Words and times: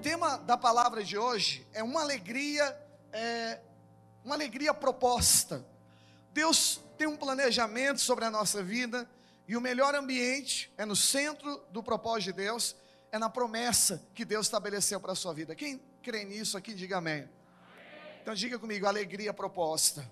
tema 0.00 0.38
da 0.38 0.56
palavra 0.56 1.04
de 1.04 1.18
hoje 1.18 1.66
é 1.74 1.82
uma 1.82 2.00
alegria, 2.00 2.74
é, 3.12 3.60
uma 4.24 4.34
alegria 4.34 4.72
proposta. 4.72 5.62
Deus 6.32 6.80
tem 6.96 7.06
um 7.06 7.16
planejamento 7.16 8.00
sobre 8.00 8.24
a 8.24 8.30
nossa 8.30 8.62
vida 8.62 9.08
e 9.46 9.56
o 9.56 9.60
melhor 9.60 9.94
ambiente 9.94 10.72
é 10.78 10.86
no 10.86 10.96
centro 10.96 11.62
do 11.70 11.82
propósito 11.82 12.34
de 12.34 12.44
Deus, 12.44 12.74
é 13.12 13.18
na 13.18 13.28
promessa 13.28 14.02
que 14.14 14.24
Deus 14.24 14.46
estabeleceu 14.46 14.98
para 14.98 15.12
a 15.12 15.14
sua 15.14 15.34
vida. 15.34 15.54
Quem 15.54 15.82
crê 16.02 16.24
nisso 16.24 16.56
aqui, 16.56 16.72
diga 16.72 16.96
amém. 16.96 17.28
Então 18.22 18.32
diga 18.34 18.58
comigo, 18.58 18.86
alegria 18.86 19.34
proposta. 19.34 20.10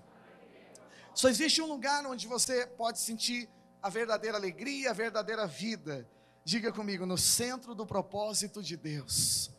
Só 1.15 1.29
existe 1.29 1.63
um 1.63 1.67
lugar 1.67 2.05
onde 2.05 2.27
você 2.27 2.67
pode 2.67 2.99
sentir 2.99 3.49
a 3.81 3.89
verdadeira 3.89 4.37
alegria, 4.37 4.91
a 4.91 4.93
verdadeira 4.93 5.47
vida. 5.47 6.07
Diga 6.43 6.71
comigo, 6.71 7.07
no 7.07 7.17
centro 7.17 7.73
do 7.73 7.87
propósito 7.87 8.61
de 8.61 8.77
Deus. 8.77 9.51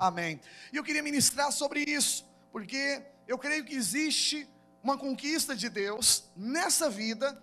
Amém. 0.00 0.40
E 0.72 0.78
eu 0.78 0.82
queria 0.82 1.02
ministrar 1.02 1.52
sobre 1.52 1.82
isso, 1.82 2.26
porque 2.50 3.02
eu 3.28 3.36
creio 3.36 3.66
que 3.66 3.74
existe 3.74 4.48
uma 4.82 4.96
conquista 4.96 5.54
de 5.54 5.68
Deus 5.68 6.24
nessa 6.34 6.88
vida, 6.88 7.38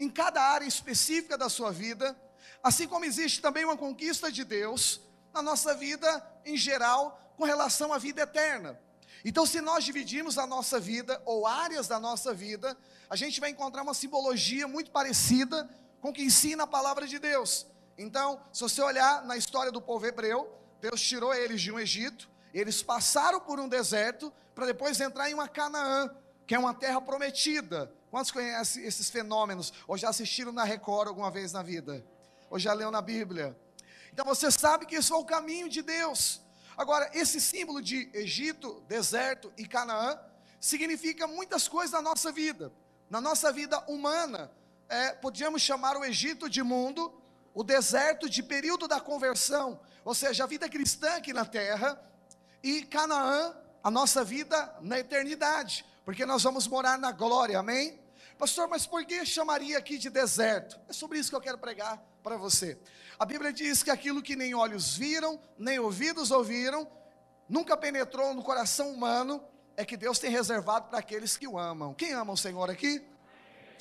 em 0.00 0.08
cada 0.08 0.42
área 0.42 0.64
específica 0.64 1.36
da 1.36 1.50
sua 1.50 1.70
vida, 1.70 2.18
assim 2.62 2.88
como 2.88 3.04
existe 3.04 3.42
também 3.42 3.62
uma 3.62 3.76
conquista 3.76 4.32
de 4.32 4.42
Deus 4.42 5.02
na 5.34 5.42
nossa 5.42 5.74
vida 5.74 6.26
em 6.46 6.56
geral, 6.56 7.34
com 7.36 7.44
relação 7.44 7.92
à 7.92 7.98
vida 7.98 8.22
eterna. 8.22 8.80
Então, 9.22 9.44
se 9.44 9.60
nós 9.60 9.84
dividirmos 9.84 10.38
a 10.38 10.46
nossa 10.46 10.80
vida, 10.80 11.20
ou 11.26 11.46
áreas 11.46 11.86
da 11.88 12.00
nossa 12.00 12.32
vida, 12.32 12.74
a 13.10 13.16
gente 13.16 13.38
vai 13.38 13.50
encontrar 13.50 13.82
uma 13.82 13.92
simbologia 13.92 14.66
muito 14.66 14.90
parecida 14.90 15.68
com 16.00 16.08
o 16.08 16.12
que 16.12 16.22
ensina 16.22 16.62
a 16.62 16.66
palavra 16.66 17.06
de 17.06 17.18
Deus. 17.18 17.66
Então, 17.98 18.40
se 18.50 18.62
você 18.62 18.80
olhar 18.80 19.26
na 19.26 19.36
história 19.36 19.70
do 19.70 19.82
povo 19.82 20.06
hebreu, 20.06 20.57
Deus 20.80 21.00
tirou 21.00 21.34
eles 21.34 21.60
de 21.60 21.72
um 21.72 21.78
Egito, 21.78 22.28
eles 22.52 22.82
passaram 22.82 23.40
por 23.40 23.58
um 23.60 23.68
deserto 23.68 24.32
para 24.54 24.66
depois 24.66 25.00
entrar 25.00 25.30
em 25.30 25.34
uma 25.34 25.48
Canaã, 25.48 26.10
que 26.46 26.54
é 26.54 26.58
uma 26.58 26.74
terra 26.74 27.00
prometida. 27.00 27.92
Quantos 28.10 28.30
conhecem 28.30 28.84
esses 28.84 29.10
fenômenos? 29.10 29.72
Ou 29.86 29.96
já 29.96 30.08
assistiram 30.08 30.50
na 30.50 30.64
Record 30.64 31.08
alguma 31.08 31.30
vez 31.30 31.52
na 31.52 31.62
vida? 31.62 32.04
Ou 32.50 32.58
já 32.58 32.72
leu 32.72 32.90
na 32.90 33.02
Bíblia? 33.02 33.56
Então 34.12 34.24
você 34.24 34.50
sabe 34.50 34.86
que 34.86 34.94
esse 34.94 35.08
foi 35.08 35.18
o 35.18 35.24
caminho 35.24 35.68
de 35.68 35.82
Deus. 35.82 36.40
Agora, 36.76 37.10
esse 37.12 37.40
símbolo 37.40 37.82
de 37.82 38.08
Egito, 38.14 38.82
deserto 38.88 39.52
e 39.56 39.66
Canaã 39.66 40.18
significa 40.60 41.26
muitas 41.26 41.68
coisas 41.68 41.92
na 41.92 42.00
nossa 42.00 42.32
vida. 42.32 42.72
Na 43.10 43.20
nossa 43.20 43.52
vida 43.52 43.78
humana, 43.88 44.50
é, 44.88 45.12
podíamos 45.12 45.60
chamar 45.60 45.96
o 45.96 46.04
Egito 46.04 46.48
de 46.48 46.62
mundo, 46.62 47.12
o 47.54 47.62
deserto 47.62 48.28
de 48.28 48.42
período 48.42 48.86
da 48.86 49.00
conversão, 49.00 49.80
ou 50.04 50.14
seja, 50.14 50.44
a 50.44 50.46
vida 50.46 50.68
cristã 50.68 51.16
aqui 51.16 51.32
na 51.32 51.44
terra, 51.44 52.00
e 52.62 52.82
Canaã, 52.82 53.54
a 53.82 53.90
nossa 53.90 54.24
vida 54.24 54.74
na 54.80 54.98
eternidade, 54.98 55.84
porque 56.04 56.26
nós 56.26 56.42
vamos 56.42 56.66
morar 56.66 56.98
na 56.98 57.12
glória, 57.12 57.58
amém? 57.58 58.00
Pastor, 58.38 58.68
mas 58.68 58.86
por 58.86 59.04
que 59.04 59.26
chamaria 59.26 59.76
aqui 59.76 59.98
de 59.98 60.08
deserto? 60.08 60.78
É 60.88 60.92
sobre 60.92 61.18
isso 61.18 61.30
que 61.30 61.36
eu 61.36 61.40
quero 61.40 61.58
pregar 61.58 62.00
para 62.22 62.36
você. 62.36 62.78
A 63.18 63.24
Bíblia 63.24 63.52
diz 63.52 63.82
que 63.82 63.90
aquilo 63.90 64.22
que 64.22 64.36
nem 64.36 64.54
olhos 64.54 64.96
viram, 64.96 65.40
nem 65.58 65.78
ouvidos 65.78 66.30
ouviram, 66.30 66.86
nunca 67.48 67.76
penetrou 67.76 68.32
no 68.34 68.42
coração 68.42 68.92
humano, 68.92 69.42
é 69.76 69.84
que 69.84 69.96
Deus 69.96 70.18
tem 70.18 70.30
reservado 70.30 70.88
para 70.88 70.98
aqueles 70.98 71.36
que 71.36 71.48
o 71.48 71.58
amam. 71.58 71.94
Quem 71.94 72.12
ama 72.12 72.32
o 72.32 72.36
Senhor 72.36 72.70
aqui? 72.70 73.04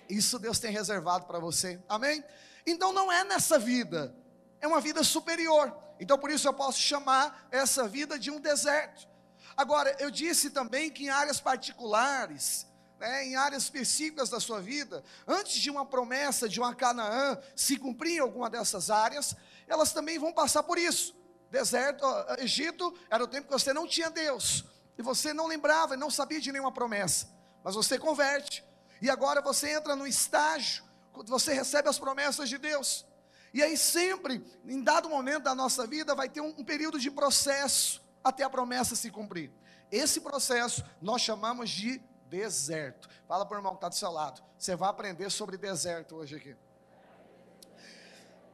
Isso 0.10 0.40
Deus 0.40 0.58
tem 0.58 0.72
reservado 0.72 1.26
para 1.26 1.40
você. 1.40 1.80
Amém? 1.88 2.23
Então 2.68 2.92
não 2.92 3.10
é 3.10 3.23
nessa 3.23 3.58
vida, 3.58 4.14
é 4.60 4.68
uma 4.68 4.82
vida 4.82 5.04
superior. 5.04 5.76
Então 6.00 6.20
por 6.20 6.30
isso 6.30 6.48
eu 6.48 6.54
posso 6.54 6.80
chamar 6.80 7.48
essa 7.50 7.88
vida 7.88 8.20
de 8.20 8.30
um 8.30 8.40
deserto. 8.40 9.08
Agora, 9.56 9.96
eu 9.98 10.12
disse 10.12 10.52
também 10.52 10.92
que 10.92 11.06
em 11.06 11.10
áreas 11.10 11.40
particulares, 11.40 12.68
né, 13.00 13.26
em 13.26 13.36
áreas 13.36 13.64
específicas 13.64 14.30
da 14.30 14.40
sua 14.40 14.62
vida, 14.62 15.04
antes 15.28 15.55
de 15.55 15.72
uma 15.72 15.83
promessa 15.83 16.48
de 16.48 16.60
uma 16.60 16.76
Canaã 16.76 17.39
se 17.55 17.76
cumprir 17.78 18.17
em 18.17 18.20
alguma 18.20 18.52
dessas 18.52 18.92
áreas, 18.92 19.36
elas 19.67 19.94
também 19.94 20.20
vão 20.20 20.32
passar 20.32 20.61
por 20.61 20.78
isso. 20.78 21.16
Deserto, 21.49 22.05
Egito 22.38 22.94
era 23.10 23.23
o 23.23 23.28
tempo 23.28 23.48
que 23.48 23.54
você 23.54 23.73
não 23.73 23.88
tinha 23.88 24.11
Deus, 24.11 24.64
e 24.98 25.02
você 25.02 25.34
não 25.34 25.48
lembrava 25.48 25.95
e 25.95 25.98
não 25.98 26.11
sabia 26.11 26.42
de 26.42 26.52
nenhuma 26.52 26.72
promessa, 26.72 27.28
mas 27.64 27.73
você 27.73 27.98
converte, 27.98 28.64
e 29.02 29.10
agora 29.10 29.42
você 29.42 29.72
entra 29.72 29.95
no 29.95 30.05
estágio, 30.05 30.84
você 31.26 31.54
recebe 31.54 31.89
as 31.89 32.00
promessas 32.00 32.50
de 32.50 32.58
Deus. 32.58 33.05
E 33.54 33.64
aí 33.64 33.78
sempre, 33.78 34.44
em 34.66 34.83
dado 34.83 35.10
momento 35.10 35.44
da 35.44 35.55
nossa 35.55 35.88
vida, 35.88 36.14
vai 36.14 36.30
ter 36.30 36.42
um, 36.42 36.54
um 36.58 36.64
período 36.64 37.00
de 37.00 37.10
processo 37.10 38.02
até 38.23 38.44
a 38.44 38.50
promessa 38.50 38.95
se 38.95 39.10
cumprir. 39.10 39.52
Esse 39.92 40.20
processo 40.20 40.83
nós 41.02 41.22
chamamos 41.22 41.70
de 41.70 42.02
deserto. 42.30 43.08
Fala 43.28 43.45
para 43.45 43.55
o 43.55 43.60
irmão 43.60 43.72
que 43.72 43.78
está 43.78 43.89
do 43.89 43.95
seu 43.95 44.11
lado. 44.11 44.44
Você 44.58 44.76
vai 44.76 44.89
aprender 44.89 45.30
sobre 45.30 45.58
deserto 45.58 46.16
hoje 46.16 46.36
aqui. 46.36 46.55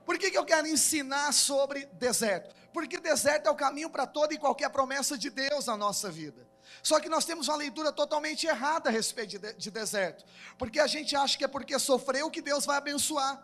Por 0.06 0.18
que, 0.18 0.30
que 0.30 0.38
eu 0.38 0.46
quero 0.46 0.68
ensinar 0.68 1.32
sobre 1.32 1.86
deserto? 1.94 2.54
Porque 2.74 3.00
deserto 3.00 3.48
é 3.48 3.52
o 3.52 3.56
caminho 3.56 3.90
para 3.90 4.06
toda 4.06 4.34
e 4.34 4.38
qualquer 4.38 4.70
promessa 4.70 5.18
de 5.18 5.30
Deus 5.30 5.66
na 5.66 5.78
nossa 5.78 6.12
vida. 6.12 6.46
Só 6.82 7.00
que 7.00 7.10
nós 7.10 7.26
temos 7.26 7.48
uma 7.48 7.58
leitura 7.58 7.92
totalmente 7.92 8.46
errada 8.48 8.90
a 8.90 8.92
respeito 8.92 9.38
de, 9.38 9.54
de 9.54 9.72
deserto, 9.72 10.26
porque 10.58 10.80
a 10.80 10.88
gente 10.88 11.16
acha 11.16 11.38
que 11.38 11.44
é 11.44 11.48
porque 11.48 11.78
sofreu 11.80 12.30
que 12.30 12.42
Deus 12.42 12.66
vai 12.66 12.78
abençoar. 12.78 13.44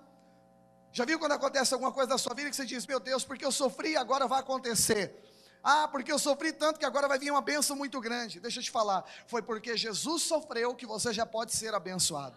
Já 0.91 1.05
viu 1.05 1.19
quando 1.19 1.33
acontece 1.33 1.73
alguma 1.73 1.91
coisa 1.91 2.09
na 2.09 2.17
sua 2.17 2.33
vida 2.33 2.49
que 2.49 2.55
você 2.55 2.65
diz, 2.65 2.85
meu 2.87 2.99
Deus, 2.99 3.23
porque 3.23 3.45
eu 3.45 3.51
sofri, 3.51 3.95
agora 3.95 4.27
vai 4.27 4.39
acontecer. 4.39 5.13
Ah, 5.63 5.87
porque 5.87 6.11
eu 6.11 6.17
sofri 6.17 6.51
tanto 6.51 6.79
que 6.79 6.85
agora 6.85 7.07
vai 7.07 7.19
vir 7.19 7.31
uma 7.31 7.41
benção 7.41 7.75
muito 7.75 7.99
grande. 7.99 8.39
Deixa 8.39 8.59
eu 8.59 8.63
te 8.63 8.71
falar, 8.71 9.05
foi 9.27 9.41
porque 9.41 9.77
Jesus 9.77 10.23
sofreu 10.23 10.73
que 10.73 10.85
você 10.85 11.13
já 11.13 11.25
pode 11.25 11.53
ser 11.53 11.75
abençoado. 11.75 12.35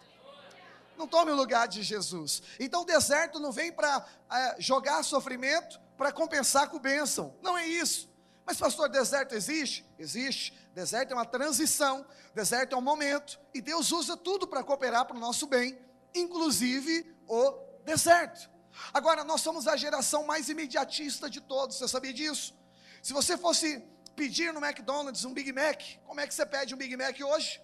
Não 0.96 1.06
tome 1.06 1.30
o 1.30 1.34
lugar 1.34 1.66
de 1.66 1.82
Jesus. 1.82 2.42
Então 2.60 2.82
o 2.82 2.84
deserto 2.84 3.40
não 3.40 3.50
vem 3.50 3.72
para 3.72 4.04
é, 4.30 4.56
jogar 4.60 5.02
sofrimento 5.02 5.80
para 5.96 6.12
compensar 6.12 6.68
com 6.68 6.78
bênção. 6.78 7.34
Não 7.40 7.56
é 7.56 7.66
isso. 7.66 8.11
Mas, 8.44 8.56
pastor, 8.56 8.88
deserto 8.88 9.34
existe? 9.34 9.84
Existe. 9.98 10.52
Deserto 10.74 11.12
é 11.12 11.14
uma 11.14 11.26
transição, 11.26 12.04
deserto 12.34 12.74
é 12.74 12.78
um 12.78 12.82
momento, 12.82 13.38
e 13.52 13.60
Deus 13.60 13.92
usa 13.92 14.16
tudo 14.16 14.46
para 14.46 14.64
cooperar 14.64 15.04
para 15.04 15.16
o 15.16 15.20
nosso 15.20 15.46
bem, 15.46 15.78
inclusive 16.14 17.14
o 17.28 17.52
deserto. 17.84 18.50
Agora, 18.92 19.22
nós 19.22 19.42
somos 19.42 19.68
a 19.68 19.76
geração 19.76 20.24
mais 20.24 20.48
imediatista 20.48 21.28
de 21.28 21.42
todos, 21.42 21.76
você 21.76 21.86
sabia 21.86 22.12
disso? 22.12 22.54
Se 23.02 23.12
você 23.12 23.36
fosse 23.36 23.84
pedir 24.16 24.52
no 24.52 24.64
McDonald's 24.64 25.24
um 25.24 25.34
Big 25.34 25.52
Mac, 25.52 25.82
como 26.06 26.20
é 26.20 26.26
que 26.26 26.34
você 26.34 26.46
pede 26.46 26.74
um 26.74 26.78
Big 26.78 26.96
Mac 26.96 27.18
hoje? 27.20 27.60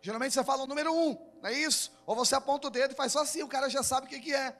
Geralmente 0.00 0.32
você 0.32 0.42
fala 0.42 0.62
o 0.62 0.66
número 0.66 0.94
um, 0.94 1.14
não 1.42 1.50
é 1.50 1.52
isso? 1.52 1.92
Ou 2.06 2.16
você 2.16 2.34
aponta 2.34 2.68
o 2.68 2.70
dedo 2.70 2.92
e 2.92 2.96
faz 2.96 3.12
só 3.12 3.20
assim, 3.20 3.42
o 3.42 3.48
cara 3.48 3.68
já 3.68 3.82
sabe 3.82 4.06
o 4.06 4.08
que, 4.08 4.18
que 4.18 4.34
é. 4.34 4.56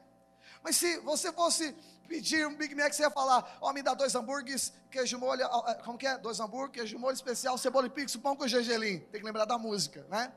Mas 0.63 0.77
se 0.77 0.99
você 0.99 1.33
fosse 1.33 1.75
pedir 2.09 2.47
um 2.47 2.55
Big 2.55 2.75
Mac, 2.75 2.93
você 2.93 3.03
ia 3.03 3.11
falar, 3.11 3.59
ó, 3.61 3.71
oh, 3.71 3.73
me 3.73 3.83
dá 3.83 3.95
dois 3.95 4.15
hambúrgueres, 4.15 4.73
queijo 4.91 5.19
molho, 5.19 5.49
como 5.85 5.97
que 5.97 6.07
é? 6.07 6.19
Dois 6.19 6.41
hambúrgueres, 6.41 6.73
queijo 6.75 6.99
molho 6.99 7.15
especial, 7.15 7.57
cebola 7.57 7.87
e 7.87 7.91
pix, 7.91 8.17
pão 8.17 8.35
com 8.35 8.47
gergelim. 8.49 8.99
Tem 8.99 9.21
que 9.21 9.27
lembrar 9.27 9.45
da 9.45 9.57
música, 9.57 10.05
né? 10.09 10.33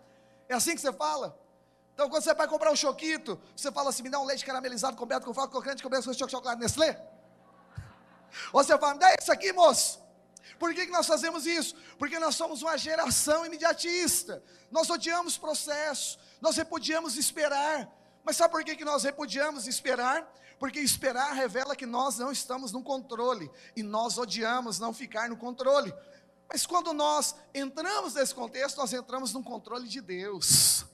É 0.47 0.53
assim 0.53 0.75
que 0.75 0.81
você 0.81 0.93
fala? 0.93 1.37
Então, 1.93 2.09
quando 2.09 2.23
você 2.23 2.33
vai 2.33 2.47
comprar 2.47 2.71
um 2.71 2.75
choquito, 2.75 3.39
você 3.55 3.71
fala 3.71 3.89
assim, 3.89 4.03
me 4.03 4.09
dá 4.09 4.19
um 4.19 4.25
leite 4.25 4.45
caramelizado 4.45 4.97
coberto 4.97 5.25
com 5.25 5.33
faca 5.33 5.49
crocante, 5.49 5.81
coberto 5.81 6.05
com 6.05 6.13
chocolate 6.13 6.59
Nestlé. 6.59 7.01
Ou 8.51 8.63
você 8.63 8.77
fala, 8.77 8.93
me 8.93 8.99
dá 8.99 9.13
isso 9.19 9.31
aqui, 9.31 9.51
moço. 9.53 10.01
Por 10.57 10.73
que, 10.73 10.85
que 10.85 10.91
nós 10.91 11.05
fazemos 11.05 11.45
isso? 11.45 11.75
Porque 11.97 12.19
nós 12.19 12.35
somos 12.35 12.61
uma 12.61 12.77
geração 12.77 13.45
imediatista. 13.45 14.43
Nós 14.71 14.89
odiamos 14.89 15.37
processo, 15.37 16.19
nós 16.41 16.55
repudiamos 16.55 17.15
esperar. 17.15 17.89
Mas 18.23 18.37
sabe 18.37 18.51
por 18.51 18.63
que, 18.63 18.75
que 18.75 18.85
nós 18.85 19.03
repudiamos 19.03 19.67
esperar? 19.67 20.31
Porque 20.57 20.79
esperar 20.79 21.33
revela 21.33 21.75
que 21.75 21.85
nós 21.85 22.17
não 22.17 22.31
estamos 22.31 22.71
no 22.71 22.81
controle 22.81 23.51
e 23.75 23.83
nós 23.83 24.17
odiamos 24.17 24.79
não 24.79 24.93
ficar 24.93 25.27
no 25.29 25.35
controle. 25.35 25.93
Mas 26.47 26.65
quando 26.65 26.93
nós 26.93 27.35
entramos 27.53 28.13
nesse 28.13 28.33
contexto, 28.33 28.77
nós 28.77 28.93
entramos 28.93 29.33
no 29.33 29.43
controle 29.43 29.87
de 29.87 29.99
Deus. 29.99 30.85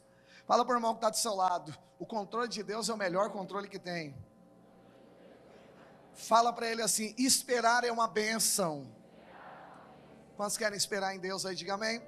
Fala 0.48 0.66
para 0.66 0.74
o 0.74 0.78
irmão 0.78 0.94
que 0.94 0.98
está 0.98 1.10
do 1.10 1.18
seu 1.18 1.36
lado: 1.36 1.78
o 2.00 2.06
controle 2.06 2.48
de 2.48 2.64
Deus 2.64 2.90
é 2.90 2.94
o 2.94 2.98
melhor 2.98 3.30
controle 3.30 3.68
que 3.68 3.78
tem. 3.78 4.16
Fala 6.14 6.52
para 6.52 6.68
ele 6.68 6.82
assim: 6.82 7.14
esperar 7.18 7.84
é 7.84 7.92
uma 7.92 8.08
benção. 8.08 8.90
Quantos 10.36 10.58
querem 10.58 10.78
esperar 10.78 11.14
em 11.14 11.20
Deus 11.20 11.46
aí? 11.46 11.56
Diga 11.56 11.74
amém. 11.74 12.02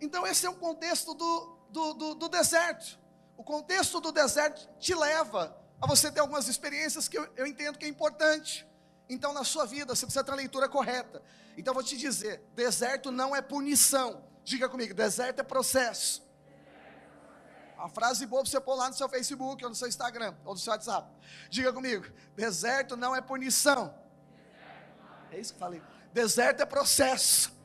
Então, 0.00 0.26
esse 0.26 0.44
é 0.44 0.50
o 0.50 0.54
contexto 0.54 1.14
do, 1.14 1.56
do, 1.70 1.94
do, 1.94 2.14
do 2.14 2.28
deserto. 2.28 2.99
O 3.40 3.42
contexto 3.42 4.02
do 4.02 4.12
deserto 4.12 4.68
te 4.78 4.94
leva 4.94 5.56
a 5.80 5.86
você 5.86 6.12
ter 6.12 6.20
algumas 6.20 6.46
experiências 6.46 7.08
que 7.08 7.16
eu, 7.16 7.26
eu 7.38 7.46
entendo 7.46 7.78
que 7.78 7.86
é 7.86 7.88
importante. 7.88 8.68
Então, 9.08 9.32
na 9.32 9.44
sua 9.44 9.64
vida, 9.64 9.96
você 9.96 10.04
precisa 10.04 10.22
ter 10.22 10.32
a 10.32 10.34
leitura 10.34 10.68
correta. 10.68 11.22
Então, 11.56 11.70
eu 11.70 11.74
vou 11.74 11.82
te 11.82 11.96
dizer: 11.96 12.42
deserto 12.54 13.10
não 13.10 13.34
é 13.34 13.40
punição. 13.40 14.22
Diga 14.44 14.68
comigo: 14.68 14.92
deserto 14.92 15.40
é 15.40 15.42
processo. 15.42 16.22
Uma 17.78 17.88
frase 17.88 18.26
boa 18.26 18.42
para 18.42 18.50
você 18.50 18.60
pôr 18.60 18.74
lá 18.74 18.88
no 18.88 18.94
seu 18.94 19.08
Facebook, 19.08 19.64
ou 19.64 19.70
no 19.70 19.74
seu 19.74 19.88
Instagram, 19.88 20.36
ou 20.44 20.52
no 20.52 20.60
seu 20.60 20.74
WhatsApp. 20.74 21.10
Diga 21.48 21.72
comigo: 21.72 22.12
deserto 22.36 22.94
não 22.94 23.16
é 23.16 23.22
punição. 23.22 23.98
É 25.32 25.40
isso 25.40 25.54
que 25.54 25.56
eu 25.56 25.60
falei. 25.60 25.82
Deserto 26.12 26.60
é 26.60 26.66
processo. 26.66 27.58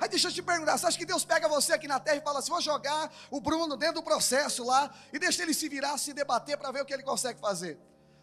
Aí 0.00 0.08
deixa 0.08 0.28
eu 0.28 0.32
te 0.32 0.42
perguntar, 0.42 0.76
você 0.76 0.86
acha 0.86 0.98
que 0.98 1.06
Deus 1.06 1.24
pega 1.24 1.48
você 1.48 1.72
aqui 1.72 1.86
na 1.86 2.00
terra 2.00 2.16
e 2.16 2.20
fala 2.20 2.38
assim, 2.38 2.50
vou 2.50 2.60
jogar 2.60 3.12
o 3.30 3.40
Bruno 3.40 3.76
dentro 3.76 3.96
do 3.96 4.02
processo 4.02 4.64
lá 4.64 4.92
e 5.12 5.18
deixa 5.18 5.42
ele 5.42 5.54
se 5.54 5.68
virar, 5.68 5.96
se 5.98 6.12
debater 6.12 6.56
para 6.56 6.70
ver 6.70 6.82
o 6.82 6.84
que 6.84 6.92
ele 6.92 7.02
consegue 7.02 7.40
fazer? 7.40 7.78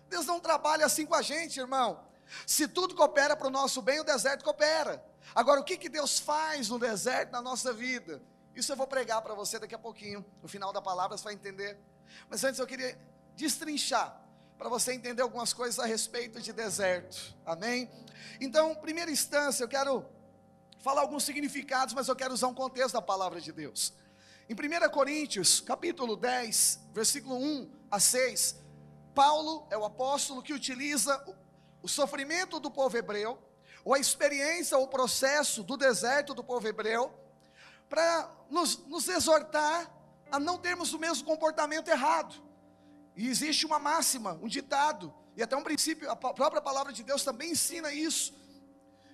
Deus 0.10 0.26
não 0.26 0.40
trabalha 0.40 0.86
assim 0.86 1.06
com 1.06 1.16
a 1.16 1.22
gente, 1.22 1.60
irmão. 1.60 2.04
Se 2.46 2.68
tudo 2.68 2.96
coopera 2.96 3.36
para 3.36 3.48
o 3.48 3.50
nosso 3.50 3.82
bem, 3.82 4.00
o 4.00 4.04
deserto 4.04 4.44
coopera. 4.44 5.04
Agora, 5.34 5.60
o 5.60 5.64
que, 5.64 5.78
que 5.78 5.90
Deus 5.90 6.20
faz 6.20 6.70
no 6.70 6.80
deserto 6.80 7.32
na 7.32 7.42
nossa 7.42 7.72
vida? 7.72 8.22
Isso 8.56 8.72
eu 8.72 8.76
vou 8.76 8.88
pregar 8.88 9.22
para 9.22 9.34
você 9.34 9.58
daqui 9.60 9.76
a 9.76 9.80
pouquinho. 9.80 10.26
No 10.42 10.50
final 10.50 10.74
da 10.74 10.82
palavra 10.82 11.18
você 11.18 11.24
vai 11.24 11.34
entender. 11.34 11.78
Mas 12.30 12.44
antes 12.44 12.60
eu 12.60 12.68
queria 12.68 12.98
destrinchar 13.36 14.20
para 14.58 14.70
você 14.70 14.94
entender 14.94 15.22
algumas 15.22 15.54
coisas 15.54 15.80
a 15.80 15.86
respeito 15.86 16.42
de 16.42 16.54
deserto. 16.54 17.36
Amém? 17.46 17.90
Então, 18.40 18.76
primeira 18.76 19.10
instância, 19.10 19.64
eu 19.64 19.68
quero 19.68 20.06
falar 20.82 21.02
alguns 21.02 21.24
significados, 21.24 21.94
mas 21.94 22.08
eu 22.08 22.16
quero 22.16 22.34
usar 22.34 22.48
um 22.48 22.54
contexto 22.54 22.94
da 22.94 23.02
palavra 23.02 23.40
de 23.40 23.52
Deus. 23.52 23.94
Em 24.50 24.54
1 24.54 24.90
Coríntios, 24.90 25.62
capítulo 25.62 26.16
10, 26.16 26.88
versículo 26.92 27.36
1 27.38 27.72
a 27.90 28.00
6, 28.00 28.56
Paulo 29.14 29.68
é 29.70 29.78
o 29.78 29.86
apóstolo 29.86 30.42
que 30.42 30.54
utiliza 30.54 31.24
o 31.82 31.88
sofrimento 31.88 32.60
do 32.60 32.72
povo 32.72 32.98
hebreu, 32.98 33.40
ou 33.86 33.94
a 33.94 34.00
experiência, 34.00 34.78
ou 34.78 34.86
o 34.86 34.88
processo 34.88 35.64
do 35.64 35.78
deserto 35.78 36.34
do 36.34 36.44
povo 36.44 36.68
hebreu, 36.68 37.14
para 37.88 38.30
nos, 38.50 38.78
nos 38.88 39.08
exortar 39.08 39.90
a 40.32 40.40
não 40.40 40.58
termos 40.58 40.94
o 40.94 41.00
mesmo 41.00 41.26
comportamento 41.26 41.90
errado. 41.90 42.36
E 43.16 43.28
existe 43.28 43.66
uma 43.66 43.80
máxima, 43.80 44.40
um 44.42 44.48
ditado, 44.48 45.14
e 45.36 45.44
até 45.44 45.56
um 45.56 45.64
princípio, 45.64 46.10
a 46.10 46.16
própria 46.16 46.62
palavra 46.62 46.92
de 46.92 47.04
Deus 47.04 47.24
também 47.24 47.52
ensina 47.52 47.92
isso, 47.92 48.34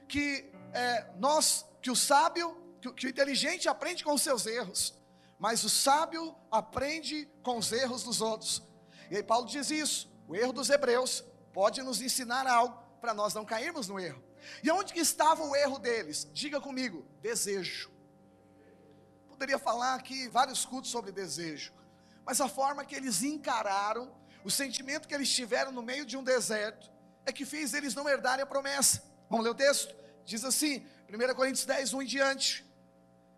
que 0.08 0.52
é, 0.74 1.06
nós, 1.18 1.66
que 1.82 1.92
o 1.92 1.96
sábio, 1.96 2.56
que, 2.82 2.92
que 2.94 3.08
o 3.08 3.10
inteligente 3.10 3.68
aprende 3.70 4.04
com 4.04 4.14
os 4.14 4.22
seus 4.22 4.46
erros, 4.46 4.94
mas 5.40 5.64
o 5.64 5.70
sábio 5.70 6.36
aprende 6.52 7.30
com 7.44 7.58
os 7.58 7.72
erros 7.72 8.04
dos 8.04 8.22
outros. 8.22 8.64
E 9.10 9.16
aí 9.16 9.24
Paulo 9.24 9.48
diz 9.48 9.70
isso, 9.70 10.12
o 10.28 10.36
erro 10.36 10.52
dos 10.52 10.70
hebreus 10.70 11.24
pode 11.54 11.82
nos 11.82 12.02
ensinar 12.02 12.48
algo 12.48 12.78
para 13.00 13.14
nós 13.14 13.34
não 13.34 13.46
cairmos 13.46 13.88
no 13.88 14.00
erro. 14.00 14.24
E 14.64 14.72
onde 14.72 14.94
que 14.94 15.00
estava 15.00 15.44
o 15.44 15.56
erro 15.56 15.80
deles? 15.80 16.28
Diga 16.34 16.60
comigo, 16.60 17.06
desejo. 17.22 17.92
Poderia 19.28 19.60
falar 19.60 19.96
aqui 19.96 20.28
vários 20.30 20.66
cultos 20.66 20.90
sobre 20.90 21.12
desejo, 21.12 21.72
mas 22.26 22.42
a 22.42 22.50
forma 22.50 22.84
que 22.84 22.96
eles 22.96 23.22
encararam, 23.22 24.12
o 24.44 24.50
sentimento 24.50 25.08
que 25.08 25.14
eles 25.14 25.30
tiveram 25.30 25.72
no 25.72 25.84
meio 25.84 26.06
de 26.06 26.18
um 26.18 26.24
deserto, 26.24 26.92
é 27.26 27.32
que 27.32 27.46
fez 27.46 27.74
eles 27.74 27.94
não 27.94 28.08
herdarem 28.10 28.42
a 28.42 28.48
promessa. 28.48 29.04
Vamos 29.30 29.46
ler 29.46 29.52
o 29.52 29.56
texto? 29.56 29.96
Diz 30.28 30.44
assim, 30.44 30.86
1 31.10 31.36
Coríntios 31.36 31.66
10, 31.66 31.94
1 31.94 32.02
em 32.02 32.06
diante. 32.06 32.66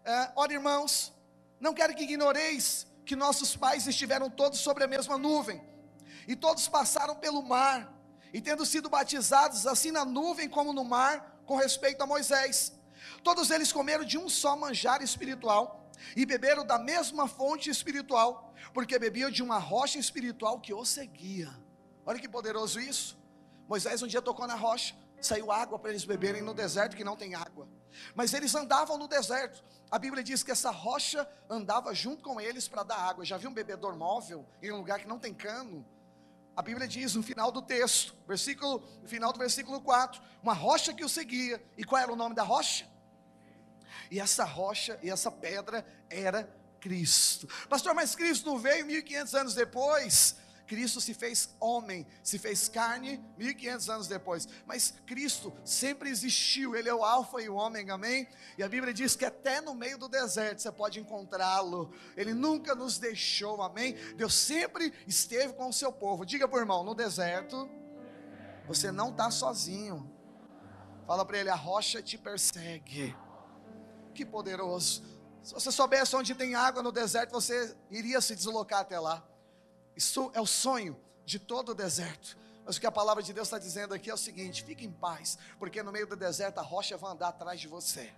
É, 0.04 0.32
Ora, 0.36 0.52
irmãos, 0.52 1.14
não 1.60 1.72
quero 1.72 1.94
que 1.94 2.02
ignoreis 2.02 2.88
que 3.06 3.16
nossos 3.16 3.56
pais 3.56 3.86
estiveram 3.86 4.28
todos 4.28 4.58
sobre 4.60 4.84
a 4.84 4.88
mesma 4.88 5.16
nuvem, 5.16 5.62
e 6.28 6.36
todos 6.36 6.68
passaram 6.68 7.16
pelo 7.16 7.44
mar, 7.44 7.94
e 8.34 8.42
tendo 8.42 8.66
sido 8.66 8.90
batizados 8.90 9.68
assim 9.68 9.92
na 9.92 10.04
nuvem 10.04 10.50
como 10.50 10.74
no 10.74 10.84
mar, 10.84 11.40
com 11.46 11.56
respeito 11.56 12.02
a 12.02 12.08
Moisés. 12.08 12.74
Todos 13.24 13.52
eles 13.52 13.72
comeram 13.72 14.04
de 14.04 14.18
um 14.18 14.28
só 14.28 14.56
manjar 14.56 15.04
espiritual, 15.04 15.92
e 16.16 16.26
beberam 16.26 16.66
da 16.66 16.80
mesma 16.80 17.28
fonte 17.28 17.70
espiritual, 17.70 18.52
porque 18.74 18.98
bebiam 18.98 19.30
de 19.30 19.44
uma 19.44 19.60
rocha 19.60 20.00
espiritual 20.00 20.60
que 20.60 20.74
os 20.74 20.90
seguia. 20.90 21.52
Olha 22.04 22.18
que 22.18 22.28
poderoso 22.28 22.80
isso. 22.80 23.16
Moisés 23.68 24.02
um 24.02 24.08
dia 24.08 24.24
tocou 24.24 24.48
na 24.48 24.56
rocha, 24.56 24.96
saiu 25.26 25.52
água 25.52 25.78
para 25.78 25.92
eles 25.92 26.06
beberem 26.06 26.42
no 26.42 26.54
deserto 26.54 26.96
que 26.96 27.04
não 27.04 27.16
tem 27.16 27.36
água. 27.36 27.68
Mas 28.16 28.34
eles 28.34 28.54
andavam 28.56 28.98
no 28.98 29.08
deserto. 29.08 29.64
A 29.92 29.98
Bíblia 29.98 30.24
diz 30.24 30.44
que 30.44 30.52
essa 30.52 30.72
rocha 30.72 31.28
andava 31.50 31.94
junto 31.94 32.24
com 32.24 32.40
eles 32.40 32.68
para 32.68 32.84
dar 32.84 32.98
água. 32.98 33.26
Já 33.26 33.38
viu 33.38 33.50
um 33.50 33.54
bebedor 33.54 33.96
móvel 33.96 34.46
em 34.62 34.72
um 34.72 34.78
lugar 34.78 35.00
que 35.00 35.08
não 35.08 35.20
tem 35.20 35.34
cano? 35.34 35.86
A 36.56 36.62
Bíblia 36.62 36.88
diz 36.88 37.16
no 37.16 37.24
final 37.24 37.52
do 37.52 37.62
texto, 37.62 38.14
versículo, 38.28 38.84
no 39.02 39.08
final 39.08 39.32
do 39.32 39.40
versículo 39.40 39.80
4, 39.82 40.22
uma 40.44 40.54
rocha 40.54 40.94
que 40.94 41.06
o 41.06 41.10
seguia. 41.10 41.64
E 41.78 41.84
qual 41.84 42.02
era 42.02 42.12
o 42.12 42.16
nome 42.16 42.36
da 42.36 42.44
rocha? 42.44 42.86
E 44.12 44.20
essa 44.20 44.44
rocha 44.44 45.00
e 45.02 45.10
essa 45.10 45.32
pedra 45.32 45.86
era 46.10 46.54
Cristo. 46.80 47.48
Pastor, 47.68 47.94
mas 47.94 48.16
Cristo 48.16 48.50
não 48.50 48.58
veio 48.58 48.86
1500 48.86 49.36
anos 49.36 49.54
depois? 49.54 50.36
Cristo 50.70 51.02
se 51.02 51.16
fez 51.16 51.50
homem, 51.60 52.06
se 52.22 52.38
fez 52.38 52.70
carne 52.70 53.20
1500 53.40 53.90
anos 53.90 54.08
depois. 54.08 54.48
Mas 54.68 54.94
Cristo 55.08 55.52
sempre 55.66 56.12
existiu, 56.12 56.76
ele 56.76 56.88
é 56.88 56.94
o 56.94 57.04
alfa 57.04 57.42
e 57.42 57.50
o 57.50 57.56
ômega, 57.56 57.96
amém? 57.96 58.28
E 58.56 58.62
a 58.62 58.70
Bíblia 58.70 58.94
diz 58.94 59.16
que 59.16 59.26
até 59.26 59.62
no 59.62 59.74
meio 59.74 59.98
do 59.98 60.08
deserto 60.08 60.62
você 60.62 60.72
pode 60.72 61.00
encontrá-lo. 61.00 61.92
Ele 62.16 62.36
nunca 62.36 62.76
nos 62.76 63.00
deixou, 63.00 63.64
amém? 63.64 63.96
Deus 64.16 64.36
sempre 64.36 64.94
esteve 65.08 65.54
com 65.54 65.70
o 65.70 65.74
seu 65.74 65.92
povo. 65.92 66.24
Diga 66.24 66.48
o 66.48 66.60
irmão, 66.60 66.84
no 66.84 66.94
deserto 66.94 67.68
você 68.68 68.92
não 68.92 69.10
está 69.10 69.32
sozinho. 69.32 70.08
Fala 71.08 71.26
para 71.26 71.40
ele, 71.40 71.50
a 71.50 71.56
rocha 71.56 72.00
te 72.04 72.16
persegue. 72.16 73.18
Que 74.14 74.24
poderoso. 74.24 75.04
Se 75.42 75.52
você 75.52 75.72
soubesse 75.72 76.16
onde 76.16 76.36
tem 76.36 76.54
água 76.54 76.84
no 76.84 76.92
deserto, 76.92 77.32
você 77.32 77.76
iria 77.90 78.22
se 78.22 78.36
deslocar 78.36 78.82
até 78.82 79.00
lá. 79.00 79.28
Isso 80.00 80.32
é 80.34 80.40
o 80.40 80.46
sonho 80.46 80.98
de 81.26 81.38
todo 81.38 81.74
o 81.74 81.76
deserto. 81.76 82.38
Mas 82.66 82.78
o 82.78 82.80
que 82.80 82.88
a 82.88 82.92
palavra 82.92 83.22
de 83.22 83.34
Deus 83.34 83.50
está 83.50 83.60
dizendo 83.60 83.94
aqui 83.94 84.10
é 84.10 84.14
o 84.14 84.18
seguinte: 84.18 84.64
fique 84.64 84.86
em 84.86 84.92
paz, 84.94 85.38
porque 85.60 85.84
no 85.84 85.92
meio 85.92 86.08
do 86.08 86.16
deserto 86.16 86.58
a 86.58 86.62
rocha 86.62 86.96
vai 86.96 87.12
andar 87.12 87.28
atrás 87.28 87.60
de 87.60 87.68
você. 87.68 88.10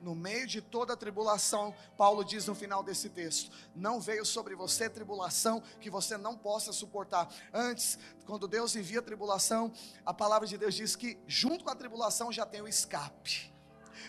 No 0.00 0.14
meio 0.14 0.46
de 0.46 0.60
toda 0.60 0.92
a 0.92 0.96
tribulação, 0.96 1.74
Paulo 1.96 2.24
diz 2.24 2.46
no 2.46 2.54
final 2.54 2.84
desse 2.84 3.08
texto: 3.08 3.50
Não 3.74 4.00
veio 4.00 4.24
sobre 4.24 4.54
você 4.54 4.88
tribulação 4.88 5.60
que 5.80 5.90
você 5.90 6.16
não 6.16 6.36
possa 6.36 6.72
suportar. 6.72 7.28
Antes, 7.52 7.98
quando 8.24 8.46
Deus 8.46 8.76
envia 8.76 9.02
tribulação, 9.02 9.72
a 10.06 10.14
palavra 10.14 10.46
de 10.46 10.56
Deus 10.56 10.76
diz 10.76 10.94
que 10.94 11.18
junto 11.26 11.64
com 11.64 11.70
a 11.70 11.74
tribulação 11.74 12.30
já 12.30 12.46
tem 12.46 12.62
o 12.62 12.68
escape, 12.68 13.52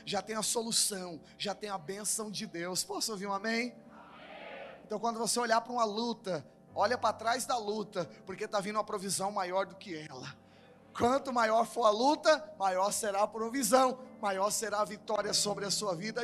já 0.05 0.21
tem 0.21 0.35
a 0.35 0.43
solução, 0.43 1.19
já 1.39 1.55
tem 1.55 1.71
a 1.71 1.77
bênção 1.79 2.29
de 2.29 2.45
Deus. 2.45 2.83
Posso 2.83 3.11
ouvir 3.11 3.25
um 3.25 3.33
amém? 3.33 3.75
Então, 4.85 4.99
quando 4.99 5.17
você 5.17 5.39
olhar 5.39 5.59
para 5.61 5.73
uma 5.73 5.83
luta, 5.83 6.45
olha 6.75 6.95
para 6.95 7.11
trás 7.11 7.43
da 7.43 7.57
luta, 7.57 8.07
porque 8.23 8.43
está 8.43 8.59
vindo 8.59 8.75
uma 8.75 8.83
provisão 8.83 9.31
maior 9.31 9.65
do 9.65 9.73
que 9.73 9.97
ela. 9.97 10.31
Quanto 10.95 11.33
maior 11.33 11.65
for 11.65 11.87
a 11.87 11.89
luta, 11.89 12.53
maior 12.59 12.91
será 12.91 13.23
a 13.23 13.27
provisão, 13.27 13.97
maior 14.21 14.51
será 14.51 14.81
a 14.81 14.85
vitória 14.85 15.33
sobre 15.33 15.65
a 15.65 15.71
sua 15.71 15.95
vida. 15.95 16.21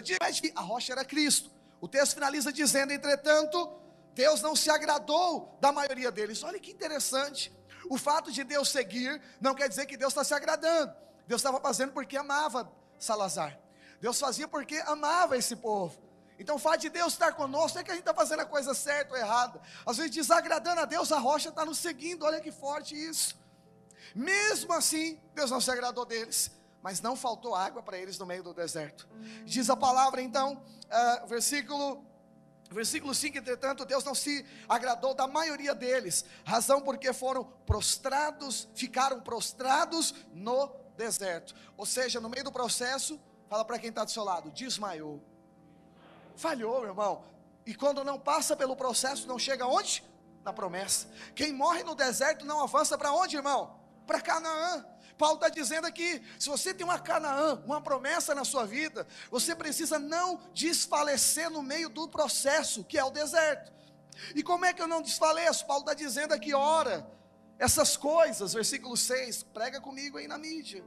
A 0.56 0.62
rocha 0.62 0.94
era 0.94 1.04
Cristo. 1.04 1.50
O 1.82 1.88
texto 1.88 2.14
finaliza 2.14 2.54
dizendo: 2.54 2.94
entretanto, 2.94 3.68
Deus 4.14 4.44
não 4.44 4.56
se 4.56 4.70
agradou 4.70 5.58
da 5.60 5.72
maioria 5.72 6.12
deles. 6.12 6.44
Olha 6.44 6.60
que 6.60 6.70
interessante. 6.70 7.52
O 7.90 7.98
fato 7.98 8.32
de 8.32 8.44
Deus 8.44 8.70
seguir 8.70 9.20
não 9.42 9.56
quer 9.56 9.68
dizer 9.68 9.88
que 9.88 9.98
Deus 9.98 10.14
está 10.14 10.24
se 10.24 10.36
agradando. 10.36 10.94
Deus 11.26 11.42
estava 11.42 11.60
fazendo 11.60 11.94
porque 11.94 12.16
amava 12.16 12.72
Salazar. 13.00 13.60
Deus 14.00 14.20
fazia 14.20 14.48
porque 14.48 14.76
amava 14.86 15.36
esse 15.36 15.56
povo. 15.56 16.11
Então, 16.42 16.56
o 16.56 16.60
fato 16.60 16.82
de 16.82 16.90
Deus 16.90 17.14
estar 17.14 17.34
conosco 17.34 17.78
é 17.78 17.84
que 17.84 17.92
a 17.92 17.94
gente 17.94 18.02
está 18.02 18.16
fazendo 18.16 18.40
a 18.40 18.46
coisa 18.46 18.74
certa 18.74 19.14
ou 19.14 19.20
errada. 19.20 19.62
Às 19.86 19.98
vezes, 19.98 20.12
desagradando 20.12 20.82
a 20.82 20.86
Deus, 20.86 21.12
a 21.12 21.20
rocha 21.20 21.50
está 21.50 21.64
nos 21.64 21.78
seguindo. 21.78 22.26
Olha 22.26 22.42
que 22.42 22.52
forte 22.52 22.96
isso. 22.96 23.40
Mesmo 24.16 24.74
assim, 24.74 25.22
Deus 25.36 25.52
não 25.52 25.62
se 25.62 25.70
agradou 25.70 26.04
deles, 26.04 26.50
mas 26.82 27.00
não 27.00 27.16
faltou 27.16 27.54
água 27.54 27.84
para 27.84 27.96
eles 27.96 28.18
no 28.18 28.26
meio 28.26 28.42
do 28.42 28.56
deserto. 28.56 29.08
Diz 29.46 29.70
a 29.70 29.78
palavra, 29.78 30.20
então, 30.20 30.64
uh, 30.88 31.28
versículo. 31.28 32.04
Versículo 32.72 33.14
5, 33.14 33.38
entretanto, 33.38 33.86
Deus 33.86 34.04
não 34.04 34.16
se 34.16 34.46
agradou 34.68 35.14
da 35.14 35.28
maioria 35.28 35.76
deles, 35.76 36.24
razão 36.46 36.82
porque 36.82 37.12
foram 37.12 37.44
prostrados, 37.66 38.68
ficaram 38.74 39.20
prostrados 39.20 40.16
no 40.34 40.74
deserto. 40.96 41.54
Ou 41.76 41.86
seja, 41.86 42.22
no 42.22 42.30
meio 42.30 42.46
do 42.46 42.52
processo, 42.52 43.20
fala 43.50 43.66
para 43.66 43.78
quem 43.78 43.90
está 43.90 44.06
do 44.06 44.10
seu 44.10 44.24
lado, 44.24 44.50
desmaiou. 44.52 45.22
Falhou, 46.42 46.84
irmão. 46.84 47.24
E 47.68 47.76
quando 47.76 48.04
não 48.04 48.20
passa 48.20 48.56
pelo 48.56 48.76
processo, 48.76 49.28
não 49.28 49.38
chega 49.38 49.68
onde? 49.68 50.04
Na 50.44 50.52
promessa. 50.52 51.08
Quem 51.36 51.54
morre 51.54 51.84
no 51.84 51.94
deserto 51.94 52.48
não 52.48 52.64
avança 52.64 52.98
para 52.98 53.14
onde, 53.14 53.36
irmão? 53.38 53.80
Para 54.08 54.20
Canaã. 54.20 54.84
Paulo 55.20 55.36
está 55.36 55.50
dizendo 55.50 55.86
aqui: 55.86 56.20
se 56.40 56.50
você 56.50 56.74
tem 56.74 56.84
uma 56.84 56.98
Canaã, 56.98 57.62
uma 57.64 57.80
promessa 57.80 58.34
na 58.34 58.44
sua 58.44 58.66
vida, 58.66 59.08
você 59.30 59.54
precisa 59.54 60.00
não 60.00 60.42
desfalecer 60.52 61.48
no 61.52 61.62
meio 61.62 61.90
do 61.90 62.08
processo, 62.10 62.84
que 62.84 62.98
é 62.98 63.04
o 63.04 63.12
deserto. 63.12 63.72
E 64.34 64.42
como 64.42 64.66
é 64.66 64.74
que 64.74 64.82
eu 64.82 64.88
não 64.88 65.00
desfaleço? 65.00 65.68
Paulo 65.68 65.84
está 65.84 65.94
dizendo 65.94 66.34
aqui, 66.34 66.56
ora, 66.56 67.08
essas 67.60 67.96
coisas, 67.96 68.54
versículo 68.54 68.98
6, 68.98 69.44
prega 69.44 69.80
comigo 69.80 70.18
aí 70.18 70.28
na 70.28 70.40
mídia. 70.40 70.84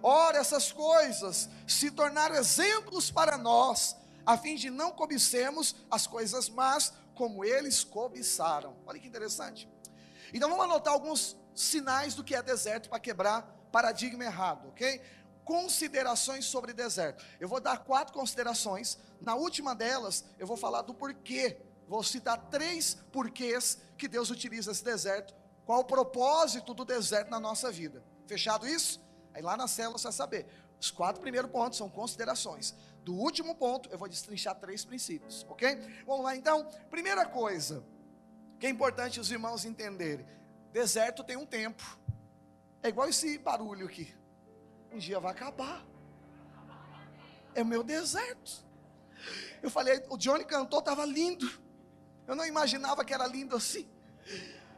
Ora, 0.00 0.38
essas 0.38 0.70
coisas 0.70 1.48
se 1.66 1.90
tornaram 1.90 2.36
exemplos 2.36 3.10
para 3.10 3.36
nós, 3.36 3.96
a 4.26 4.36
fim 4.36 4.56
de 4.56 4.68
não 4.68 4.90
cobicemos 4.90 5.76
as 5.88 6.06
coisas 6.06 6.48
más 6.48 6.92
como 7.14 7.44
eles 7.44 7.84
cobiçaram. 7.84 8.76
Olha 8.84 8.98
que 8.98 9.06
interessante. 9.06 9.68
Então 10.34 10.50
vamos 10.50 10.64
anotar 10.64 10.92
alguns 10.92 11.36
sinais 11.54 12.14
do 12.14 12.24
que 12.24 12.34
é 12.34 12.42
deserto 12.42 12.90
para 12.90 12.98
quebrar 12.98 13.42
paradigma 13.70 14.24
errado, 14.24 14.68
ok? 14.68 15.00
Considerações 15.44 16.44
sobre 16.44 16.72
deserto. 16.72 17.24
Eu 17.38 17.48
vou 17.48 17.60
dar 17.60 17.84
quatro 17.84 18.12
considerações. 18.12 18.98
Na 19.20 19.36
última 19.36 19.74
delas, 19.74 20.24
eu 20.38 20.46
vou 20.46 20.56
falar 20.56 20.82
do 20.82 20.92
porquê. 20.92 21.58
Vou 21.86 22.02
citar 22.02 22.36
três 22.50 22.94
porquês 23.12 23.78
que 23.96 24.08
Deus 24.08 24.28
utiliza 24.28 24.72
esse 24.72 24.82
deserto. 24.82 25.34
Qual 25.64 25.80
o 25.80 25.84
propósito 25.84 26.74
do 26.74 26.84
deserto 26.84 27.30
na 27.30 27.38
nossa 27.38 27.70
vida? 27.70 28.02
Fechado 28.26 28.66
isso? 28.66 29.00
Aí 29.32 29.40
lá 29.40 29.56
na 29.56 29.68
célula 29.68 29.98
você 29.98 30.04
vai 30.04 30.12
saber. 30.12 30.46
Os 30.80 30.90
quatro 30.90 31.20
primeiros 31.20 31.50
pontos 31.50 31.78
são 31.78 31.88
considerações. 31.88 32.74
Do 33.06 33.14
último 33.14 33.54
ponto, 33.54 33.88
eu 33.92 33.96
vou 33.96 34.08
destrinchar 34.08 34.56
três 34.56 34.84
princípios, 34.84 35.46
ok? 35.48 35.76
Vamos 36.04 36.24
lá 36.24 36.34
então. 36.34 36.68
Primeira 36.90 37.24
coisa 37.24 37.84
que 38.58 38.66
é 38.66 38.68
importante 38.68 39.20
os 39.20 39.30
irmãos 39.30 39.64
entenderem: 39.64 40.26
deserto 40.72 41.22
tem 41.22 41.36
um 41.36 41.46
tempo. 41.46 41.84
É 42.82 42.88
igual 42.88 43.08
esse 43.08 43.38
barulho 43.38 43.86
aqui. 43.86 44.12
Um 44.90 44.98
dia 44.98 45.20
vai 45.20 45.30
acabar. 45.30 45.86
É 47.54 47.62
o 47.62 47.64
meu 47.64 47.84
deserto. 47.84 48.66
Eu 49.62 49.70
falei, 49.70 50.04
o 50.10 50.16
Johnny 50.16 50.44
cantou, 50.44 50.80
estava 50.80 51.04
lindo. 51.04 51.48
Eu 52.26 52.34
não 52.34 52.44
imaginava 52.44 53.04
que 53.04 53.14
era 53.14 53.28
lindo 53.28 53.54
assim. 53.54 53.88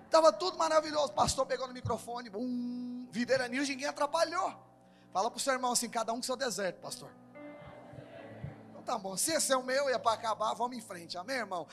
Estava 0.04 0.30
tudo 0.34 0.58
maravilhoso. 0.58 1.06
O 1.06 1.14
pastor 1.14 1.46
pegou 1.46 1.66
no 1.66 1.72
microfone, 1.72 2.28
bum, 2.28 3.08
videira 3.10 3.48
news, 3.48 3.66
ninguém 3.70 3.88
atrapalhou. 3.88 4.54
Fala 5.14 5.30
para 5.30 5.38
o 5.38 5.40
seu 5.40 5.54
irmão 5.54 5.72
assim, 5.72 5.88
cada 5.88 6.12
um 6.12 6.16
com 6.16 6.22
seu 6.22 6.36
deserto, 6.36 6.78
pastor. 6.82 7.10
Tá 8.88 8.96
bom, 8.96 9.18
se 9.18 9.32
esse 9.32 9.52
é 9.52 9.56
o 9.56 9.62
meu 9.62 9.90
e 9.90 9.92
é 9.92 9.98
para 9.98 10.14
acabar, 10.14 10.54
vamos 10.54 10.74
em 10.74 10.80
frente, 10.80 11.18
amém, 11.18 11.36
irmão? 11.36 11.66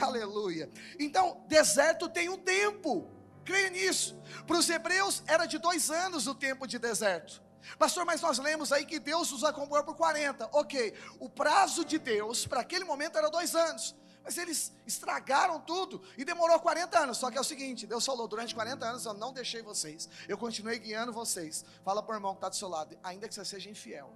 Aleluia. 0.00 0.70
Então, 0.96 1.44
deserto 1.48 2.08
tem 2.08 2.28
um 2.28 2.38
tempo. 2.38 3.10
Creia 3.44 3.68
nisso. 3.68 4.16
Para 4.46 4.56
os 4.58 4.70
hebreus 4.70 5.24
era 5.26 5.44
de 5.44 5.58
dois 5.58 5.90
anos 5.90 6.28
o 6.28 6.36
tempo 6.36 6.64
de 6.64 6.78
deserto. 6.78 7.42
Pastor, 7.76 8.04
mas 8.04 8.20
nós 8.20 8.38
lemos 8.38 8.70
aí 8.70 8.86
que 8.86 9.00
Deus 9.00 9.32
os 9.32 9.42
acompanhou 9.42 9.84
por 9.84 9.96
40. 9.96 10.50
Ok, 10.52 10.94
o 11.18 11.28
prazo 11.28 11.84
de 11.84 11.98
Deus 11.98 12.46
para 12.46 12.60
aquele 12.60 12.84
momento 12.84 13.18
era 13.18 13.28
dois 13.28 13.56
anos. 13.56 13.96
Mas 14.22 14.38
eles 14.38 14.72
estragaram 14.86 15.58
tudo 15.58 16.00
e 16.16 16.24
demorou 16.24 16.60
40 16.60 16.96
anos. 16.96 17.18
Só 17.18 17.28
que 17.28 17.36
é 17.36 17.40
o 17.40 17.44
seguinte: 17.44 17.88
Deus 17.88 18.06
falou, 18.06 18.28
durante 18.28 18.54
40 18.54 18.86
anos 18.86 19.04
eu 19.04 19.14
não 19.14 19.32
deixei 19.32 19.62
vocês, 19.62 20.08
eu 20.28 20.38
continuei 20.38 20.78
guiando 20.78 21.12
vocês. 21.12 21.64
Fala 21.84 22.00
para 22.00 22.12
o 22.12 22.16
irmão 22.18 22.34
que 22.34 22.38
está 22.38 22.48
do 22.48 22.54
seu 22.54 22.68
lado, 22.68 22.96
ainda 23.02 23.26
que 23.26 23.34
você 23.34 23.44
seja 23.44 23.68
infiel, 23.68 24.14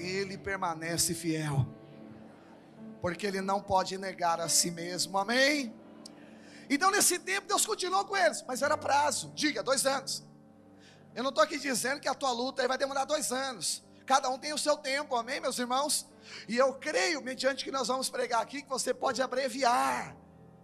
ele 0.00 0.38
permanece 0.38 1.14
fiel, 1.14 1.66
porque 3.00 3.26
ele 3.26 3.40
não 3.40 3.60
pode 3.60 3.96
negar 3.98 4.40
a 4.40 4.48
si 4.48 4.70
mesmo, 4.70 5.16
amém? 5.18 5.74
Então, 6.68 6.90
nesse 6.90 7.18
tempo, 7.18 7.48
Deus 7.48 7.66
continuou 7.66 8.04
com 8.04 8.16
eles, 8.16 8.44
mas 8.46 8.62
era 8.62 8.76
prazo, 8.76 9.32
diga, 9.34 9.62
dois 9.62 9.84
anos. 9.86 10.24
Eu 11.14 11.22
não 11.22 11.30
estou 11.30 11.42
aqui 11.42 11.58
dizendo 11.58 12.00
que 12.00 12.08
a 12.08 12.14
tua 12.14 12.30
luta 12.30 12.66
vai 12.68 12.78
demorar 12.78 13.04
dois 13.04 13.32
anos. 13.32 13.82
Cada 14.06 14.28
um 14.28 14.38
tem 14.38 14.52
o 14.52 14.58
seu 14.58 14.76
tempo, 14.76 15.16
amém, 15.16 15.40
meus 15.40 15.58
irmãos? 15.58 16.06
E 16.48 16.56
eu 16.56 16.74
creio, 16.74 17.20
mediante 17.22 17.64
que 17.64 17.70
nós 17.70 17.88
vamos 17.88 18.08
pregar 18.08 18.40
aqui, 18.40 18.62
que 18.62 18.68
você 18.68 18.94
pode 18.94 19.20
abreviar 19.20 20.16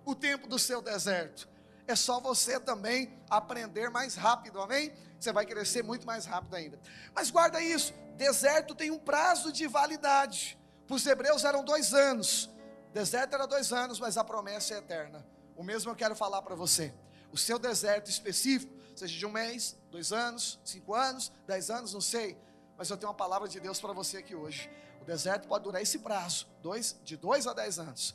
o 0.04 0.14
tempo 0.14 0.46
do 0.46 0.58
seu 0.58 0.80
deserto. 0.80 1.48
É 1.86 1.94
só 1.94 2.20
você 2.20 2.58
também 2.58 3.16
aprender 3.28 3.90
mais 3.90 4.14
rápido, 4.14 4.60
amém? 4.60 4.92
Você 5.18 5.32
vai 5.32 5.46
crescer 5.46 5.82
muito 5.82 6.06
mais 6.06 6.26
rápido 6.26 6.54
ainda. 6.54 6.78
Mas 7.14 7.30
guarda 7.30 7.60
isso: 7.60 7.92
deserto 8.16 8.74
tem 8.74 8.90
um 8.90 8.98
prazo 8.98 9.52
de 9.52 9.66
validade. 9.66 10.58
Para 10.86 10.96
os 10.96 11.06
hebreus 11.06 11.44
eram 11.44 11.64
dois 11.64 11.92
anos. 11.92 12.50
Deserto 12.92 13.34
era 13.34 13.46
dois 13.46 13.72
anos, 13.72 13.98
mas 13.98 14.16
a 14.16 14.24
promessa 14.24 14.74
é 14.74 14.78
eterna. 14.78 15.26
O 15.56 15.62
mesmo 15.62 15.90
eu 15.90 15.96
quero 15.96 16.14
falar 16.14 16.42
para 16.42 16.54
você. 16.54 16.94
O 17.32 17.36
seu 17.36 17.58
deserto 17.58 18.08
específico, 18.08 18.72
seja 18.94 19.18
de 19.18 19.26
um 19.26 19.30
mês, 19.30 19.76
dois 19.90 20.12
anos, 20.12 20.60
cinco 20.64 20.94
anos, 20.94 21.32
dez 21.46 21.70
anos, 21.70 21.92
não 21.92 22.00
sei. 22.00 22.38
Mas 22.78 22.88
eu 22.88 22.96
tenho 22.96 23.10
uma 23.10 23.16
palavra 23.16 23.48
de 23.48 23.58
Deus 23.58 23.80
para 23.80 23.92
você 23.92 24.18
aqui 24.18 24.34
hoje. 24.34 24.70
O 25.02 25.04
deserto 25.04 25.48
pode 25.48 25.64
durar 25.64 25.82
esse 25.82 25.98
prazo, 25.98 26.46
dois, 26.62 26.96
de 27.02 27.16
dois 27.16 27.46
a 27.46 27.52
dez 27.52 27.78
anos. 27.78 28.14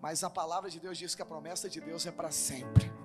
Mas 0.00 0.22
a 0.22 0.30
palavra 0.30 0.70
de 0.70 0.78
Deus 0.78 0.98
diz 0.98 1.14
que 1.14 1.22
a 1.22 1.26
promessa 1.26 1.68
de 1.68 1.80
Deus 1.80 2.06
é 2.06 2.10
para 2.10 2.30
sempre 2.30 2.99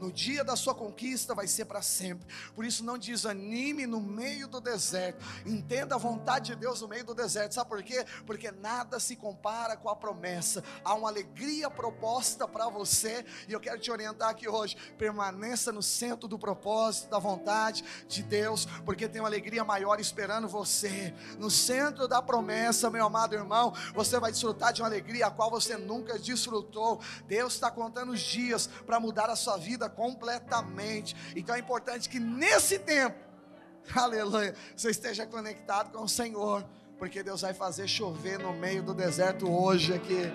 no 0.00 0.12
dia 0.12 0.44
da 0.44 0.56
sua 0.56 0.74
conquista 0.74 1.34
vai 1.34 1.46
ser 1.46 1.64
para 1.64 1.82
sempre. 1.82 2.26
Por 2.54 2.64
isso 2.64 2.84
não 2.84 2.98
desanime 2.98 3.86
no 3.86 4.00
meio 4.00 4.48
do 4.48 4.60
deserto. 4.60 5.24
Entenda 5.46 5.94
a 5.94 5.98
vontade 5.98 6.52
de 6.52 6.56
Deus 6.56 6.80
no 6.80 6.88
meio 6.88 7.04
do 7.04 7.14
deserto. 7.14 7.54
Sabe 7.54 7.68
por 7.68 7.82
quê? 7.82 8.04
Porque 8.26 8.50
nada 8.50 8.98
se 8.98 9.16
compara 9.16 9.76
com 9.76 9.88
a 9.88 9.96
promessa. 9.96 10.62
Há 10.84 10.94
uma 10.94 11.08
alegria 11.08 11.70
proposta 11.70 12.46
para 12.46 12.68
você 12.68 13.24
e 13.48 13.52
eu 13.52 13.60
quero 13.60 13.78
te 13.78 13.90
orientar 13.90 14.28
aqui 14.30 14.48
hoje. 14.48 14.76
Permaneça 14.96 15.72
no 15.72 15.82
centro 15.82 16.28
do 16.28 16.38
propósito, 16.38 17.10
da 17.10 17.18
vontade 17.18 17.84
de 18.08 18.22
Deus, 18.22 18.66
porque 18.84 19.08
tem 19.08 19.20
uma 19.20 19.28
alegria 19.28 19.64
maior 19.64 20.00
esperando 20.00 20.48
você. 20.48 21.14
No 21.38 21.50
centro 21.50 22.08
da 22.08 22.22
promessa, 22.22 22.90
meu 22.90 23.04
amado 23.04 23.34
irmão, 23.34 23.72
você 23.94 24.18
vai 24.18 24.32
desfrutar 24.32 24.72
de 24.72 24.82
uma 24.82 24.88
alegria 24.88 25.26
a 25.26 25.30
qual 25.30 25.50
você 25.50 25.76
nunca 25.76 26.18
desfrutou. 26.18 27.00
Deus 27.26 27.54
está 27.54 27.70
contando 27.70 28.12
os 28.12 28.20
dias 28.20 28.68
para 28.86 29.00
mudar 29.00 29.30
a 29.30 29.36
sua 29.36 29.57
vida 29.58 29.88
completamente. 29.88 31.14
Então 31.36 31.54
é 31.54 31.58
importante 31.58 32.08
que 32.08 32.18
nesse 32.18 32.78
tempo, 32.78 33.18
aleluia, 33.94 34.54
você 34.76 34.90
esteja 34.90 35.26
conectado 35.26 35.90
com 35.90 36.04
o 36.04 36.08
Senhor, 36.08 36.64
porque 36.98 37.22
Deus 37.22 37.42
vai 37.42 37.52
fazer 37.52 37.86
chover 37.86 38.38
no 38.38 38.52
meio 38.52 38.82
do 38.82 38.94
deserto 38.94 39.50
hoje 39.50 39.94
aqui. 39.94 40.32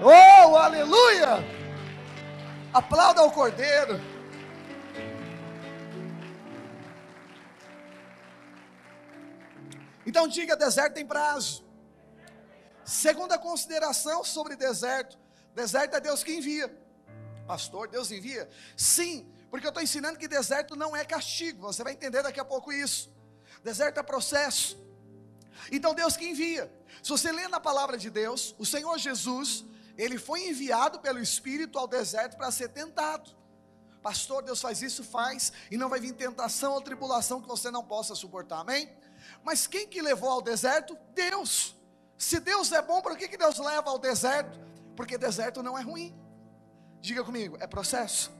Oh, 0.00 0.56
aleluia! 0.56 1.38
Aplauda 2.72 3.22
o 3.22 3.30
Cordeiro. 3.30 3.98
Então 10.06 10.28
diga: 10.28 10.56
deserto 10.56 10.94
tem 10.94 11.06
prazo. 11.06 11.64
Segunda 12.84 13.36
consideração 13.36 14.22
sobre 14.22 14.54
deserto: 14.54 15.18
deserto 15.54 15.96
é 15.96 16.00
Deus 16.00 16.22
que 16.22 16.36
envia. 16.36 16.85
Pastor, 17.46 17.88
Deus 17.88 18.10
envia? 18.10 18.48
Sim, 18.76 19.30
porque 19.50 19.66
eu 19.66 19.70
estou 19.70 19.82
ensinando 19.82 20.18
que 20.18 20.28
deserto 20.28 20.74
não 20.74 20.96
é 20.96 21.04
castigo. 21.04 21.62
Você 21.62 21.84
vai 21.84 21.92
entender 21.92 22.22
daqui 22.22 22.40
a 22.40 22.44
pouco 22.44 22.72
isso. 22.72 23.14
Deserto 23.62 23.98
é 23.98 24.02
processo. 24.02 24.78
Então 25.70 25.94
Deus 25.94 26.16
que 26.16 26.28
envia. 26.28 26.72
Se 27.02 27.10
você 27.10 27.32
lê 27.32 27.48
na 27.48 27.60
palavra 27.60 27.96
de 27.96 28.10
Deus, 28.10 28.54
o 28.58 28.66
Senhor 28.66 28.98
Jesus, 28.98 29.64
ele 29.96 30.18
foi 30.18 30.48
enviado 30.48 31.00
pelo 31.00 31.18
Espírito 31.18 31.78
ao 31.78 31.86
deserto 31.86 32.36
para 32.36 32.50
ser 32.50 32.68
tentado. 32.68 33.30
Pastor, 34.02 34.42
Deus 34.42 34.60
faz 34.60 34.82
isso, 34.82 35.02
faz, 35.02 35.52
e 35.70 35.76
não 35.76 35.88
vai 35.88 35.98
vir 35.98 36.12
tentação 36.12 36.74
ou 36.74 36.80
tribulação 36.80 37.40
que 37.40 37.48
você 37.48 37.72
não 37.72 37.82
possa 37.82 38.14
suportar, 38.14 38.60
amém? 38.60 38.88
Mas 39.42 39.66
quem 39.66 39.88
que 39.88 40.00
levou 40.00 40.30
ao 40.30 40.42
deserto? 40.42 40.96
Deus. 41.12 41.74
Se 42.16 42.38
Deus 42.38 42.70
é 42.70 42.80
bom, 42.80 43.02
por 43.02 43.16
que, 43.16 43.26
que 43.26 43.36
Deus 43.36 43.58
leva 43.58 43.90
ao 43.90 43.98
deserto? 43.98 44.58
Porque 44.94 45.18
deserto 45.18 45.62
não 45.62 45.76
é 45.76 45.82
ruim. 45.82 46.14
Diga 47.06 47.22
comigo, 47.22 47.56
é 47.60 47.68
processo? 47.68 48.32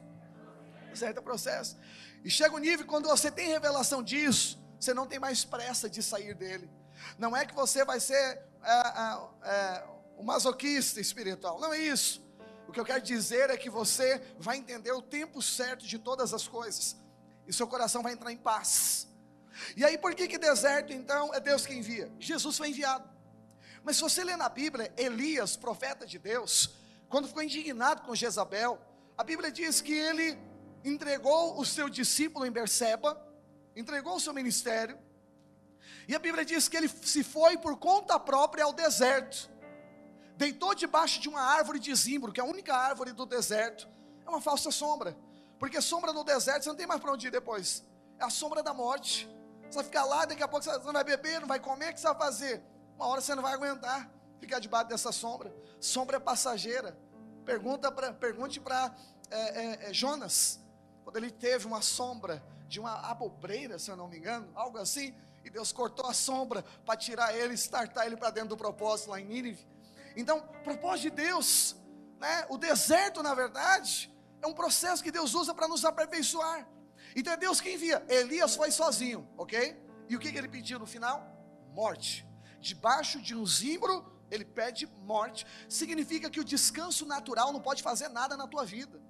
Certo, 0.92 1.18
é 1.18 1.20
processo. 1.20 1.76
E 2.24 2.28
chega 2.28 2.52
o 2.52 2.56
um 2.56 2.58
nível 2.58 2.84
quando 2.84 3.06
você 3.06 3.30
tem 3.30 3.46
revelação 3.46 4.02
disso, 4.02 4.60
você 4.80 4.92
não 4.92 5.06
tem 5.06 5.20
mais 5.20 5.44
pressa 5.44 5.88
de 5.88 6.02
sair 6.02 6.34
dele. 6.34 6.68
Não 7.16 7.36
é 7.36 7.46
que 7.46 7.54
você 7.54 7.84
vai 7.84 8.00
ser 8.00 8.16
é, 8.16 8.42
é, 8.64 9.18
é, 9.44 9.84
um 10.18 10.24
masoquista 10.24 11.00
espiritual, 11.00 11.60
não 11.60 11.72
é 11.72 11.78
isso. 11.78 12.20
O 12.66 12.72
que 12.72 12.80
eu 12.80 12.84
quero 12.84 13.00
dizer 13.00 13.50
é 13.50 13.56
que 13.56 13.70
você 13.70 14.20
vai 14.36 14.56
entender 14.56 14.90
o 14.90 15.00
tempo 15.00 15.40
certo 15.40 15.86
de 15.86 15.96
todas 15.96 16.34
as 16.34 16.48
coisas, 16.48 16.96
e 17.46 17.52
seu 17.52 17.68
coração 17.68 18.02
vai 18.02 18.14
entrar 18.14 18.32
em 18.32 18.36
paz. 18.36 19.06
E 19.76 19.84
aí, 19.84 19.96
por 19.96 20.12
que 20.12 20.26
que 20.26 20.38
deserto 20.38 20.92
então 20.92 21.32
é 21.32 21.38
Deus 21.38 21.64
que 21.64 21.72
envia? 21.72 22.10
Jesus 22.18 22.58
foi 22.58 22.70
enviado. 22.70 23.08
Mas 23.84 23.94
se 23.94 24.02
você 24.02 24.24
ler 24.24 24.36
na 24.36 24.48
Bíblia, 24.48 24.92
Elias, 24.96 25.54
profeta 25.54 26.04
de 26.04 26.18
Deus, 26.18 26.84
quando 27.08 27.28
ficou 27.28 27.42
indignado 27.42 28.02
com 28.02 28.14
Jezabel, 28.14 28.80
a 29.16 29.22
Bíblia 29.22 29.50
diz 29.50 29.80
que 29.80 29.92
ele 29.92 30.38
entregou 30.84 31.58
o 31.58 31.64
seu 31.64 31.88
discípulo 31.88 32.44
em 32.44 32.50
Berseba, 32.50 33.20
entregou 33.74 34.16
o 34.16 34.20
seu 34.20 34.34
ministério, 34.34 34.98
e 36.08 36.14
a 36.14 36.18
Bíblia 36.18 36.44
diz 36.44 36.68
que 36.68 36.76
ele 36.76 36.88
se 36.88 37.22
foi 37.22 37.56
por 37.56 37.76
conta 37.78 38.18
própria 38.18 38.64
ao 38.64 38.72
deserto, 38.72 39.50
deitou 40.36 40.74
debaixo 40.74 41.20
de 41.20 41.28
uma 41.28 41.40
árvore 41.40 41.78
de 41.78 41.94
zimbro, 41.94 42.32
que 42.32 42.40
é 42.40 42.42
a 42.42 42.46
única 42.46 42.74
árvore 42.74 43.12
do 43.12 43.24
deserto, 43.24 43.88
é 44.24 44.28
uma 44.28 44.40
falsa 44.40 44.70
sombra, 44.70 45.16
porque 45.58 45.80
sombra 45.80 46.12
no 46.12 46.24
deserto 46.24 46.64
você 46.64 46.68
não 46.68 46.76
tem 46.76 46.86
mais 46.86 47.00
para 47.00 47.12
onde 47.12 47.28
ir 47.28 47.30
depois, 47.30 47.84
é 48.18 48.24
a 48.24 48.30
sombra 48.30 48.62
da 48.62 48.74
morte. 48.74 49.28
Você 49.68 49.76
vai 49.76 49.84
ficar 49.84 50.04
lá, 50.04 50.24
daqui 50.24 50.42
a 50.42 50.48
pouco 50.48 50.64
você 50.64 50.70
não 50.78 50.92
vai 50.92 51.04
beber, 51.04 51.40
não 51.40 51.48
vai 51.48 51.58
comer, 51.58 51.90
o 51.90 51.94
que 51.94 52.00
você 52.00 52.06
vai 52.06 52.16
fazer? 52.16 52.62
Uma 52.96 53.06
hora 53.06 53.20
você 53.20 53.34
não 53.34 53.42
vai 53.42 53.52
aguentar 53.52 54.15
ficar 54.40 54.58
debaixo 54.58 54.88
dessa 54.88 55.12
sombra. 55.12 55.54
Sombra 55.80 56.20
passageira. 56.20 56.98
Pergunta 57.44 57.90
pra, 57.92 58.12
pergunte 58.12 58.60
para 58.60 58.94
é, 59.30 59.38
é, 59.38 59.90
é, 59.90 59.94
Jonas, 59.94 60.60
quando 61.04 61.16
ele 61.16 61.30
teve 61.30 61.66
uma 61.66 61.82
sombra 61.82 62.42
de 62.68 62.80
uma 62.80 62.94
abobreira, 63.10 63.78
se 63.78 63.90
eu 63.90 63.96
não 63.96 64.08
me 64.08 64.18
engano, 64.18 64.48
algo 64.54 64.78
assim, 64.78 65.14
e 65.44 65.50
Deus 65.50 65.70
cortou 65.72 66.06
a 66.06 66.14
sombra 66.14 66.64
para 66.84 66.96
tirar 66.96 67.34
ele, 67.36 67.54
startar 67.54 68.06
ele 68.06 68.16
para 68.16 68.30
dentro 68.30 68.50
do 68.50 68.56
propósito 68.56 69.10
lá 69.10 69.20
em 69.20 69.24
Nínive. 69.24 69.64
Então, 70.16 70.40
propósito 70.64 71.02
de 71.02 71.10
Deus, 71.10 71.76
né? 72.18 72.46
O 72.48 72.58
deserto, 72.58 73.22
na 73.22 73.34
verdade, 73.34 74.12
é 74.42 74.46
um 74.46 74.54
processo 74.54 75.02
que 75.02 75.10
Deus 75.12 75.34
usa 75.34 75.54
para 75.54 75.68
nos 75.68 75.84
aperfeiçoar. 75.84 76.66
Então 77.14 77.32
é 77.32 77.36
Deus 77.36 77.60
quem 77.60 77.74
envia. 77.74 78.04
Elias 78.08 78.56
foi 78.56 78.70
sozinho, 78.70 79.28
ok? 79.36 79.76
E 80.08 80.16
o 80.16 80.18
que, 80.18 80.30
que 80.32 80.38
ele 80.38 80.48
pediu 80.48 80.78
no 80.78 80.86
final? 80.86 81.24
Morte. 81.72 82.26
Debaixo 82.60 83.20
de 83.20 83.34
um 83.34 83.46
zimbro, 83.46 84.04
ele 84.30 84.44
pede 84.44 84.86
morte. 85.04 85.46
Significa 85.68 86.30
que 86.30 86.40
o 86.40 86.44
descanso 86.44 87.06
natural 87.06 87.52
não 87.52 87.60
pode 87.60 87.82
fazer 87.82 88.08
nada 88.08 88.36
na 88.36 88.46
tua 88.46 88.64
vida. 88.64 89.00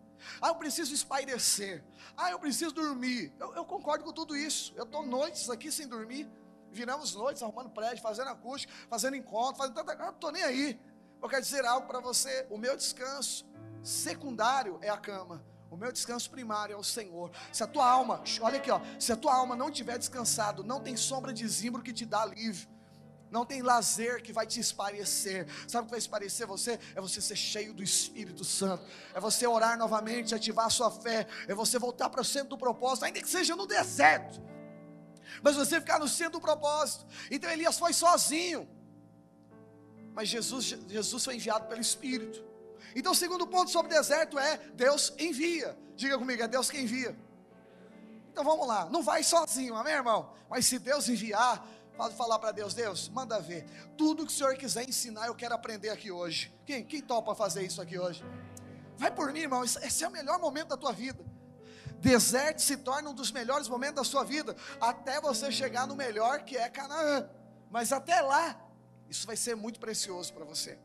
Ah, 0.40 0.48
eu 0.48 0.54
preciso 0.54 0.94
espairecer. 0.94 1.84
Ah, 2.16 2.30
eu 2.30 2.38
preciso 2.38 2.72
dormir. 2.72 3.32
Eu, 3.38 3.54
eu 3.54 3.64
concordo 3.64 4.04
com 4.04 4.12
tudo 4.12 4.36
isso. 4.36 4.72
Eu 4.76 4.84
estou 4.84 5.04
noites 5.04 5.48
aqui 5.50 5.70
sem 5.70 5.86
dormir. 5.86 6.28
Viramos 6.70 7.14
noites 7.14 7.42
arrumando 7.42 7.70
prédio, 7.70 8.02
fazendo 8.02 8.28
acústica, 8.28 8.72
fazendo 8.88 9.16
encontro, 9.16 9.56
fazendo 9.56 9.74
tanta 9.74 9.96
coisa. 9.96 10.02
Não 10.02 10.14
estou 10.14 10.32
nem 10.32 10.42
aí. 10.42 10.80
Eu 11.22 11.28
quero 11.28 11.42
dizer 11.42 11.64
algo 11.64 11.86
para 11.86 12.00
você. 12.00 12.46
O 12.50 12.58
meu 12.58 12.76
descanso 12.76 13.46
secundário 13.82 14.78
é 14.82 14.90
a 14.90 14.96
cama. 14.96 15.44
O 15.70 15.76
meu 15.76 15.90
descanso 15.90 16.30
primário 16.30 16.74
é 16.74 16.76
o 16.76 16.82
Senhor. 16.82 17.30
Se 17.52 17.62
a 17.62 17.66
tua 17.66 17.88
alma, 17.88 18.22
olha 18.40 18.58
aqui, 18.58 18.70
ó, 18.70 18.80
se 18.98 19.12
a 19.12 19.16
tua 19.16 19.34
alma 19.34 19.56
não 19.56 19.70
tiver 19.70 19.98
descansado, 19.98 20.62
não 20.62 20.80
tem 20.80 20.96
sombra 20.96 21.32
de 21.32 21.46
zimbro 21.46 21.82
que 21.82 21.92
te 21.92 22.06
dá 22.06 22.22
alívio. 22.22 22.68
Não 23.30 23.44
tem 23.44 23.60
lazer 23.60 24.22
que 24.22 24.32
vai 24.32 24.46
te 24.46 24.60
esparecer. 24.60 25.46
Sabe 25.66 25.82
o 25.82 25.86
que 25.86 25.90
vai 25.90 25.98
esparecer 25.98 26.46
você? 26.46 26.78
É 26.94 27.00
você 27.00 27.20
ser 27.20 27.36
cheio 27.36 27.74
do 27.74 27.82
Espírito 27.82 28.44
Santo. 28.44 28.84
É 29.14 29.20
você 29.20 29.46
orar 29.46 29.76
novamente, 29.76 30.34
ativar 30.34 30.66
a 30.66 30.70
sua 30.70 30.90
fé. 30.90 31.26
É 31.48 31.54
você 31.54 31.78
voltar 31.78 32.08
para 32.08 32.20
o 32.20 32.24
centro 32.24 32.50
do 32.50 32.58
propósito, 32.58 33.04
ainda 33.04 33.20
que 33.20 33.28
seja 33.28 33.56
no 33.56 33.66
deserto. 33.66 34.40
Mas 35.42 35.56
você 35.56 35.80
ficar 35.80 35.98
no 35.98 36.08
centro 36.08 36.34
do 36.34 36.40
propósito. 36.40 37.04
Então 37.30 37.50
Elias 37.50 37.78
foi 37.78 37.92
sozinho. 37.92 38.68
Mas 40.14 40.28
Jesus, 40.28 40.64
Jesus 40.88 41.24
foi 41.24 41.34
enviado 41.34 41.66
pelo 41.66 41.80
Espírito. 41.80 42.44
Então 42.94 43.12
o 43.12 43.14
segundo 43.14 43.46
ponto 43.46 43.70
sobre 43.70 43.92
o 43.92 43.96
deserto 43.96 44.38
é 44.38 44.56
Deus 44.74 45.12
envia. 45.18 45.76
Diga 45.94 46.16
comigo, 46.18 46.42
é 46.42 46.48
Deus 46.48 46.70
quem 46.70 46.84
envia. 46.84 47.16
Então 48.30 48.44
vamos 48.44 48.66
lá, 48.66 48.84
não 48.90 49.02
vai 49.02 49.22
sozinho, 49.24 49.74
amém, 49.74 49.94
irmão? 49.94 50.30
Mas 50.48 50.66
se 50.66 50.78
Deus 50.78 51.08
enviar, 51.08 51.66
Pode 51.96 52.14
falar 52.14 52.38
para 52.38 52.52
Deus, 52.52 52.74
Deus, 52.74 53.08
manda 53.08 53.40
ver. 53.40 53.64
Tudo 53.96 54.26
que 54.26 54.32
o 54.32 54.34
Senhor 54.34 54.54
quiser 54.56 54.86
ensinar, 54.88 55.26
eu 55.26 55.34
quero 55.34 55.54
aprender 55.54 55.88
aqui 55.88 56.10
hoje. 56.10 56.54
Quem, 56.66 56.84
quem 56.84 57.00
topa 57.00 57.34
fazer 57.34 57.64
isso 57.64 57.80
aqui 57.80 57.98
hoje? 57.98 58.22
Vai 58.98 59.10
por 59.10 59.32
mim, 59.32 59.40
irmão. 59.40 59.64
Esse 59.64 60.04
é 60.04 60.08
o 60.08 60.10
melhor 60.10 60.38
momento 60.38 60.68
da 60.68 60.76
tua 60.76 60.92
vida. 60.92 61.24
Deserto 61.98 62.60
se 62.60 62.76
torna 62.76 63.08
um 63.08 63.14
dos 63.14 63.32
melhores 63.32 63.66
momentos 63.68 63.96
da 63.96 64.04
sua 64.04 64.24
vida, 64.24 64.54
até 64.78 65.20
você 65.20 65.50
chegar 65.50 65.86
no 65.86 65.96
melhor 65.96 66.44
que 66.44 66.56
é 66.56 66.68
Canaã. 66.68 67.28
Mas 67.70 67.90
até 67.92 68.20
lá, 68.20 68.60
isso 69.08 69.26
vai 69.26 69.36
ser 69.36 69.56
muito 69.56 69.80
precioso 69.80 70.32
para 70.34 70.44
você. 70.44 70.78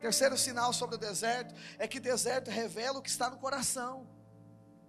Terceiro 0.00 0.36
sinal 0.38 0.72
sobre 0.72 0.96
o 0.96 0.98
deserto 0.98 1.54
é 1.78 1.86
que 1.86 2.00
deserto 2.00 2.50
revela 2.50 2.98
o 2.98 3.02
que 3.02 3.10
está 3.10 3.28
no 3.28 3.38
coração. 3.38 4.06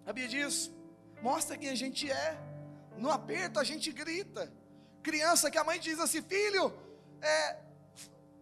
Sabia 0.05 0.27
disso? 0.27 0.73
Mostra 1.21 1.57
quem 1.57 1.69
a 1.69 1.75
gente 1.75 2.09
é. 2.09 2.37
No 2.97 3.11
aperto 3.11 3.59
a 3.59 3.63
gente 3.63 3.91
grita. 3.91 4.51
Criança 5.09 5.49
que 5.49 5.57
a 5.57 5.63
mãe 5.63 5.79
diz 5.79 5.99
assim: 6.05 6.21
Filho, 6.21 6.65
é, 7.21 7.57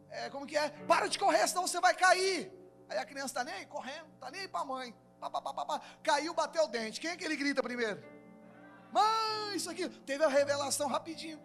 é, 0.09 0.29
como 0.31 0.47
que 0.47 0.57
é? 0.57 0.69
Para 0.91 1.07
de 1.07 1.19
correr, 1.19 1.47
senão 1.47 1.67
você 1.67 1.79
vai 1.79 1.93
cair. 1.93 2.51
Aí 2.89 2.97
a 2.97 3.05
criança 3.05 3.27
está 3.27 3.43
nem 3.43 3.53
aí 3.53 3.65
correndo, 3.67 4.07
está 4.15 4.31
nem 4.31 4.41
aí 4.41 4.47
para 4.47 4.61
a 4.61 4.65
mãe. 4.65 4.95
Pá, 5.19 5.29
pá, 5.29 5.41
pá, 5.41 5.81
Caiu, 6.03 6.33
bateu 6.33 6.63
o 6.63 6.67
dente. 6.67 6.99
Quem 6.99 7.11
é 7.11 7.15
que 7.15 7.23
ele 7.23 7.35
grita 7.35 7.61
primeiro? 7.61 8.03
Mãe, 8.91 9.55
isso 9.55 9.69
aqui. 9.69 9.87
Teve 10.11 10.23
a 10.23 10.27
revelação 10.27 10.87
rapidinho. 10.87 11.39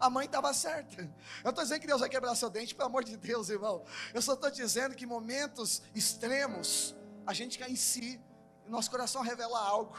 A 0.00 0.10
mãe 0.10 0.26
estava 0.26 0.52
certa. 0.52 1.02
Eu 1.44 1.50
estou 1.50 1.62
dizendo 1.62 1.80
que 1.80 1.86
Deus 1.86 2.00
vai 2.00 2.08
quebrar 2.08 2.34
seu 2.34 2.50
dente, 2.50 2.74
pelo 2.74 2.88
amor 2.88 3.04
de 3.04 3.16
Deus, 3.16 3.48
irmão. 3.48 3.84
Eu 4.12 4.20
só 4.20 4.34
estou 4.34 4.50
dizendo 4.50 4.96
que 4.96 5.06
momentos 5.06 5.80
extremos, 5.94 6.94
a 7.24 7.32
gente 7.32 7.56
cai 7.56 7.70
em 7.70 7.76
si, 7.76 8.20
nosso 8.66 8.90
coração 8.90 9.22
revela 9.22 9.60
algo, 9.60 9.96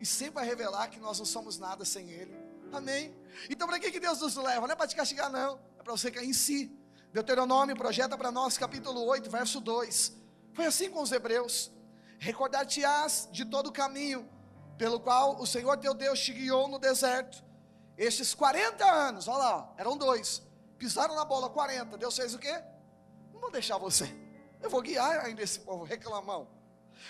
e 0.00 0.06
sempre 0.06 0.34
vai 0.34 0.46
revelar 0.46 0.88
que 0.88 0.98
nós 0.98 1.18
não 1.18 1.26
somos 1.26 1.58
nada 1.58 1.84
sem 1.84 2.10
Ele. 2.10 2.47
Amém? 2.72 3.14
Então, 3.48 3.66
para 3.66 3.78
que, 3.78 3.90
que 3.90 4.00
Deus 4.00 4.20
nos 4.20 4.36
leva? 4.36 4.66
Não 4.66 4.72
é 4.72 4.76
para 4.76 4.86
te 4.86 4.96
castigar, 4.96 5.30
não. 5.30 5.60
É 5.78 5.82
para 5.82 5.92
você 5.92 6.10
cair 6.10 6.28
em 6.28 6.32
si. 6.32 6.70
Deuteronômio 7.12 7.76
projeta 7.76 8.16
para 8.16 8.30
nós, 8.30 8.58
capítulo 8.58 9.04
8, 9.06 9.30
verso 9.30 9.60
2. 9.60 10.12
Foi 10.52 10.66
assim 10.66 10.90
com 10.90 11.00
os 11.00 11.12
hebreus: 11.12 11.70
Recordar-te-ás 12.18 13.28
de 13.30 13.44
todo 13.44 13.68
o 13.68 13.72
caminho 13.72 14.28
pelo 14.76 15.00
qual 15.00 15.40
o 15.40 15.46
Senhor 15.46 15.76
teu 15.78 15.94
Deus 15.94 16.20
te 16.20 16.32
guiou 16.32 16.68
no 16.68 16.78
deserto. 16.78 17.42
Estes 17.96 18.34
40 18.34 18.84
anos, 18.84 19.26
olha 19.26 19.38
lá, 19.38 19.74
eram 19.76 19.96
dois. 19.96 20.42
Pisaram 20.78 21.16
na 21.16 21.24
bola 21.24 21.50
40. 21.50 21.96
Deus 21.98 22.14
fez 22.14 22.34
o 22.34 22.38
quê? 22.38 22.62
Não 23.32 23.40
vou 23.40 23.50
deixar 23.50 23.78
você. 23.78 24.08
Eu 24.60 24.70
vou 24.70 24.82
guiar 24.82 25.24
ainda 25.24 25.42
esse 25.42 25.58
povo 25.60 25.84
reclamão. 25.84 26.48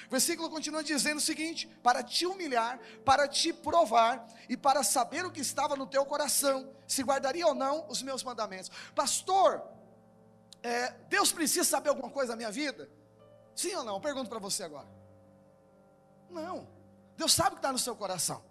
O 0.06 0.10
versículo 0.10 0.50
continua 0.50 0.82
dizendo 0.82 1.18
o 1.18 1.20
seguinte: 1.20 1.66
para 1.82 2.02
te 2.02 2.26
humilhar, 2.26 2.78
para 3.04 3.26
te 3.26 3.52
provar 3.52 4.26
e 4.48 4.56
para 4.56 4.82
saber 4.82 5.24
o 5.24 5.30
que 5.30 5.40
estava 5.40 5.76
no 5.76 5.86
teu 5.86 6.04
coração, 6.04 6.72
se 6.86 7.02
guardaria 7.02 7.46
ou 7.46 7.54
não 7.54 7.86
os 7.88 8.02
meus 8.02 8.22
mandamentos. 8.22 8.70
Pastor, 8.94 9.62
é, 10.62 10.90
Deus 11.08 11.32
precisa 11.32 11.64
saber 11.64 11.88
alguma 11.88 12.10
coisa 12.10 12.32
da 12.32 12.36
minha 12.36 12.50
vida? 12.50 12.90
Sim 13.54 13.74
ou 13.74 13.84
não? 13.84 14.00
Pergunto 14.00 14.28
para 14.28 14.38
você 14.38 14.62
agora. 14.62 14.88
Não. 16.30 16.68
Deus 17.16 17.32
sabe 17.32 17.50
o 17.50 17.52
que 17.52 17.58
está 17.58 17.72
no 17.72 17.78
seu 17.78 17.96
coração. 17.96 18.44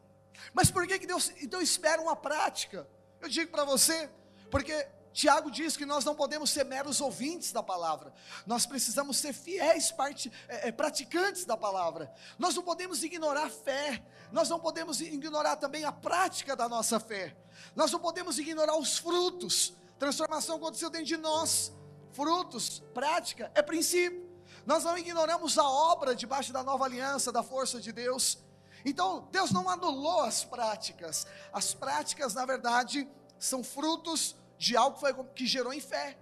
Mas 0.54 0.70
por 0.70 0.86
que, 0.86 1.00
que 1.00 1.08
Deus 1.08 1.32
então 1.42 1.62
espera 1.62 2.02
uma 2.02 2.16
prática? 2.16 2.88
Eu 3.22 3.30
digo 3.30 3.52
para 3.52 3.64
você, 3.64 4.10
porque 4.52 4.88
Tiago 5.18 5.50
diz 5.50 5.76
que 5.76 5.84
nós 5.84 6.06
não 6.06 6.14
podemos 6.14 6.52
ser 6.52 6.64
meros 6.64 7.02
ouvintes 7.02 7.52
da 7.52 7.64
palavra, 7.64 8.14
nós 8.46 8.68
precisamos 8.68 9.18
ser 9.18 9.34
fiéis 9.34 9.92
parte, 9.92 10.32
é, 10.48 10.68
é, 10.68 10.72
praticantes 10.72 11.44
da 11.44 11.58
palavra. 11.58 12.14
Nós 12.38 12.54
não 12.54 12.62
podemos 12.62 13.02
ignorar 13.02 13.46
a 13.48 13.50
fé, 13.50 14.06
nós 14.32 14.48
não 14.48 14.60
podemos 14.60 15.02
ignorar 15.02 15.56
também 15.56 15.84
a 15.84 15.92
prática 15.92 16.56
da 16.56 16.70
nossa 16.70 17.00
fé, 17.00 17.36
nós 17.76 17.92
não 17.92 18.00
podemos 18.00 18.38
ignorar 18.38 18.78
os 18.78 19.00
frutos. 19.00 19.74
Transformação 19.98 20.58
aconteceu 20.58 20.88
dentro 20.88 21.08
de 21.08 21.18
nós, 21.18 21.74
frutos, 22.12 22.84
prática, 22.94 23.52
é 23.56 23.64
princípio. 23.64 24.24
Nós 24.68 24.84
não 24.84 24.96
ignoramos 24.96 25.58
a 25.58 25.68
obra 25.68 26.14
debaixo 26.14 26.54
da 26.54 26.62
nova 26.62 26.86
aliança, 26.86 27.32
da 27.32 27.42
força 27.42 27.82
de 27.82 27.92
Deus. 27.92 28.38
Então, 28.86 29.28
Deus 29.32 29.50
não 29.50 29.68
anulou 29.68 30.22
as 30.22 30.44
práticas, 30.44 31.26
as 31.52 31.74
práticas, 31.74 32.36
na 32.36 32.46
verdade, 32.46 33.10
são 33.40 33.64
frutos 33.64 34.36
de 34.58 34.76
algo 34.76 34.96
que, 34.96 35.00
foi, 35.00 35.24
que 35.36 35.46
gerou 35.46 35.74
em 35.74 35.80
fé. 35.80 36.18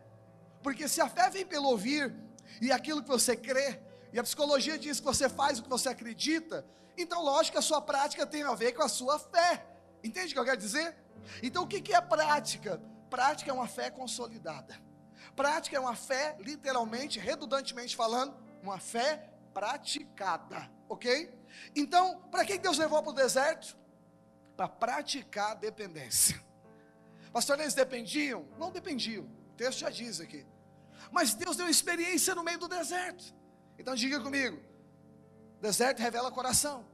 Porque 0.61 0.87
se 0.87 1.01
a 1.01 1.07
fé 1.07 1.29
vem 1.29 1.45
pelo 1.45 1.67
ouvir, 1.69 2.13
e 2.61 2.71
aquilo 2.71 3.01
que 3.01 3.09
você 3.09 3.35
crê, 3.35 3.79
e 4.11 4.19
a 4.19 4.23
psicologia 4.23 4.77
diz 4.77 4.99
que 4.99 5.05
você 5.05 5.27
faz 5.27 5.59
o 5.59 5.63
que 5.63 5.69
você 5.69 5.89
acredita, 5.89 6.65
então 6.97 7.21
lógico 7.21 7.53
que 7.53 7.59
a 7.59 7.61
sua 7.61 7.81
prática 7.81 8.25
tem 8.25 8.43
a 8.43 8.53
ver 8.53 8.71
com 8.73 8.83
a 8.83 8.87
sua 8.87 9.19
fé. 9.19 9.65
Entende 10.03 10.27
o 10.27 10.33
que 10.33 10.39
eu 10.39 10.45
quero 10.45 10.57
dizer? 10.57 10.95
Então 11.41 11.63
o 11.63 11.67
que 11.67 11.93
é 11.93 12.01
prática? 12.01 12.81
Prática 13.09 13.51
é 13.51 13.53
uma 13.53 13.67
fé 13.67 13.89
consolidada. 13.89 14.79
Prática 15.35 15.75
é 15.75 15.79
uma 15.79 15.95
fé, 15.95 16.37
literalmente, 16.39 17.19
redundantemente 17.19 17.95
falando, 17.95 18.35
uma 18.61 18.79
fé 18.79 19.29
praticada, 19.53 20.69
ok? 20.87 21.33
Então, 21.75 22.21
para 22.31 22.45
que 22.45 22.57
Deus 22.57 22.77
levou 22.77 23.01
para 23.01 23.11
o 23.11 23.15
deserto? 23.15 23.77
Para 24.55 24.67
praticar 24.67 25.51
a 25.51 25.55
dependência. 25.55 26.41
Pastor, 27.35 27.59
eles 27.59 27.73
dependiam? 27.73 28.47
Não 28.57 28.71
dependiam. 28.71 29.25
O 29.25 29.55
texto 29.57 29.79
já 29.79 29.89
diz 29.89 30.21
aqui. 30.21 30.45
Mas 31.11 31.33
Deus 31.33 31.57
deu 31.57 31.67
experiência 31.67 32.33
no 32.33 32.45
meio 32.45 32.57
do 32.57 32.69
deserto. 32.69 33.25
Então 33.77 33.93
diga 33.93 34.21
comigo: 34.21 34.57
deserto 35.59 35.99
revela 35.99 36.31
coração. 36.31 36.85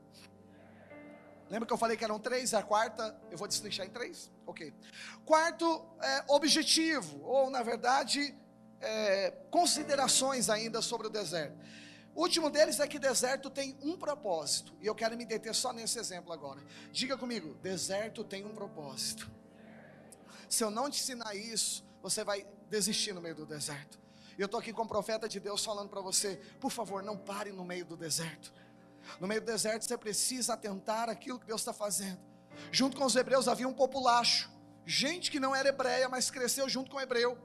Lembra 1.47 1.67
que 1.67 1.71
eu 1.71 1.77
falei 1.77 1.95
que 1.95 2.03
eram 2.03 2.17
três? 2.17 2.55
A 2.55 2.63
quarta, 2.63 3.15
eu 3.29 3.37
vou 3.37 3.47
destrinchar 3.47 3.85
em 3.85 3.91
três? 3.91 4.31
Ok. 4.47 4.73
Quarto, 5.25 5.85
é, 6.01 6.23
objetivo, 6.29 7.23
ou 7.23 7.51
na 7.51 7.61
verdade, 7.61 8.35
é, 8.79 9.29
considerações 9.51 10.49
ainda 10.49 10.81
sobre 10.81 11.05
o 11.05 11.09
deserto. 11.11 11.55
O 12.15 12.21
último 12.23 12.49
deles 12.49 12.79
é 12.79 12.87
que 12.87 12.97
deserto 12.97 13.47
tem 13.51 13.77
um 13.79 13.95
propósito. 13.95 14.73
E 14.81 14.87
eu 14.87 14.95
quero 14.95 15.15
me 15.15 15.23
deter 15.23 15.53
só 15.53 15.71
nesse 15.71 15.99
exemplo 15.99 16.33
agora. 16.33 16.63
Diga 16.91 17.15
comigo: 17.15 17.53
deserto 17.61 18.23
tem 18.23 18.43
um 18.43 18.55
propósito. 18.55 19.29
Se 20.51 20.65
eu 20.65 20.69
não 20.69 20.89
te 20.89 20.99
ensinar 20.99 21.33
isso, 21.33 21.81
você 22.01 22.25
vai 22.25 22.45
desistir 22.69 23.13
no 23.13 23.21
meio 23.21 23.33
do 23.33 23.45
deserto. 23.45 23.97
Eu 24.37 24.47
estou 24.47 24.59
aqui 24.59 24.73
com 24.73 24.81
o 24.81 24.87
profeta 24.87 25.29
de 25.29 25.39
Deus 25.39 25.63
falando 25.63 25.87
para 25.87 26.01
você: 26.01 26.35
por 26.59 26.69
favor, 26.69 27.01
não 27.01 27.17
pare 27.17 27.53
no 27.53 27.63
meio 27.63 27.85
do 27.85 27.95
deserto. 27.95 28.53
No 29.17 29.29
meio 29.29 29.39
do 29.39 29.45
deserto 29.45 29.85
você 29.85 29.97
precisa 29.97 30.53
atentar 30.53 31.09
aquilo 31.09 31.39
que 31.39 31.45
Deus 31.45 31.61
está 31.61 31.71
fazendo. 31.71 32.19
Junto 32.69 32.97
com 32.97 33.05
os 33.05 33.15
hebreus 33.15 33.47
havia 33.47 33.65
um 33.65 33.73
populacho, 33.73 34.51
gente 34.85 35.31
que 35.31 35.39
não 35.39 35.55
era 35.55 35.69
hebreia, 35.69 36.09
mas 36.09 36.29
cresceu 36.29 36.67
junto 36.67 36.91
com 36.91 36.97
o 36.97 37.01
hebreu. 37.01 37.37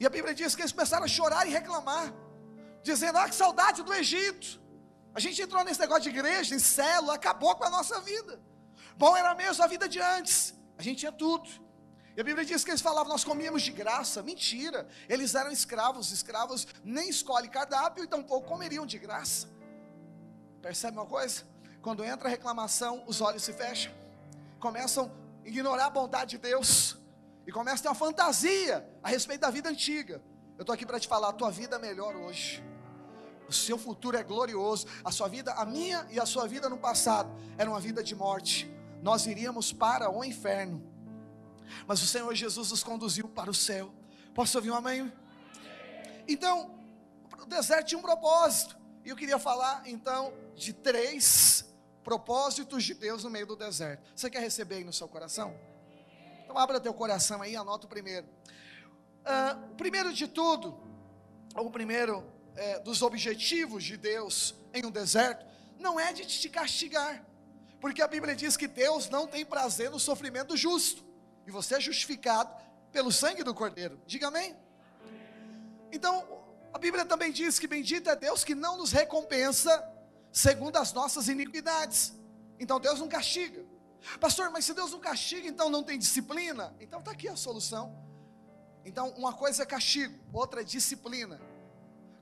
E 0.00 0.04
a 0.04 0.10
Bíblia 0.10 0.34
diz 0.34 0.56
que 0.56 0.62
eles 0.62 0.72
começaram 0.72 1.04
a 1.04 1.08
chorar 1.08 1.46
e 1.46 1.50
reclamar, 1.50 2.12
dizendo: 2.82 3.18
Ah, 3.18 3.28
que 3.28 3.36
saudade 3.36 3.84
do 3.84 3.94
Egito. 3.94 4.60
A 5.14 5.20
gente 5.20 5.40
entrou 5.40 5.62
nesse 5.62 5.78
negócio 5.78 6.02
de 6.02 6.08
igreja, 6.08 6.56
em 6.56 6.58
célula, 6.58 7.14
acabou 7.14 7.54
com 7.54 7.62
a 7.62 7.70
nossa 7.70 8.00
vida. 8.00 8.42
Bom 8.96 9.16
era 9.16 9.32
mesmo 9.32 9.62
a 9.62 9.68
vida 9.68 9.88
de 9.88 10.00
antes, 10.00 10.54
a 10.76 10.82
gente 10.82 10.98
tinha 10.98 11.12
tudo. 11.12 11.69
A 12.20 12.22
Bíblia 12.22 12.44
diz 12.44 12.62
que 12.62 12.70
eles 12.70 12.82
falavam, 12.82 13.10
nós 13.10 13.24
comíamos 13.24 13.62
de 13.62 13.72
graça. 13.72 14.22
Mentira. 14.22 14.86
Eles 15.08 15.34
eram 15.34 15.50
escravos. 15.50 16.12
Escravos 16.12 16.66
nem 16.84 17.08
escolhem 17.08 17.48
cardápio 17.48 18.04
e 18.04 18.06
tampouco 18.06 18.46
comeriam 18.46 18.84
de 18.84 18.98
graça. 18.98 19.48
Percebe 20.60 20.98
uma 20.98 21.06
coisa? 21.06 21.44
Quando 21.80 22.04
entra 22.04 22.28
a 22.28 22.30
reclamação, 22.30 23.02
os 23.06 23.22
olhos 23.22 23.42
se 23.42 23.54
fecham, 23.54 23.90
começam 24.58 25.10
a 25.42 25.48
ignorar 25.48 25.86
a 25.86 25.90
bondade 25.90 26.32
de 26.32 26.38
Deus 26.38 26.98
e 27.46 27.50
começam 27.50 27.78
a 27.78 27.82
ter 27.84 27.88
uma 27.88 27.94
fantasia 27.94 28.86
a 29.02 29.08
respeito 29.08 29.40
da 29.40 29.50
vida 29.50 29.70
antiga. 29.70 30.20
Eu 30.58 30.62
estou 30.62 30.74
aqui 30.74 30.84
para 30.84 31.00
te 31.00 31.08
falar: 31.08 31.30
a 31.30 31.32
tua 31.32 31.50
vida 31.50 31.76
é 31.76 31.78
melhor 31.78 32.14
hoje. 32.14 32.62
O 33.48 33.52
seu 33.52 33.78
futuro 33.78 34.18
é 34.18 34.22
glorioso. 34.22 34.86
A 35.02 35.10
sua 35.10 35.26
vida, 35.26 35.54
a 35.54 35.64
minha 35.64 36.06
e 36.10 36.20
a 36.20 36.26
sua 36.26 36.46
vida 36.46 36.68
no 36.68 36.76
passado, 36.76 37.34
era 37.56 37.70
uma 37.70 37.80
vida 37.80 38.02
de 38.02 38.14
morte. 38.14 38.70
Nós 39.02 39.26
iríamos 39.26 39.72
para 39.72 40.10
o 40.10 40.22
inferno. 40.22 40.99
Mas 41.86 42.02
o 42.02 42.06
Senhor 42.06 42.34
Jesus 42.34 42.70
nos 42.70 42.82
conduziu 42.82 43.28
para 43.28 43.50
o 43.50 43.54
céu. 43.54 43.92
Posso 44.34 44.56
ouvir 44.58 44.70
um 44.70 44.74
amém? 44.74 45.12
Então, 46.26 46.78
o 47.42 47.46
deserto 47.46 47.88
tinha 47.88 47.98
um 47.98 48.02
propósito. 48.02 48.76
E 49.04 49.08
eu 49.08 49.16
queria 49.16 49.38
falar 49.38 49.82
então 49.86 50.32
de 50.54 50.72
três 50.72 51.64
propósitos 52.04 52.84
de 52.84 52.94
Deus 52.94 53.24
no 53.24 53.30
meio 53.30 53.46
do 53.46 53.56
deserto. 53.56 54.10
Você 54.14 54.28
quer 54.28 54.40
receber 54.40 54.76
aí 54.76 54.84
no 54.84 54.92
seu 54.92 55.08
coração? 55.08 55.58
Então 56.44 56.58
abra 56.58 56.80
teu 56.80 56.92
coração 56.92 57.40
aí, 57.40 57.56
anota 57.56 57.86
o 57.86 57.88
primeiro. 57.88 58.26
Uh, 59.20 59.74
primeiro 59.76 60.12
de 60.12 60.26
tudo, 60.26 60.78
ou 61.54 61.66
o 61.66 61.70
primeiro 61.70 62.24
é, 62.56 62.78
dos 62.80 63.02
objetivos 63.02 63.84
de 63.84 63.96
Deus 63.96 64.54
em 64.74 64.84
um 64.84 64.90
deserto, 64.90 65.46
não 65.78 65.98
é 65.98 66.12
de 66.12 66.24
te 66.26 66.48
castigar, 66.48 67.24
porque 67.80 68.02
a 68.02 68.08
Bíblia 68.08 68.34
diz 68.36 68.56
que 68.56 68.68
Deus 68.68 69.08
não 69.08 69.26
tem 69.26 69.44
prazer 69.44 69.90
no 69.90 69.98
sofrimento 69.98 70.56
justo, 70.56 71.02
e 71.50 71.52
você 71.52 71.74
é 71.74 71.80
justificado 71.80 72.50
pelo 72.92 73.10
sangue 73.10 73.42
do 73.42 73.52
Cordeiro. 73.52 74.00
Diga 74.06 74.28
amém. 74.28 74.56
Então, 75.92 76.26
a 76.72 76.78
Bíblia 76.78 77.04
também 77.04 77.32
diz 77.32 77.58
que 77.58 77.66
bendito 77.66 78.08
é 78.08 78.14
Deus 78.14 78.44
que 78.44 78.54
não 78.54 78.78
nos 78.78 78.92
recompensa 78.92 79.84
segundo 80.32 80.76
as 80.76 80.92
nossas 80.92 81.28
iniquidades. 81.28 82.14
Então 82.58 82.78
Deus 82.78 83.00
não 83.00 83.08
castiga. 83.08 83.66
Pastor, 84.20 84.50
mas 84.50 84.64
se 84.64 84.72
Deus 84.72 84.92
não 84.92 85.00
castiga, 85.00 85.48
então 85.48 85.68
não 85.68 85.82
tem 85.82 85.98
disciplina? 85.98 86.74
Então 86.80 87.00
está 87.00 87.10
aqui 87.10 87.28
a 87.28 87.36
solução. 87.36 87.98
Então, 88.84 89.10
uma 89.10 89.34
coisa 89.34 89.64
é 89.64 89.66
castigo, 89.66 90.18
outra 90.32 90.60
é 90.60 90.64
disciplina. 90.64 91.40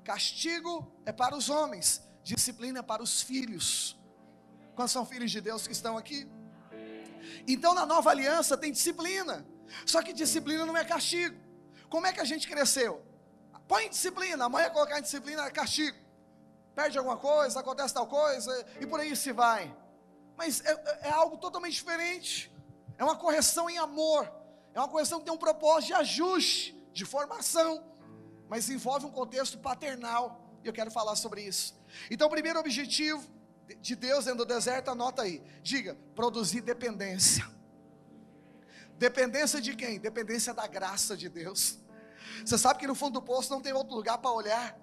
Castigo 0.02 0.90
é 1.04 1.12
para 1.12 1.36
os 1.36 1.50
homens, 1.50 2.02
disciplina 2.24 2.80
é 2.80 2.82
para 2.82 3.02
os 3.02 3.22
filhos. 3.22 3.96
Quantos 4.74 4.92
são 4.92 5.04
filhos 5.04 5.30
de 5.30 5.40
Deus 5.40 5.66
que 5.66 5.72
estão 5.72 5.96
aqui? 5.98 6.26
Então, 7.46 7.74
na 7.74 7.86
nova 7.86 8.10
aliança 8.10 8.56
tem 8.56 8.72
disciplina. 8.72 9.46
Só 9.84 10.02
que 10.02 10.12
disciplina 10.12 10.64
não 10.64 10.76
é 10.76 10.84
castigo. 10.84 11.36
Como 11.88 12.06
é 12.06 12.12
que 12.12 12.20
a 12.20 12.24
gente 12.24 12.48
cresceu? 12.48 13.02
Põe 13.66 13.88
disciplina, 13.88 14.46
amanhã 14.46 14.70
colocar 14.70 14.98
em 14.98 15.02
disciplina 15.02 15.44
é 15.44 15.50
castigo. 15.50 15.96
Perde 16.74 16.96
alguma 16.96 17.16
coisa, 17.16 17.60
acontece 17.60 17.92
tal 17.92 18.06
coisa, 18.06 18.66
e 18.80 18.86
por 18.86 19.00
aí 19.00 19.14
se 19.14 19.32
vai. 19.32 19.74
Mas 20.36 20.64
é, 20.64 20.72
é, 20.72 21.08
é 21.08 21.10
algo 21.10 21.36
totalmente 21.36 21.74
diferente. 21.74 22.50
É 22.96 23.04
uma 23.04 23.16
correção 23.16 23.68
em 23.68 23.78
amor. 23.78 24.30
É 24.72 24.78
uma 24.78 24.88
correção 24.88 25.18
que 25.18 25.24
tem 25.24 25.34
um 25.34 25.38
propósito 25.38 25.88
de 25.88 25.94
ajuste, 25.94 26.74
de 26.92 27.04
formação. 27.04 27.84
Mas 28.48 28.70
envolve 28.70 29.04
um 29.04 29.10
contexto 29.10 29.58
paternal. 29.58 30.40
E 30.62 30.66
eu 30.66 30.72
quero 30.72 30.90
falar 30.90 31.16
sobre 31.16 31.42
isso. 31.42 31.78
Então, 32.10 32.28
o 32.28 32.30
primeiro 32.30 32.58
objetivo 32.58 33.28
de 33.80 33.94
Deus 33.94 34.24
dentro 34.24 34.44
do 34.44 34.46
deserto, 34.46 34.90
anota 34.90 35.22
aí. 35.22 35.42
Diga, 35.62 35.96
produzir 36.14 36.60
dependência. 36.60 37.46
Dependência 38.96 39.60
de 39.60 39.76
quem? 39.76 39.98
Dependência 39.98 40.52
da 40.52 40.66
graça 40.66 41.16
de 41.16 41.28
Deus. 41.28 41.78
Você 42.44 42.58
sabe 42.58 42.80
que 42.80 42.86
no 42.86 42.94
fundo 42.94 43.14
do 43.14 43.22
poço 43.22 43.50
não 43.50 43.60
tem 43.60 43.72
outro 43.72 43.94
lugar 43.94 44.18
para 44.18 44.30
olhar. 44.30 44.78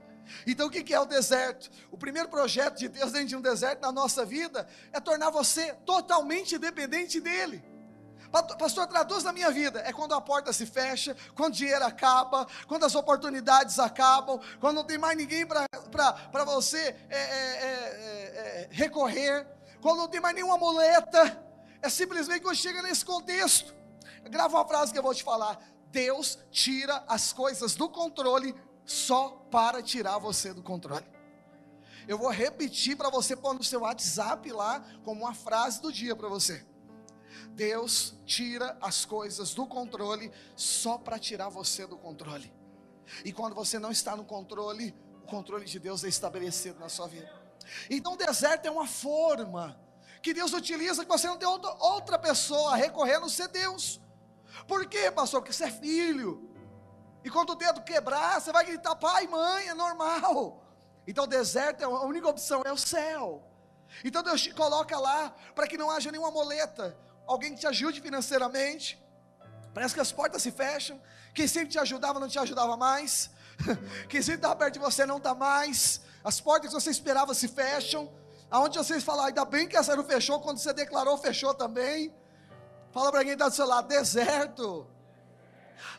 Então 0.47 0.67
o 0.67 0.69
que 0.71 0.93
é 0.93 0.99
o 0.99 1.05
deserto? 1.05 1.69
O 1.91 1.97
primeiro 1.97 2.29
projeto 2.29 2.77
de 2.77 2.87
Deus 2.87 3.11
dentro 3.11 3.27
de 3.27 3.35
um 3.35 3.41
deserto 3.41 3.81
na 3.81 3.91
nossa 3.91 4.25
vida 4.25 4.67
é 4.91 4.99
tornar 4.99 5.29
você 5.29 5.73
totalmente 5.85 6.57
dependente 6.57 7.19
dEle. 7.19 7.63
Pastor, 8.43 8.87
traduz 8.87 9.23
na 9.23 9.31
minha 9.31 9.49
vida. 9.51 9.81
É 9.85 9.93
quando 9.93 10.13
a 10.13 10.21
porta 10.21 10.51
se 10.51 10.65
fecha, 10.65 11.15
quando 11.35 11.53
o 11.53 11.55
dinheiro 11.55 11.85
acaba, 11.85 12.45
quando 12.67 12.85
as 12.85 12.95
oportunidades 12.95 13.79
acabam, 13.79 14.39
quando 14.59 14.75
não 14.77 14.83
tem 14.83 14.97
mais 14.97 15.17
ninguém 15.17 15.45
para 15.45 16.43
você 16.45 16.95
é, 17.09 17.17
é, 17.17 17.19
é, 17.19 18.67
é, 18.67 18.67
recorrer, 18.71 19.47
quando 19.81 19.99
não 19.99 20.07
tem 20.07 20.19
mais 20.19 20.35
nenhuma 20.35 20.57
muleta. 20.57 21.43
É 21.81 21.89
simplesmente 21.89 22.41
quando 22.41 22.55
chega 22.55 22.81
nesse 22.81 23.05
contexto. 23.05 23.73
Grava 24.23 24.57
uma 24.57 24.67
frase 24.67 24.91
que 24.91 24.97
eu 24.97 25.03
vou 25.03 25.13
te 25.13 25.23
falar. 25.23 25.59
Deus 25.91 26.37
tira 26.51 27.03
as 27.07 27.31
coisas 27.31 27.75
do 27.75 27.87
controle 27.87 28.55
só 28.83 29.29
para 29.49 29.81
tirar 29.81 30.17
você 30.17 30.53
do 30.53 30.63
controle. 30.63 31.05
Eu 32.07 32.17
vou 32.17 32.29
repetir 32.29 32.95
para 32.95 33.09
você 33.09 33.35
pôr 33.35 33.53
no 33.53 33.63
seu 33.63 33.81
WhatsApp 33.81 34.51
lá 34.51 34.83
como 35.03 35.21
uma 35.21 35.33
frase 35.33 35.81
do 35.81 35.91
dia 35.91 36.15
para 36.15 36.27
você. 36.27 36.65
Deus 37.51 38.15
tira 38.25 38.77
as 38.81 39.05
coisas 39.05 39.53
do 39.53 39.65
controle 39.65 40.31
só 40.55 40.97
para 40.97 41.19
tirar 41.19 41.49
você 41.49 41.85
do 41.85 41.97
controle. 41.97 42.53
E 43.23 43.31
quando 43.31 43.53
você 43.53 43.79
não 43.79 43.91
está 43.91 44.15
no 44.15 44.25
controle, 44.25 44.95
o 45.23 45.27
controle 45.27 45.65
de 45.65 45.79
Deus 45.79 46.03
é 46.03 46.07
estabelecido 46.07 46.79
na 46.79 46.89
sua 46.89 47.07
vida. 47.07 47.31
Então 47.89 48.13
o 48.13 48.17
deserto 48.17 48.65
é 48.65 48.71
uma 48.71 48.87
forma 48.87 49.79
que 50.21 50.33
Deus 50.33 50.53
utiliza 50.53 51.03
que 51.03 51.11
você 51.11 51.27
não 51.27 51.37
tem 51.37 51.47
outra 51.47 52.17
pessoa 52.17 52.73
a 52.73 52.75
recorrer 52.75 53.15
a 53.15 53.29
ser 53.29 53.47
Deus. 53.47 54.01
Por 54.67 54.85
quê, 54.87 55.11
pastor? 55.11 55.41
Porque 55.41 55.53
você 55.53 55.65
é 55.65 55.71
filho. 55.71 56.49
E 57.23 57.29
quando 57.29 57.51
o 57.51 57.55
dedo 57.55 57.81
quebrar, 57.81 58.39
você 58.39 58.51
vai 58.51 58.65
gritar, 58.65 58.95
pai, 58.95 59.27
mãe, 59.27 59.67
é 59.67 59.73
normal. 59.73 60.63
Então 61.07 61.25
o 61.25 61.27
deserto, 61.27 61.81
é 61.81 61.85
a 61.85 61.89
única 61.89 62.27
opção 62.27 62.61
é 62.65 62.71
o 62.71 62.77
céu. 62.77 63.43
Então 64.03 64.23
Deus 64.23 64.41
te 64.41 64.53
coloca 64.53 64.97
lá 64.99 65.33
para 65.53 65.67
que 65.67 65.77
não 65.77 65.89
haja 65.89 66.11
nenhuma 66.11 66.31
moleta. 66.31 66.97
Alguém 67.27 67.53
que 67.53 67.59
te 67.61 67.67
ajude 67.67 68.01
financeiramente. 68.01 69.01
Parece 69.73 69.93
que 69.93 69.99
as 69.99 70.11
portas 70.11 70.41
se 70.41 70.51
fecham. 70.51 71.01
Quem 71.33 71.47
sempre 71.47 71.69
te 71.69 71.79
ajudava 71.79 72.19
não 72.19 72.27
te 72.27 72.39
ajudava 72.39 72.77
mais. 72.77 73.29
Quem 74.09 74.21
sempre 74.21 74.39
estava 74.39 74.55
perto 74.55 74.73
de 74.75 74.79
você 74.79 75.05
não 75.05 75.17
está 75.17 75.35
mais. 75.35 76.01
As 76.23 76.39
portas 76.39 76.69
que 76.69 76.79
você 76.79 76.89
esperava 76.89 77.33
se 77.33 77.47
fecham. 77.47 78.11
Aonde 78.49 78.77
vocês 78.77 79.03
falam, 79.03 79.25
ainda 79.25 79.43
bem 79.43 79.67
que 79.67 79.75
essa 79.75 79.95
não 79.95 80.03
fechou, 80.03 80.39
quando 80.39 80.59
você 80.59 80.71
declarou, 80.71 81.17
fechou 81.17 81.53
também. 81.53 82.13
Fala 82.91 83.11
para 83.11 83.23
quem 83.23 83.33
está 83.33 83.49
do 83.49 83.55
seu 83.55 83.65
lado, 83.65 83.87
deserto. 83.87 84.87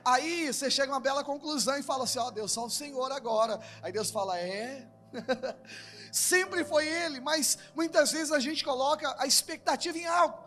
Aí 0.04 0.52
você 0.52 0.70
chega 0.70 0.90
a 0.90 0.94
uma 0.94 1.00
bela 1.00 1.22
conclusão 1.22 1.76
e 1.76 1.82
fala 1.82 2.04
assim: 2.04 2.18
Ó 2.18 2.28
oh, 2.28 2.30
Deus, 2.30 2.52
só 2.52 2.64
o 2.64 2.70
Senhor 2.70 3.12
agora. 3.12 3.60
Aí 3.82 3.92
Deus 3.92 4.10
fala: 4.10 4.38
É. 4.38 4.88
Sempre 6.10 6.64
foi 6.64 6.86
Ele, 6.86 7.20
mas 7.20 7.58
muitas 7.74 8.12
vezes 8.12 8.32
a 8.32 8.38
gente 8.38 8.64
coloca 8.64 9.14
a 9.18 9.26
expectativa 9.26 9.98
em 9.98 10.06
algo. 10.06 10.45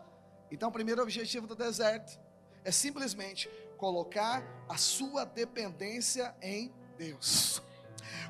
Então, 0.50 0.68
o 0.68 0.72
primeiro 0.72 1.02
objetivo 1.02 1.46
do 1.46 1.54
deserto 1.54 2.18
é 2.64 2.70
simplesmente 2.70 3.48
colocar 3.76 4.42
a 4.68 4.76
sua 4.76 5.24
dependência 5.24 6.34
em 6.42 6.72
Deus. 6.98 7.62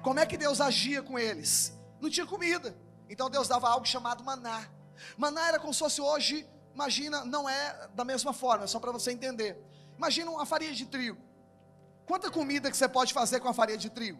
Como 0.03 0.21
é 0.21 0.27
que 0.27 0.37
Deus 0.37 0.61
agia 0.61 1.03
com 1.03 1.19
eles? 1.19 1.73
Não 2.01 2.09
tinha 2.09 2.27
comida. 2.27 2.77
Então 3.09 3.29
Deus 3.29 3.49
dava 3.49 3.69
algo 3.69 3.87
chamado 3.87 4.23
maná. 4.23 4.69
Maná 5.17 5.49
era 5.49 5.59
como 5.59 5.75
se 5.75 5.81
fosse 5.81 6.01
hoje 6.01 6.49
Imagina, 6.75 7.25
não 7.25 7.49
é 7.49 7.89
da 7.95 8.05
mesma 8.05 8.33
forma, 8.33 8.67
só 8.67 8.79
para 8.79 8.93
você 8.93 9.13
entender. 9.13 9.59
Imagina 9.97 10.31
uma 10.31 10.47
farinha 10.47 10.73
de 10.73 10.87
trigo. 10.87 11.21
Quanta 12.07 12.31
comida 12.31 12.71
que 12.71 12.77
você 12.77 12.89
pode 12.89 13.13
fazer 13.13 13.41
com 13.41 13.49
a 13.49 13.55
farinha 13.55 13.79
de 13.79 13.91
trigo? 13.91 14.19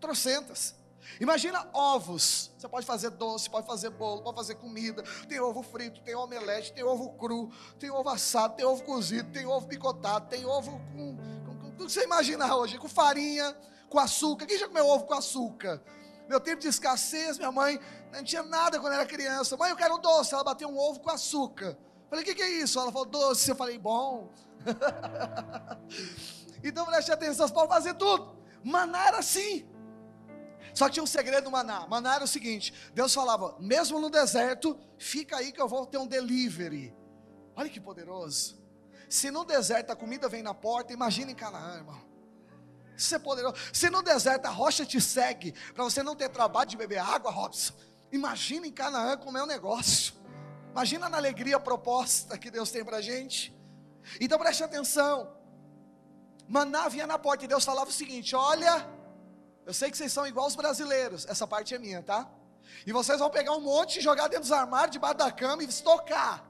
Trocentas. 0.00 0.76
Imagina 1.20 1.68
ovos. 1.72 2.50
Você 2.56 2.68
pode 2.68 2.86
fazer 2.86 3.10
doce, 3.10 3.50
pode 3.50 3.66
fazer 3.66 3.90
bolo, 3.90 4.22
pode 4.22 4.36
fazer 4.36 4.54
comida. 4.56 5.02
Tem 5.28 5.40
ovo 5.40 5.62
frito, 5.62 6.00
tem 6.02 6.14
omelete, 6.14 6.72
tem 6.72 6.84
ovo 6.84 7.10
cru, 7.14 7.50
tem 7.78 7.90
ovo 7.90 8.08
assado, 8.08 8.56
tem 8.56 8.64
ovo 8.64 8.82
cozido, 8.84 9.30
tem 9.32 9.46
ovo 9.46 9.66
picotado, 9.66 10.28
tem 10.28 10.44
ovo 10.46 10.80
com, 10.92 11.16
com, 11.46 11.58
com 11.58 11.70
tudo 11.72 11.86
que 11.86 11.92
você 11.92 12.04
imaginar 12.04 12.56
hoje, 12.56 12.78
com 12.78 12.88
farinha, 12.88 13.56
com 13.88 13.98
açúcar. 13.98 14.46
Quem 14.46 14.58
já 14.58 14.68
comeu 14.68 14.86
ovo 14.86 15.04
com 15.04 15.14
açúcar? 15.14 15.82
Meu 16.28 16.40
tempo 16.40 16.62
de 16.62 16.68
escassez, 16.68 17.36
minha 17.36 17.52
mãe 17.52 17.78
não 18.12 18.22
tinha 18.22 18.42
nada 18.42 18.78
quando 18.80 18.94
era 18.94 19.04
criança. 19.04 19.56
Mãe, 19.56 19.70
eu 19.70 19.76
quero 19.76 19.96
um 19.96 20.00
doce. 20.00 20.32
Ela 20.32 20.44
bateu 20.44 20.68
um 20.68 20.78
ovo 20.78 21.00
com 21.00 21.10
açúcar. 21.10 21.76
Falei, 22.08 22.22
o 22.22 22.26
que, 22.26 22.34
que, 22.34 22.42
é 22.42 22.48
isso? 22.48 22.78
Ela 22.78 22.92
falou, 22.92 23.06
doce. 23.06 23.50
Eu 23.50 23.56
falei, 23.56 23.78
bom. 23.78 24.30
então 26.62 26.86
preste 26.86 27.10
atenção, 27.10 27.48
você 27.48 27.54
pode 27.54 27.68
fazer 27.68 27.94
tudo. 27.94 28.36
Maná 28.62 29.08
era 29.08 29.18
assim. 29.18 29.66
Só 30.74 30.86
que 30.86 30.92
tinha 30.92 31.02
um 31.02 31.06
segredo 31.06 31.44
no 31.44 31.50
maná. 31.50 31.86
Maná 31.86 32.16
era 32.16 32.24
o 32.24 32.28
seguinte: 32.28 32.72
Deus 32.94 33.12
falava, 33.14 33.56
mesmo 33.58 34.00
no 34.00 34.10
deserto, 34.10 34.78
fica 34.98 35.36
aí 35.36 35.52
que 35.52 35.60
eu 35.60 35.68
vou 35.68 35.86
ter 35.86 35.98
um 35.98 36.06
delivery. 36.06 36.94
Olha 37.54 37.68
que 37.68 37.80
poderoso. 37.80 38.60
Se 39.08 39.30
no 39.30 39.44
deserto 39.44 39.90
a 39.90 39.96
comida 39.96 40.28
vem 40.28 40.42
na 40.42 40.54
porta, 40.54 40.92
imagina 40.92 41.30
em 41.30 41.34
Canaã, 41.34 41.76
irmão. 41.76 42.00
Isso 42.96 43.14
é 43.14 43.18
poderoso. 43.18 43.56
Se 43.72 43.90
no 43.90 44.02
deserto 44.02 44.46
a 44.46 44.50
rocha 44.50 44.86
te 44.86 45.00
segue, 45.00 45.52
para 45.74 45.84
você 45.84 46.02
não 46.02 46.16
ter 46.16 46.28
trabalho 46.28 46.70
de 46.70 46.76
beber 46.76 46.98
água, 46.98 47.30
Robson. 47.30 47.74
Imagina 48.10 48.66
em 48.66 48.72
Canaã 48.72 49.16
como 49.16 49.36
é 49.36 49.42
o 49.42 49.46
negócio. 49.46 50.14
Imagina 50.70 51.08
na 51.08 51.18
alegria 51.18 51.60
proposta 51.60 52.38
que 52.38 52.50
Deus 52.50 52.70
tem 52.70 52.84
para 52.84 52.98
a 52.98 53.02
gente. 53.02 53.54
Então 54.20 54.38
preste 54.38 54.62
atenção. 54.62 55.36
Maná 56.48 56.88
vinha 56.88 57.06
na 57.06 57.18
porta 57.18 57.44
e 57.44 57.48
Deus 57.48 57.64
falava 57.64 57.90
o 57.90 57.92
seguinte: 57.92 58.34
Olha, 58.34 58.86
eu 59.64 59.72
sei 59.72 59.90
que 59.90 59.96
vocês 59.96 60.12
são 60.12 60.26
igual 60.26 60.46
os 60.46 60.56
brasileiros. 60.56 61.26
Essa 61.26 61.46
parte 61.46 61.74
é 61.74 61.78
minha, 61.78 62.02
tá? 62.02 62.28
E 62.86 62.92
vocês 62.92 63.18
vão 63.18 63.30
pegar 63.30 63.52
um 63.52 63.60
monte 63.60 63.98
e 63.98 64.02
jogar 64.02 64.28
dentro 64.28 64.42
dos 64.42 64.52
armários, 64.52 64.92
debaixo 64.92 65.18
da 65.18 65.30
cama 65.30 65.62
e 65.62 65.66
estocar. 65.66 66.44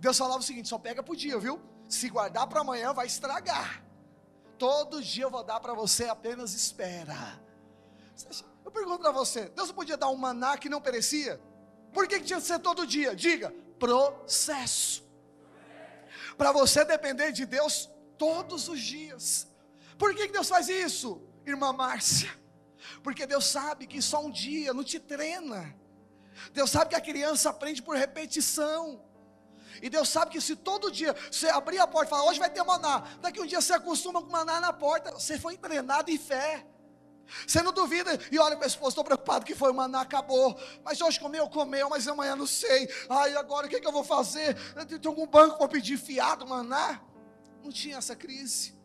Deus 0.00 0.16
falava 0.16 0.40
o 0.40 0.42
seguinte: 0.42 0.68
só 0.68 0.78
pega 0.78 1.02
por 1.02 1.16
dia, 1.16 1.38
viu? 1.38 1.60
Se 1.88 2.08
guardar 2.08 2.46
para 2.46 2.60
amanhã, 2.60 2.92
vai 2.92 3.06
estragar. 3.06 3.84
Todo 4.58 5.02
dia 5.02 5.24
eu 5.24 5.30
vou 5.30 5.42
dar 5.42 5.60
para 5.60 5.74
você, 5.74 6.04
apenas 6.04 6.54
espera. 6.54 7.40
Eu 8.64 8.70
pergunto 8.70 9.00
para 9.00 9.12
você: 9.12 9.48
Deus 9.50 9.68
não 9.68 9.74
podia 9.74 9.96
dar 9.96 10.08
um 10.08 10.16
maná 10.16 10.56
que 10.56 10.68
não 10.68 10.80
perecia? 10.80 11.40
Por 11.92 12.08
que, 12.08 12.18
que 12.18 12.24
tinha 12.24 12.40
que 12.40 12.46
ser 12.46 12.58
todo 12.60 12.86
dia? 12.86 13.14
Diga: 13.14 13.54
processo. 13.78 15.04
Para 16.38 16.50
você 16.50 16.84
depender 16.84 17.30
de 17.30 17.44
Deus 17.44 17.90
todos 18.16 18.68
os 18.68 18.80
dias. 18.80 19.46
Por 19.98 20.14
que, 20.14 20.26
que 20.26 20.32
Deus 20.32 20.48
faz 20.48 20.68
isso, 20.68 21.22
irmã 21.46 21.72
Márcia? 21.72 22.43
Porque 23.02 23.26
Deus 23.26 23.46
sabe 23.46 23.86
que 23.86 24.00
só 24.00 24.24
um 24.24 24.30
dia 24.30 24.72
não 24.72 24.84
te 24.84 24.98
treina. 24.98 25.74
Deus 26.52 26.70
sabe 26.70 26.90
que 26.90 26.96
a 26.96 27.00
criança 27.00 27.50
aprende 27.50 27.82
por 27.82 27.96
repetição. 27.96 29.02
E 29.82 29.90
Deus 29.90 30.08
sabe 30.08 30.32
que 30.32 30.40
se 30.40 30.56
todo 30.56 30.90
dia 30.90 31.14
você 31.30 31.48
abrir 31.48 31.78
a 31.78 31.86
porta 31.86 32.06
e 32.06 32.10
falar, 32.10 32.28
hoje 32.28 32.38
vai 32.38 32.50
ter 32.50 32.62
maná, 32.62 33.00
daqui 33.20 33.40
um 33.40 33.46
dia 33.46 33.60
você 33.60 33.72
acostuma 33.72 34.22
com 34.22 34.30
maná 34.30 34.60
na 34.60 34.72
porta, 34.72 35.10
você 35.12 35.38
foi 35.38 35.56
treinado 35.56 36.10
em 36.10 36.18
fé. 36.18 36.64
Você 37.46 37.62
não 37.62 37.72
duvida 37.72 38.18
e 38.30 38.38
olha 38.38 38.56
para 38.56 38.66
a 38.66 38.68
esposa, 38.68 38.90
estou 38.90 39.04
preocupado 39.04 39.44
que 39.44 39.54
foi 39.54 39.70
o 39.70 39.74
maná, 39.74 40.02
acabou. 40.02 40.58
Mas 40.84 41.00
hoje 41.00 41.18
comeu, 41.18 41.48
comeu, 41.48 41.88
mas 41.88 42.06
amanhã 42.06 42.36
não 42.36 42.46
sei. 42.46 42.88
Ai, 43.08 43.34
agora 43.34 43.66
o 43.66 43.70
que, 43.70 43.80
que 43.80 43.86
eu 43.86 43.92
vou 43.92 44.04
fazer? 44.04 44.56
Tem 44.86 45.00
algum 45.06 45.26
banco 45.26 45.56
para 45.58 45.68
pedir 45.68 45.98
fiado 45.98 46.46
maná? 46.46 47.00
Não 47.62 47.70
tinha 47.70 47.96
essa 47.96 48.14
crise. 48.14 48.78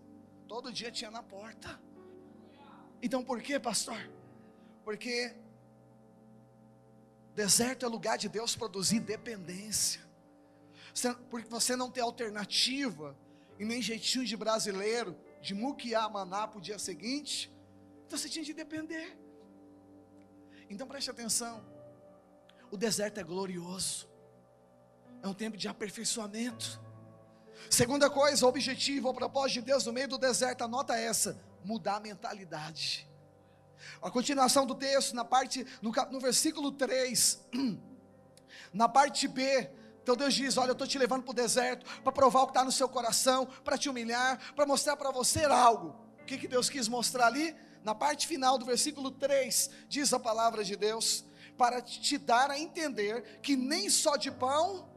Todo 0.48 0.72
dia 0.72 0.90
tinha 0.90 1.12
na 1.12 1.22
porta. 1.22 1.80
Então 3.02 3.24
por 3.24 3.42
que, 3.42 3.60
pastor? 3.60 4.10
Porque 4.84 5.36
deserto 7.34 7.86
é 7.86 7.90
lugar 7.90 8.18
de 8.18 8.28
Deus 8.28 8.56
produzir 8.56 9.00
dependência. 9.00 10.02
Porque 11.30 11.48
você 11.48 11.76
não 11.76 11.90
tem 11.90 12.04
alternativa 12.04 13.16
e 13.58 13.66
nem 13.66 13.82
jeitinho 13.82 14.26
de 14.26 14.36
brasileiro 14.36 15.18
de 15.42 15.54
muquear 15.54 16.12
maná 16.12 16.48
para 16.48 16.58
o 16.58 16.62
dia 16.62 16.78
seguinte. 16.78 17.52
Então 18.06 18.18
você 18.18 18.28
tinha 18.28 18.44
de 18.44 18.54
depender. 18.54 19.18
Então 20.70 20.88
preste 20.88 21.10
atenção. 21.10 21.64
O 22.72 22.78
deserto 22.78 23.20
é 23.20 23.24
glorioso. 23.24 24.08
É 25.22 25.28
um 25.28 25.34
tempo 25.34 25.58
de 25.58 25.68
aperfeiçoamento. 25.68 26.82
Segunda 27.70 28.10
coisa, 28.10 28.46
o 28.46 28.50
objetivo, 28.50 29.10
o 29.10 29.14
propósito 29.14 29.60
de 29.60 29.66
Deus 29.68 29.86
no 29.86 29.92
meio 29.92 30.08
do 30.08 30.18
deserto, 30.18 30.64
anota 30.64 30.96
essa: 30.98 31.40
mudar 31.64 31.98
a 31.98 32.00
mentalidade. 32.00 33.08
A 34.02 34.10
continuação 34.10 34.66
do 34.66 34.76
texto, 34.76 35.16
na 35.16 35.26
parte, 35.26 35.66
no, 35.82 35.92
no 36.12 36.20
versículo 36.20 36.72
3, 36.72 37.40
na 38.74 38.88
parte 38.88 39.28
B, 39.28 39.70
então 40.02 40.16
Deus 40.16 40.34
diz: 40.34 40.58
Olha, 40.58 40.70
eu 40.70 40.74
estou 40.74 40.88
te 40.88 40.98
levando 40.98 41.24
para 41.24 41.32
o 41.32 41.36
deserto 41.36 41.86
para 42.02 42.12
provar 42.12 42.42
o 42.42 42.48
que 42.48 42.52
está 42.52 42.64
no 42.64 42.72
seu 42.72 42.90
coração, 42.90 43.46
para 43.64 43.78
te 43.78 43.90
humilhar, 43.90 44.54
para 44.56 44.66
mostrar 44.66 44.98
para 44.98 45.12
você 45.12 45.46
algo. 45.46 45.96
O 46.22 46.26
que, 46.26 46.38
que 46.38 46.48
Deus 46.48 46.70
quis 46.70 46.88
mostrar 46.88 47.28
ali? 47.28 47.56
Na 47.84 47.96
parte 47.96 48.28
final 48.28 48.58
do 48.58 48.66
versículo 48.66 49.12
3, 49.12 49.70
diz 49.88 50.12
a 50.12 50.20
palavra 50.20 50.64
de 50.64 50.76
Deus: 50.76 51.24
Para 51.58 51.82
te 51.82 52.18
dar 52.18 52.50
a 52.50 52.60
entender 52.60 53.40
que 53.42 53.56
nem 53.56 53.90
só 53.90 54.16
de 54.16 54.32
pão 54.32 54.90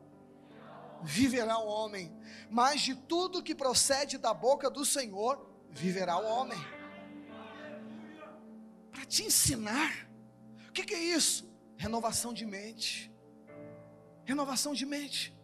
viverá 1.03 1.59
o 1.59 1.67
homem, 1.67 2.17
mas 2.51 2.81
de 2.81 2.95
tudo 2.95 3.43
que 3.43 3.55
procede 3.55 4.17
da 4.17 4.33
boca 4.33 4.71
do 4.71 4.85
Senhor 4.85 5.52
viverá 5.73 6.19
o 6.19 6.27
homem. 6.27 6.59
Para 8.91 9.05
te 9.07 9.25
ensinar, 9.25 10.09
o 10.69 10.73
que, 10.73 10.85
que 10.85 10.95
é 10.95 11.03
isso? 11.03 11.51
Renovação 11.77 12.33
de 12.33 12.45
mente. 12.45 13.13
Renovação 14.25 14.75
de 14.75 14.87
mente. 14.87 15.37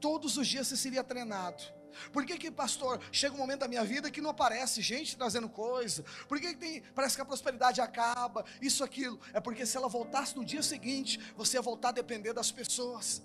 Todos 0.00 0.36
os 0.36 0.46
dias 0.48 0.66
você 0.66 0.76
seria 0.76 1.04
treinado. 1.04 1.62
Por 2.12 2.24
que, 2.24 2.38
que, 2.38 2.50
pastor, 2.50 3.00
chega 3.12 3.34
um 3.34 3.38
momento 3.38 3.60
da 3.60 3.68
minha 3.68 3.84
vida 3.84 4.10
que 4.10 4.20
não 4.20 4.30
aparece 4.30 4.80
gente 4.80 5.16
trazendo 5.16 5.48
coisa? 5.48 6.04
Por 6.28 6.40
que, 6.40 6.54
que 6.54 6.56
tem, 6.56 6.82
parece 6.94 7.16
que 7.16 7.22
a 7.22 7.24
prosperidade 7.24 7.80
acaba, 7.80 8.44
isso, 8.60 8.82
aquilo? 8.82 9.20
É 9.32 9.40
porque 9.40 9.66
se 9.66 9.76
ela 9.76 9.88
voltasse 9.88 10.36
no 10.36 10.44
dia 10.44 10.62
seguinte, 10.62 11.18
você 11.36 11.56
ia 11.56 11.62
voltar 11.62 11.88
a 11.90 11.92
depender 11.92 12.32
das 12.32 12.50
pessoas. 12.50 13.22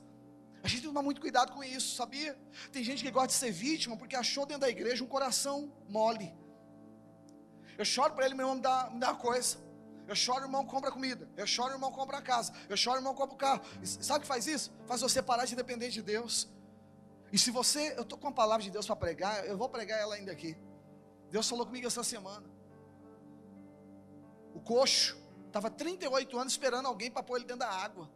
A 0.66 0.68
gente 0.68 0.82
tem 0.82 0.90
que 0.90 0.94
tomar 0.96 1.04
muito 1.04 1.22
cuidado 1.22 1.52
com 1.54 1.64
isso, 1.64 1.96
sabia? 1.96 2.36
Tem 2.72 2.84
gente 2.84 3.04
que 3.04 3.12
gosta 3.12 3.28
de 3.28 3.34
ser 3.34 3.52
vítima 3.52 3.96
porque 3.96 4.16
achou 4.16 4.48
dentro 4.48 4.62
da 4.62 4.70
igreja 4.76 5.04
um 5.04 5.08
coração 5.08 5.72
mole. 5.88 6.34
Eu 7.78 7.86
choro 7.86 8.16
para 8.16 8.26
ele, 8.26 8.34
meu 8.34 8.46
irmão, 8.46 8.56
me 8.56 8.64
dá, 8.64 8.90
me 8.92 9.00
dá 9.00 9.12
uma 9.12 9.20
coisa. 9.20 9.60
Eu 10.08 10.16
choro, 10.16 10.46
irmão, 10.46 10.66
compra 10.66 10.92
comida. 10.92 11.30
Eu 11.38 11.46
choro, 11.46 11.74
irmão, 11.74 11.92
compra 11.92 12.20
casa. 12.20 12.52
Eu 12.68 12.76
choro, 12.76 12.98
irmão, 12.98 13.14
compra 13.14 13.36
o 13.36 13.38
carro. 13.38 13.62
E 13.80 13.86
sabe 13.86 14.18
o 14.18 14.22
que 14.24 14.28
faz 14.28 14.48
isso? 14.48 14.74
Faz 14.88 15.02
você 15.02 15.22
parar 15.22 15.46
de 15.46 15.56
depender 15.56 15.90
de 15.90 16.02
Deus. 16.02 16.50
E 17.32 17.38
se 17.38 17.52
você, 17.52 17.94
eu 17.96 18.02
estou 18.02 18.18
com 18.18 18.30
a 18.30 18.32
palavra 18.32 18.64
de 18.64 18.72
Deus 18.72 18.88
para 18.88 18.96
pregar, 18.96 19.46
eu 19.46 19.56
vou 19.56 19.70
pregar 19.70 20.00
ela 20.00 20.16
ainda 20.16 20.32
aqui. 20.32 20.58
Deus 21.30 21.48
falou 21.48 21.68
comigo 21.68 21.86
essa 21.86 22.04
semana. 22.04 22.48
O 24.56 24.60
coxo 24.60 25.16
estava 25.46 25.70
38 25.70 26.40
anos 26.40 26.54
esperando 26.54 26.88
alguém 26.88 27.12
para 27.12 27.22
pôr 27.22 27.36
ele 27.36 27.46
dentro 27.46 27.60
da 27.60 27.70
água. 27.70 28.10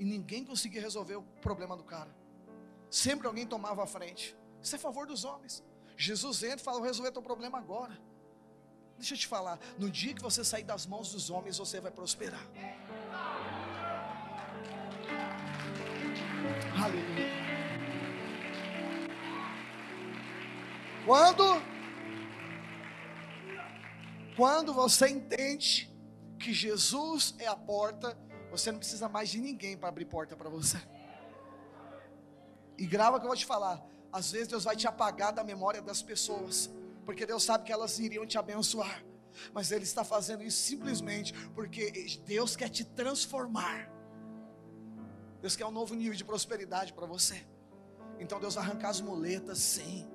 E 0.00 0.04
ninguém 0.04 0.42
conseguia 0.42 0.80
resolver 0.80 1.16
o 1.16 1.22
problema 1.42 1.76
do 1.76 1.84
cara. 1.84 2.10
Sempre 2.90 3.26
alguém 3.26 3.46
tomava 3.46 3.84
a 3.84 3.86
frente. 3.86 4.34
Isso 4.62 4.74
é 4.74 4.78
favor 4.78 5.06
dos 5.06 5.26
homens. 5.26 5.62
Jesus 5.94 6.42
entra 6.42 6.56
e 6.56 6.64
fala: 6.64 6.78
Vou 6.78 6.86
resolver 6.86 7.12
teu 7.12 7.20
problema 7.20 7.58
agora. 7.58 8.00
Deixa 8.96 9.12
eu 9.12 9.18
te 9.18 9.26
falar, 9.26 9.58
no 9.78 9.90
dia 9.90 10.14
que 10.14 10.22
você 10.22 10.42
sair 10.42 10.64
das 10.64 10.86
mãos 10.86 11.12
dos 11.12 11.28
homens, 11.28 11.58
você 11.58 11.80
vai 11.82 11.90
prosperar. 11.90 12.46
Aleluia. 16.82 17.30
Quando 21.04 21.62
quando 24.34 24.72
você 24.72 25.08
entende 25.10 25.94
que 26.38 26.54
Jesus 26.54 27.34
é 27.38 27.46
a 27.46 27.56
porta, 27.56 28.16
você 28.50 28.72
não 28.72 28.78
precisa 28.78 29.08
mais 29.08 29.28
de 29.28 29.38
ninguém 29.38 29.76
para 29.76 29.88
abrir 29.88 30.04
porta 30.04 30.36
para 30.36 30.48
você. 30.48 30.78
E 32.76 32.86
grava 32.86 33.16
o 33.16 33.20
que 33.20 33.26
eu 33.26 33.28
vou 33.28 33.36
te 33.36 33.46
falar. 33.46 33.84
Às 34.12 34.32
vezes 34.32 34.48
Deus 34.48 34.64
vai 34.64 34.74
te 34.74 34.86
apagar 34.86 35.32
da 35.32 35.44
memória 35.44 35.80
das 35.80 36.02
pessoas 36.02 36.70
porque 37.04 37.26
Deus 37.26 37.42
sabe 37.42 37.64
que 37.64 37.72
elas 37.72 37.98
iriam 37.98 38.26
te 38.26 38.38
abençoar. 38.38 39.04
Mas 39.52 39.70
Ele 39.70 39.84
está 39.84 40.04
fazendo 40.04 40.42
isso 40.42 40.62
simplesmente 40.62 41.32
porque 41.54 42.20
Deus 42.26 42.56
quer 42.56 42.68
te 42.68 42.84
transformar. 42.84 43.90
Deus 45.40 45.56
quer 45.56 45.66
um 45.66 45.70
novo 45.70 45.94
nível 45.94 46.14
de 46.14 46.24
prosperidade 46.24 46.92
para 46.92 47.06
você. 47.06 47.46
Então 48.18 48.38
Deus 48.38 48.54
vai 48.54 48.64
arrancar 48.64 48.90
as 48.90 49.00
muletas, 49.00 49.58
sim. 49.58 50.06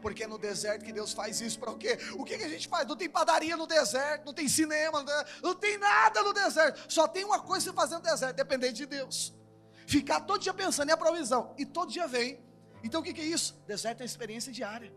Porque 0.00 0.24
é 0.24 0.26
no 0.26 0.38
deserto 0.38 0.84
que 0.84 0.92
Deus 0.92 1.12
faz 1.12 1.40
isso 1.40 1.58
para 1.58 1.70
o 1.70 1.76
quê? 1.76 1.98
O 2.16 2.24
que, 2.24 2.36
que 2.36 2.44
a 2.44 2.48
gente 2.48 2.68
faz? 2.68 2.86
Não 2.86 2.96
tem 2.96 3.08
padaria 3.08 3.56
no 3.56 3.66
deserto, 3.66 4.26
não 4.26 4.34
tem 4.34 4.48
cinema, 4.48 5.04
não 5.42 5.54
tem 5.54 5.78
nada 5.78 6.22
no 6.22 6.32
deserto. 6.32 6.92
Só 6.92 7.06
tem 7.06 7.24
uma 7.24 7.40
coisa 7.40 7.70
que 7.70 7.76
fazer 7.76 7.96
no 7.96 8.02
deserto, 8.02 8.36
depender 8.36 8.72
de 8.72 8.86
Deus. 8.86 9.34
Ficar 9.86 10.20
todo 10.20 10.40
dia 10.40 10.54
pensando 10.54 10.88
em 10.88 10.92
a 10.92 10.96
provisão. 10.96 11.54
E 11.58 11.66
todo 11.66 11.90
dia 11.90 12.06
vem. 12.06 12.42
Então 12.82 13.00
o 13.00 13.04
que, 13.04 13.12
que 13.12 13.20
é 13.20 13.24
isso? 13.24 13.54
Deserto 13.66 14.02
é 14.02 14.04
experiência 14.04 14.52
diária. 14.52 14.92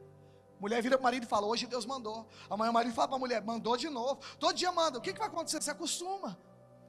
Mulher 0.60 0.82
vira 0.82 0.97
para 0.97 1.02
o 1.02 1.04
marido 1.04 1.23
e 1.23 1.28
fala: 1.28 1.45
Hoje 1.45 1.67
Deus 1.67 1.86
mandou. 1.86 2.28
Amanhã 2.50 2.71
o 2.71 2.73
marido 2.73 2.93
fala 2.93 3.08
para 3.08 3.17
a 3.17 3.19
mulher: 3.19 3.43
Mandou 3.43 3.78
de 3.78 3.89
novo. 3.89 4.19
Todo 4.39 4.56
dia 4.56 4.71
manda. 4.71 4.97
O 4.97 5.02
que, 5.02 5.13
que 5.13 5.19
vai 5.19 5.28
acontecer? 5.28 5.62
Você 5.62 5.71
acostuma. 5.71 6.38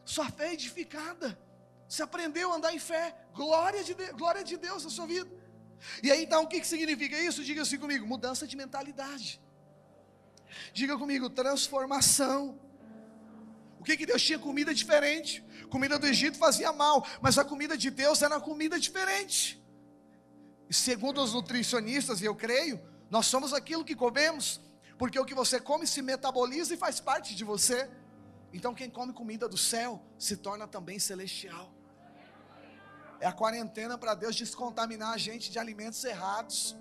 Sua 0.05 0.31
fé 0.31 0.49
é 0.49 0.53
edificada. 0.55 1.39
Você 1.89 2.03
aprendeu 2.03 2.53
a 2.53 2.57
andar 2.57 2.75
em 2.75 2.79
fé. 2.79 3.17
Glória 3.35 3.85
de, 3.85 3.95
Deus, 3.95 4.11
glória 4.13 4.43
de 4.43 4.57
Deus 4.57 4.85
na 4.85 4.91
sua 4.91 5.07
vida. 5.07 5.31
E 6.03 6.11
aí 6.11 6.25
então 6.25 6.43
o 6.45 6.47
que, 6.47 6.61
que 6.61 6.67
significa 6.67 7.19
isso? 7.19 7.45
Diga 7.45 7.63
assim 7.63 7.79
comigo: 7.79 8.07
mudança 8.07 8.47
de 8.47 8.57
mentalidade. 8.57 9.41
Diga 10.73 10.97
comigo: 10.97 11.31
transformação. 11.31 12.59
O 13.81 13.85
que, 13.85 13.97
que 13.97 14.07
Deus 14.07 14.23
tinha? 14.23 14.39
Comida 14.39 14.75
diferente. 14.75 15.45
Comida 15.71 15.99
do 15.99 16.07
Egito 16.07 16.39
fazia 16.39 16.73
mal, 16.73 17.07
mas 17.21 17.39
a 17.39 17.45
comida 17.45 17.77
de 17.77 17.91
Deus 17.91 18.23
era 18.23 18.35
uma 18.35 18.41
comida 18.41 18.79
diferente. 18.79 19.63
E 20.69 20.75
segundo 20.75 21.23
os 21.23 21.33
nutricionistas, 21.33 22.21
e 22.21 22.25
eu 22.25 22.35
creio, 22.35 22.81
nós 23.11 23.27
somos 23.27 23.53
aquilo 23.53 23.85
que 23.85 23.95
comemos, 23.95 24.61
porque 24.99 25.19
o 25.19 25.25
que 25.25 25.35
você 25.35 25.61
come 25.61 25.87
se 25.87 26.03
metaboliza 26.03 26.75
e 26.75 26.77
faz 26.77 27.01
parte 27.01 27.35
de 27.35 27.45
você. 27.45 27.89
Então, 28.53 28.75
quem 28.75 28.91
come 28.91 29.13
comida 29.13 29.49
do 29.49 29.59
céu 29.59 30.03
se 30.19 30.37
torna 30.37 30.67
também 30.67 30.99
celestial. 30.99 31.73
É 33.21 33.27
a 33.27 33.33
quarentena 33.33 33.99
para 33.99 34.15
Deus 34.15 34.37
descontaminar 34.37 35.13
a 35.13 35.19
gente 35.19 35.51
de 35.51 35.59
alimentos 35.59 36.03
errados. 36.05 36.77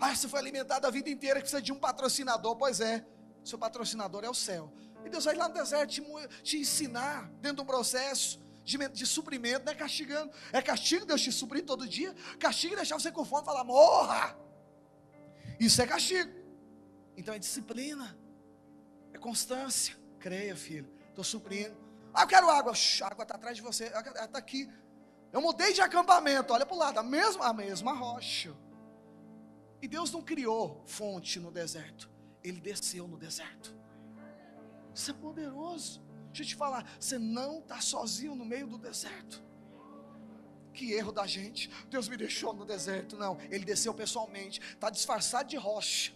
Ah, 0.00 0.14
você 0.14 0.26
foi 0.26 0.40
alimentado 0.40 0.86
a 0.86 0.90
vida 0.90 1.08
inteira 1.08 1.36
que 1.36 1.42
precisa 1.42 1.62
de 1.62 1.72
um 1.72 1.78
patrocinador. 1.78 2.56
Pois 2.56 2.80
é, 2.80 3.06
seu 3.44 3.58
patrocinador 3.58 4.24
é 4.24 4.30
o 4.30 4.34
céu. 4.34 4.72
E 5.04 5.08
Deus 5.08 5.24
vai 5.24 5.34
lá 5.34 5.48
no 5.48 5.54
deserto 5.54 5.90
te, 5.90 6.02
te 6.42 6.58
ensinar 6.58 7.30
dentro 7.40 7.56
de 7.56 7.62
um 7.62 7.66
processo 7.66 8.40
de, 8.64 8.76
de, 8.88 9.06
suprimento, 9.06 9.64
não 9.64 9.72
é 9.72 9.76
castigando. 9.76 10.32
É 10.52 10.62
castigo 10.62 11.04
Deus 11.06 11.20
te 11.20 11.32
suprir 11.32 11.64
todo 11.64 11.86
dia. 11.88 12.14
Castigo 12.38 12.76
deixar 12.76 12.98
você 12.98 13.10
com 13.10 13.24
fome 13.24 13.42
e 13.42 13.44
falar, 13.44 13.64
morra. 13.64 14.36
Isso 15.58 15.80
é 15.80 15.86
castigo. 15.86 16.32
Então 17.16 17.34
é 17.34 17.38
disciplina, 17.38 18.16
é 19.12 19.18
constância. 19.18 19.96
Creia, 20.18 20.56
filho. 20.56 20.88
Estou 21.08 21.24
suprindo. 21.24 21.76
Ah, 22.14 22.22
eu 22.22 22.26
quero 22.26 22.48
água. 22.48 22.72
A 22.72 23.06
água 23.06 23.22
está 23.22 23.34
atrás 23.34 23.56
de 23.56 23.62
você. 23.62 23.86
Está 23.86 24.38
aqui. 24.38 24.68
Eu 25.32 25.40
mudei 25.40 25.72
de 25.72 25.80
acampamento. 25.80 26.52
Olha 26.52 26.66
para 26.66 26.74
o 26.74 26.78
lado. 26.78 26.98
A 26.98 27.02
mesma, 27.02 27.46
a 27.46 27.52
mesma 27.52 27.92
rocha. 27.92 28.54
E 29.80 29.88
Deus 29.88 30.12
não 30.12 30.22
criou 30.22 30.82
fonte 30.86 31.40
no 31.40 31.50
deserto. 31.50 32.10
Ele 32.44 32.60
desceu 32.60 33.08
no 33.08 33.16
deserto. 33.16 33.74
Isso 34.94 35.10
é 35.10 35.14
poderoso. 35.14 36.02
Deixa 36.26 36.42
eu 36.42 36.46
te 36.46 36.54
falar. 36.54 36.86
Você 37.00 37.18
não 37.18 37.60
está 37.60 37.80
sozinho 37.80 38.34
no 38.34 38.44
meio 38.44 38.66
do 38.66 38.76
deserto. 38.76 39.42
Que 40.74 40.92
erro 40.92 41.12
da 41.12 41.26
gente. 41.26 41.70
Deus 41.88 42.08
me 42.08 42.16
deixou 42.16 42.52
no 42.52 42.64
deserto. 42.64 43.16
Não, 43.16 43.38
ele 43.50 43.64
desceu 43.64 43.94
pessoalmente. 43.94 44.60
Está 44.60 44.90
disfarçado 44.90 45.48
de 45.48 45.56
rocha. 45.56 46.12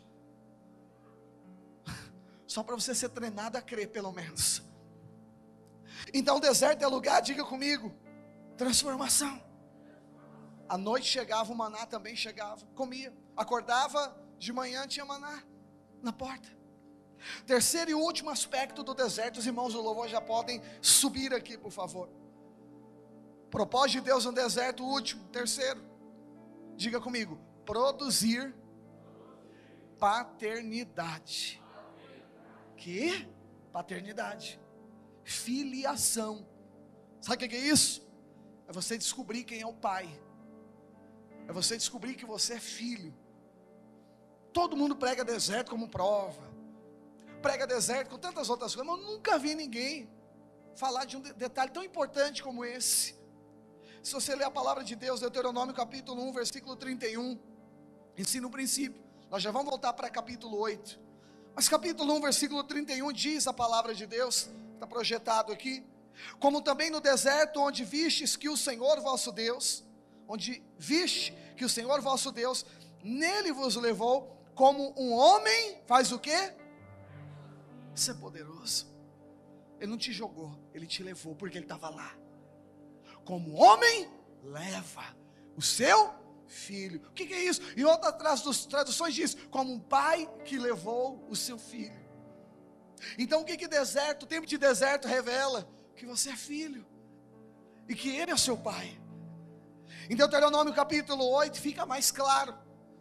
Só 2.47 2.63
para 2.63 2.75
você 2.75 2.95
ser 2.95 3.09
treinado 3.09 3.57
a 3.57 3.63
crer, 3.63 3.89
pelo 3.89 4.13
menos. 4.13 4.63
Então 6.13 6.37
o 6.37 6.41
deserto 6.41 6.83
é 6.83 6.87
lugar, 6.87 7.21
diga 7.21 7.45
comigo, 7.45 7.93
transformação. 8.57 9.43
À 10.69 10.77
noite 10.77 11.07
chegava 11.07 11.53
o 11.53 11.57
maná, 11.57 11.87
também 11.87 12.17
chegava, 12.17 12.67
comia. 12.75 13.17
Acordava 13.37 14.17
de 14.39 14.53
manhã, 14.53 14.87
tinha 14.87 15.05
maná 15.05 15.43
na 16.03 16.13
porta. 16.13 16.49
Terceiro 17.47 17.91
e 17.91 17.95
último 17.95 18.31
aspecto 18.31 18.83
do 18.83 18.95
deserto, 18.95 19.39
os 19.39 19.47
irmãos 19.47 19.73
do 19.73 19.81
louvor 19.81 20.09
já 20.09 20.21
podem 20.21 20.63
subir 20.81 21.33
aqui, 21.33 21.57
por 21.57 21.71
favor. 21.71 22.09
Propósito 23.51 24.01
de 24.01 24.01
Deus 24.03 24.25
no 24.25 24.33
deserto, 24.33 24.85
último, 24.85 25.25
terceiro. 25.29 25.81
Diga 26.77 27.01
comigo, 27.01 27.39
produzir 27.65 28.55
paternidade. 29.99 31.63
Que? 32.77 33.27
Paternidade. 33.73 34.61
Filiação. 35.25 36.47
Sabe 37.21 37.47
o 37.47 37.49
que 37.49 37.57
é 37.57 37.59
isso? 37.59 38.06
É 38.69 38.73
você 38.73 38.99
descobrir 38.99 39.45
quem 39.45 39.61
é 39.61 39.67
o 39.67 39.73
pai. 39.73 40.09
É 41.49 41.53
você 41.53 41.77
descobrir 41.77 42.15
que 42.15 42.25
você 42.25 42.55
é 42.55 42.61
filho. 42.61 43.15
Todo 44.53 44.77
mundo 44.77 44.97
prega 44.97 45.25
deserto 45.25 45.71
como 45.71 45.89
prova. 45.89 46.43
Prega 47.41 47.67
deserto 47.67 48.11
com 48.11 48.19
tantas 48.19 48.49
outras 48.49 48.75
coisas, 48.75 48.93
mas 48.93 49.01
eu 49.01 49.13
nunca 49.13 49.39
vi 49.39 49.55
ninguém 49.55 50.11
falar 50.75 51.05
de 51.05 51.17
um 51.17 51.21
detalhe 51.21 51.71
tão 51.71 51.85
importante 51.85 52.43
como 52.43 52.65
esse. 52.65 53.15
Se 54.03 54.13
você 54.13 54.35
ler 54.35 54.45
a 54.45 54.51
palavra 54.51 54.85
de 54.85 54.95
Deus, 54.95 55.21
Deuteronômio 55.21 55.75
capítulo 55.75 56.23
1, 56.29 56.33
versículo 56.33 56.77
31, 56.77 57.39
ensina 58.17 58.47
o 58.47 58.51
princípio. 58.51 59.03
Nós 59.31 59.43
já 59.43 59.51
vamos 59.51 59.69
voltar 59.69 59.93
para 59.93 60.09
capítulo 60.09 60.59
8. 60.59 60.99
Mas 61.55 61.69
capítulo 61.69 62.15
1, 62.15 62.21
versículo 62.21 62.63
31 62.63 63.13
diz 63.13 63.47
a 63.47 63.53
palavra 63.53 63.95
de 63.95 64.07
Deus, 64.07 64.49
está 64.75 64.87
projetado 64.87 65.53
aqui. 65.53 65.85
Como 66.39 66.63
também 66.63 66.91
no 66.91 67.01
deserto, 67.01 67.61
onde 67.61 67.85
vistes 67.85 68.37
que 68.37 68.49
o 68.49 68.57
Senhor 68.57 69.01
vosso 69.01 69.33
Deus, 69.33 69.85
onde 70.29 70.63
viste 70.79 71.37
que 71.57 71.65
o 71.65 71.69
Senhor 71.69 72.01
vosso 72.01 72.33
Deus, 72.33 72.65
nele 73.03 73.53
vos 73.53 73.77
levou, 73.77 74.37
como 74.55 74.95
um 74.99 75.13
homem, 75.13 75.81
faz 75.87 76.13
o 76.13 76.19
quê? 76.19 76.55
Isso 77.95 78.11
é 78.11 78.15
poderoso. 78.15 78.87
Ele 79.79 79.91
não 79.91 79.99
te 79.99 80.13
jogou, 80.13 80.59
ele 80.73 80.87
te 80.87 81.03
levou, 81.03 81.35
porque 81.35 81.59
ele 81.59 81.65
estava 81.65 81.91
lá. 81.91 82.17
Como 83.25 83.55
homem, 83.55 84.11
leva 84.43 85.15
o 85.57 85.63
seu 85.63 86.15
filho. 86.47 87.03
O 87.09 87.13
que, 87.13 87.27
que 87.27 87.35
é 87.35 87.45
isso? 87.45 87.61
Em 87.77 87.85
outras 87.85 88.67
traduções 88.67 89.15
diz, 89.15 89.37
como 89.51 89.73
um 89.73 89.81
pai 89.81 90.29
que 90.45 90.59
levou 90.59 91.25
o 91.29 91.37
seu 91.37 91.59
filho. 91.59 92.07
Então 93.19 93.43
o 93.43 93.45
que 93.45 93.57
que 93.57 93.69
deserto, 93.69 94.27
tempo 94.27 94.47
de 94.47 94.57
deserto 94.57 95.07
revela? 95.07 95.69
Que 95.97 96.07
você 96.07 96.31
é 96.31 96.37
filho. 96.37 96.87
E 97.89 97.95
que 97.95 98.09
ele 98.11 98.31
é 98.31 98.37
seu 98.37 98.57
pai. 98.57 98.99
Em 100.09 100.17
Deuteronômio 100.17 100.75
capítulo 100.75 101.25
8 101.29 101.61
fica 101.61 101.87
mais 101.87 102.11
claro. 102.11 102.55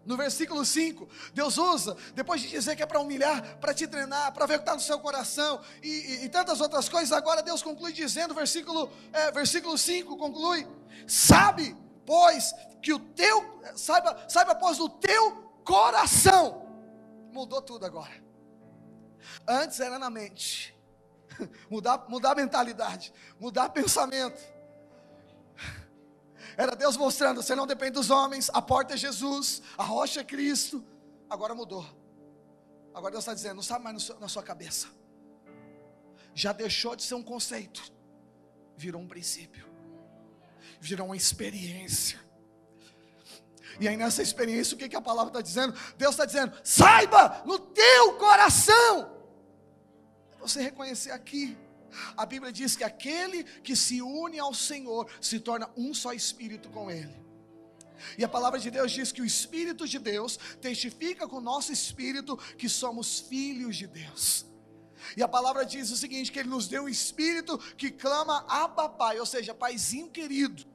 No 0.05 0.15
versículo 0.15 0.63
5, 0.63 1.09
Deus 1.33 1.57
usa, 1.57 1.97
depois 2.13 2.39
de 2.39 2.47
dizer 2.47 2.75
que 2.75 2.83
é 2.83 2.85
para 2.85 2.99
humilhar, 2.99 3.57
para 3.57 3.73
te 3.73 3.87
treinar, 3.87 4.31
para 4.33 4.45
ver 4.45 4.55
o 4.55 4.57
que 4.57 4.61
está 4.61 4.75
no 4.75 4.79
seu 4.79 4.99
coração 4.99 5.59
e, 5.81 5.87
e, 5.87 6.25
e, 6.25 6.29
tantas 6.29 6.61
outras 6.61 6.87
coisas, 6.87 7.11
agora 7.11 7.41
Deus 7.41 7.63
conclui 7.63 7.91
dizendo, 7.91 8.35
versículo, 8.35 8.91
é, 9.11 9.31
versículo 9.31 9.75
5 9.75 10.15
conclui: 10.15 10.67
Sabe, 11.07 11.75
pois, 12.05 12.53
que 12.83 12.93
o 12.93 12.99
teu, 12.99 13.59
saiba, 13.75 14.25
saiba, 14.29 14.53
pois, 14.53 14.79
o 14.79 14.87
teu 14.87 15.31
coração, 15.63 16.67
mudou 17.31 17.59
tudo 17.63 17.83
agora. 17.83 18.23
Antes 19.47 19.79
era 19.79 19.97
na 19.97 20.11
mente, 20.11 20.74
mudar, 21.69 22.05
mudar 22.07 22.31
a 22.31 22.35
mentalidade, 22.35 23.13
mudar 23.39 23.69
pensamento 23.69 24.55
era 26.57 26.75
Deus 26.75 26.95
mostrando: 26.97 27.41
você 27.41 27.55
não 27.55 27.67
depende 27.67 27.91
dos 27.91 28.09
homens, 28.09 28.49
a 28.53 28.61
porta 28.61 28.93
é 28.93 28.97
Jesus, 28.97 29.61
a 29.77 29.83
rocha 29.83 30.21
é 30.21 30.23
Cristo. 30.23 30.83
Agora 31.29 31.53
mudou. 31.53 31.85
Agora 32.93 33.11
Deus 33.11 33.23
está 33.23 33.33
dizendo: 33.33 33.55
não 33.55 33.63
sabe 33.63 33.83
mais 33.83 34.09
na 34.19 34.27
sua 34.27 34.43
cabeça. 34.43 34.87
Já 36.33 36.51
deixou 36.51 36.95
de 36.95 37.03
ser 37.03 37.15
um 37.15 37.23
conceito, 37.23 37.81
virou 38.75 39.01
um 39.01 39.07
princípio, 39.07 39.65
virou 40.79 41.07
uma 41.07 41.17
experiência. 41.17 42.23
E 43.79 43.87
aí 43.87 43.97
nessa 43.97 44.21
experiência, 44.21 44.75
o 44.75 44.77
que, 44.77 44.87
que 44.87 44.95
a 44.95 45.01
palavra 45.01 45.29
está 45.29 45.41
dizendo? 45.41 45.77
Deus 45.97 46.11
está 46.11 46.25
dizendo: 46.25 46.57
saiba 46.63 47.43
no 47.45 47.59
teu 47.59 48.13
coração. 48.17 49.14
Você 50.45 50.61
reconhecer 50.61 51.11
aqui 51.11 51.57
a 52.15 52.25
Bíblia 52.25 52.51
diz 52.51 52.75
que 52.75 52.83
aquele 52.83 53.43
que 53.43 53.75
se 53.75 54.01
une 54.01 54.37
ao 54.37 54.53
Senhor 54.53 55.09
se 55.19 55.39
torna 55.39 55.69
um 55.75 55.93
só 55.93 56.13
espírito 56.13 56.69
com 56.69 56.91
Ele. 56.91 57.15
E 58.17 58.23
a 58.23 58.29
palavra 58.29 58.59
de 58.59 58.69
Deus 58.69 58.91
diz 58.91 59.11
que 59.11 59.21
o 59.21 59.25
Espírito 59.25 59.87
de 59.87 59.97
Deus 59.97 60.37
testifica 60.61 61.27
com 61.27 61.37
o 61.37 61.41
nosso 61.41 61.71
espírito 61.71 62.37
que 62.57 62.67
somos 62.67 63.21
filhos 63.21 63.75
de 63.77 63.87
Deus. 63.87 64.45
E 65.15 65.23
a 65.23 65.27
palavra 65.27 65.65
diz 65.65 65.89
o 65.89 65.97
seguinte: 65.97 66.31
que 66.31 66.39
Ele 66.39 66.49
nos 66.49 66.67
deu 66.67 66.83
um 66.83 66.89
espírito 66.89 67.57
que 67.75 67.89
clama 67.89 68.45
Abba 68.47 68.89
Pai, 68.89 69.19
ou 69.19 69.25
seja, 69.25 69.53
Paizinho 69.53 70.09
querido. 70.09 70.74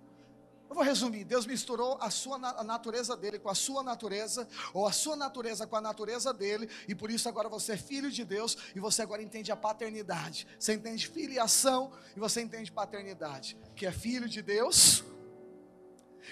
Eu 0.71 0.77
vou 0.77 0.85
resumir: 0.85 1.25
Deus 1.25 1.47
misturou 1.47 1.99
a 2.01 2.11
sua 2.11 2.37
a 2.37 2.63
natureza 2.63 3.17
dele 3.17 3.41
com 3.41 3.51
a 3.51 3.55
sua 3.57 3.83
natureza, 3.83 4.47
ou 4.73 4.87
a 4.87 4.93
sua 4.93 5.17
natureza 5.17 5.67
com 5.67 5.75
a 5.75 5.81
natureza 5.81 6.33
dele, 6.33 6.71
e 6.87 6.95
por 6.95 7.11
isso 7.11 7.29
agora 7.29 7.49
você 7.49 7.73
é 7.73 7.77
filho 7.77 8.09
de 8.09 8.25
Deus, 8.25 8.57
e 8.73 8.79
você 8.79 9.03
agora 9.03 9.21
entende 9.21 9.51
a 9.51 9.57
paternidade. 9.57 10.47
Você 10.57 10.75
entende 10.75 11.09
filiação 11.09 11.93
e 12.17 12.21
você 12.21 12.41
entende 12.41 12.71
paternidade, 12.71 13.59
que 13.75 13.85
é 13.85 13.91
filho 13.91 14.29
de 14.29 14.41
Deus, 14.41 15.03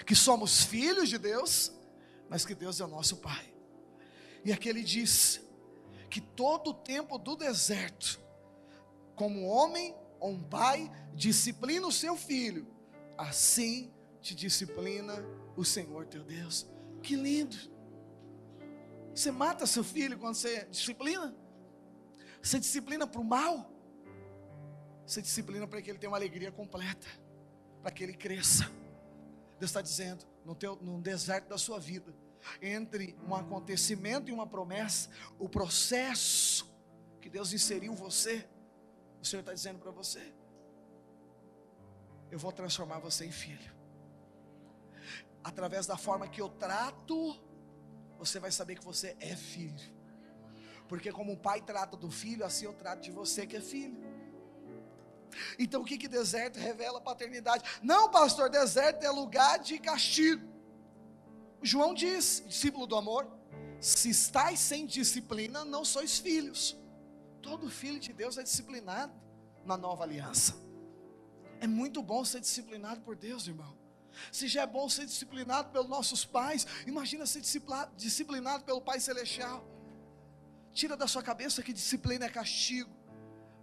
que 0.05 0.15
somos 0.15 0.63
filhos 0.63 1.09
de 1.09 1.17
Deus, 1.17 1.73
mas 2.29 2.45
que 2.45 2.55
Deus 2.55 2.79
é 2.79 2.85
o 2.85 2.87
nosso 2.87 3.17
Pai. 3.17 3.53
E 4.45 4.53
aqui 4.53 4.69
ele 4.69 4.83
diz 4.83 5.41
que 6.09 6.21
todo 6.21 6.69
o 6.69 6.73
tempo 6.73 7.17
do 7.17 7.35
deserto, 7.35 8.17
como 9.17 9.47
homem 9.47 9.93
ou 10.17 10.31
um 10.31 10.41
pai 10.41 10.89
disciplina 11.13 11.85
o 11.85 11.91
seu 11.91 12.15
filho, 12.15 12.65
assim 13.17 13.91
te 14.21 14.35
disciplina 14.35 15.15
o 15.55 15.63
Senhor 15.63 16.05
teu 16.05 16.23
Deus. 16.23 16.67
Que 17.01 17.15
lindo. 17.15 17.57
Você 19.13 19.31
mata 19.31 19.65
seu 19.65 19.83
filho 19.83 20.17
quando 20.17 20.35
você 20.35 20.65
disciplina? 20.65 21.35
Você 22.41 22.59
disciplina 22.59 23.07
para 23.07 23.19
o 23.19 23.23
mal? 23.23 23.71
Você 25.05 25.21
disciplina 25.21 25.67
para 25.67 25.81
que 25.81 25.89
ele 25.89 25.97
tenha 25.97 26.09
uma 26.09 26.17
alegria 26.17 26.51
completa, 26.51 27.07
para 27.81 27.91
que 27.91 28.03
ele 28.03 28.13
cresça. 28.13 28.69
Deus 29.57 29.71
está 29.71 29.81
dizendo, 29.81 30.25
no, 30.45 30.55
teu, 30.55 30.75
no 30.77 31.01
deserto 31.01 31.49
da 31.49 31.57
sua 31.57 31.79
vida, 31.79 32.13
entre 32.61 33.17
um 33.27 33.35
acontecimento 33.35 34.29
e 34.29 34.33
uma 34.33 34.47
promessa, 34.47 35.09
o 35.37 35.49
processo 35.49 36.69
que 37.19 37.29
Deus 37.29 37.51
inseriu 37.51 37.93
você, 37.93 38.47
o 39.21 39.25
Senhor 39.25 39.41
está 39.41 39.53
dizendo 39.53 39.79
para 39.79 39.91
você: 39.91 40.33
eu 42.31 42.39
vou 42.39 42.51
transformar 42.51 42.99
você 42.99 43.25
em 43.25 43.31
filho 43.31 43.78
através 45.43 45.85
da 45.85 45.97
forma 45.97 46.27
que 46.27 46.41
eu 46.41 46.49
trato, 46.49 47.39
você 48.17 48.39
vai 48.39 48.51
saber 48.51 48.77
que 48.77 48.83
você 48.83 49.15
é 49.19 49.35
filho. 49.35 49.97
Porque 50.87 51.11
como 51.11 51.33
o 51.33 51.37
pai 51.37 51.61
trata 51.61 51.95
do 51.95 52.09
filho, 52.09 52.43
assim 52.43 52.65
eu 52.65 52.73
trato 52.73 53.01
de 53.01 53.11
você 53.11 53.45
que 53.45 53.55
é 53.55 53.61
filho. 53.61 53.97
Então 55.57 55.81
o 55.81 55.85
que 55.85 55.97
que 55.97 56.07
deserto 56.07 56.57
revela 56.57 56.99
paternidade? 56.99 57.63
Não, 57.81 58.09
pastor, 58.09 58.49
deserto 58.49 59.03
é 59.03 59.09
lugar 59.09 59.59
de 59.59 59.77
castigo. 59.79 60.47
João 61.61 61.93
diz, 61.93 62.43
discípulo 62.47 62.87
do 62.87 62.95
amor, 62.95 63.27
se 63.79 64.09
estáis 64.09 64.59
sem 64.59 64.85
disciplina, 64.85 65.63
não 65.63 65.85
sois 65.85 66.17
filhos. 66.19 66.77
Todo 67.41 67.69
filho 67.69 67.99
de 67.99 68.11
Deus 68.11 68.37
é 68.37 68.43
disciplinado 68.43 69.13
na 69.65 69.77
nova 69.77 70.03
aliança. 70.03 70.55
É 71.61 71.67
muito 71.67 72.01
bom 72.01 72.23
ser 72.25 72.39
disciplinado 72.39 73.01
por 73.01 73.15
Deus, 73.15 73.47
irmão. 73.47 73.77
Se 74.31 74.47
já 74.47 74.63
é 74.63 74.67
bom 74.67 74.89
ser 74.89 75.05
disciplinado 75.05 75.71
pelos 75.71 75.87
nossos 75.87 76.25
pais, 76.25 76.65
imagina 76.85 77.25
ser 77.25 77.41
disciplinado 77.95 78.63
pelo 78.63 78.81
Pai 78.81 78.99
Celestial. 78.99 79.65
Tira 80.73 80.95
da 80.95 81.07
sua 81.07 81.23
cabeça 81.23 81.63
que 81.63 81.73
disciplina 81.73 82.25
é 82.25 82.29
castigo. 82.29 82.97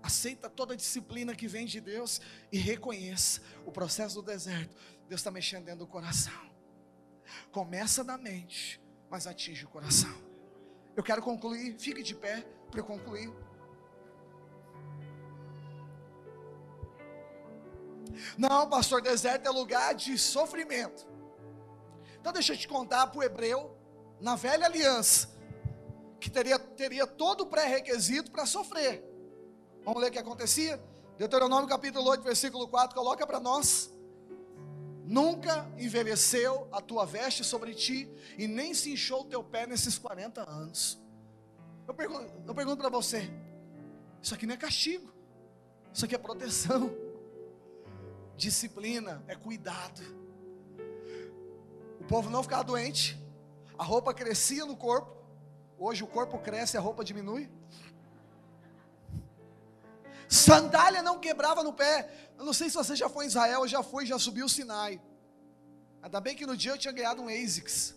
aceita 0.03 0.49
toda 0.49 0.75
a 0.75 0.77
disciplina 0.77 1.35
que 1.35 1.49
vem 1.49 1.67
de 1.67 1.81
Deus 1.81 2.21
e 2.53 2.59
reconheça 2.59 3.41
o 3.65 3.73
processo 3.73 4.15
do 4.17 4.23
deserto. 4.23 4.75
Deus 5.09 5.21
está 5.21 5.31
mexendo 5.31 5.65
dentro 5.65 5.81
do 5.81 5.87
coração. 5.87 6.51
Começa 7.51 8.05
na 8.05 8.17
mente, 8.17 8.81
mas 9.11 9.27
atinge 9.27 9.65
o 9.65 9.69
coração. 9.69 10.15
Eu 10.95 11.03
quero 11.03 11.23
concluir, 11.23 11.77
fique 11.79 12.03
de 12.03 12.15
pé 12.15 12.47
para 12.71 12.81
eu 12.81 12.85
concluir. 12.85 13.33
Não, 18.37 18.69
pastor, 18.69 19.01
deserto 19.01 19.47
é 19.47 19.51
lugar 19.51 19.95
de 19.95 20.19
sofrimento. 20.19 21.07
Então 22.21 22.33
deixa 22.33 22.55
eu 22.55 22.59
te 22.59 22.67
contar 22.67 23.07
para 23.07 23.19
o 23.19 23.23
hebreu, 23.23 23.77
na 24.21 24.35
velha 24.35 24.67
aliança, 24.67 25.29
que 26.19 26.31
teria, 26.31 26.59
teria 26.59 27.07
todo 27.07 27.43
o 27.43 27.47
pré-requisito 27.47 28.31
para 28.31 28.47
sofrer. 28.47 29.05
Vamos 29.85 30.01
ler 30.01 30.09
o 30.09 30.13
que 30.13 30.19
acontecia? 30.19 30.83
Deuteronômio 31.17 31.69
capítulo 31.69 32.09
8, 32.11 32.23
versículo 32.23 32.67
4, 32.69 32.95
coloca 32.97 33.27
para 33.27 33.39
nós. 33.39 33.91
Nunca 35.05 35.71
envelheceu 35.79 36.69
a 36.73 36.81
tua 36.81 37.07
veste 37.07 37.45
sobre 37.45 37.75
ti, 37.75 38.11
e 38.37 38.49
nem 38.49 38.75
se 38.75 38.93
inchou 38.93 39.21
o 39.21 39.25
teu 39.25 39.45
pé 39.45 39.67
nesses 39.67 39.97
40 39.97 40.51
anos. 40.51 40.99
Eu 41.87 41.95
pergunto, 41.95 42.33
eu 42.45 42.55
pergunto 42.55 42.79
para 42.79 42.89
você: 42.89 43.31
isso 44.21 44.35
aqui 44.35 44.47
não 44.47 44.55
é 44.55 44.57
castigo, 44.57 45.13
isso 45.95 46.05
aqui 46.05 46.15
é 46.17 46.19
proteção. 46.19 47.06
Disciplina 48.37 49.25
é 49.27 49.35
cuidado. 49.35 50.03
O 52.01 52.05
povo 52.05 52.31
não 52.31 52.43
ficava 52.43 52.63
doente, 52.63 53.19
a 53.79 53.85
roupa 53.85 54.13
crescia 54.15 54.65
no 54.65 54.77
corpo. 54.77 55.17
Hoje 55.79 56.05
o 56.05 56.07
corpo 56.07 56.39
cresce, 56.39 56.77
a 56.77 56.81
roupa 56.81 57.05
diminui. 57.05 57.51
Sandália 60.29 61.03
não 61.03 61.19
quebrava 61.19 61.63
no 61.63 61.73
pé. 61.73 62.31
Eu 62.39 62.45
não 62.45 62.53
sei 62.53 62.69
se 62.69 62.77
você 62.77 62.97
já 62.97 63.09
foi 63.09 63.25
em 63.25 63.29
Israel, 63.29 63.67
já 63.67 63.83
foi, 63.83 64.07
já 64.07 64.19
subiu 64.19 64.47
o 64.47 64.49
Sinai. 64.49 65.01
Ainda 66.03 66.21
bem 66.21 66.37
que 66.37 66.47
no 66.47 66.57
dia 66.57 66.73
eu 66.73 66.79
tinha 66.79 66.93
ganhado 66.93 67.23
um 67.23 67.29
ASICS. 67.29 67.95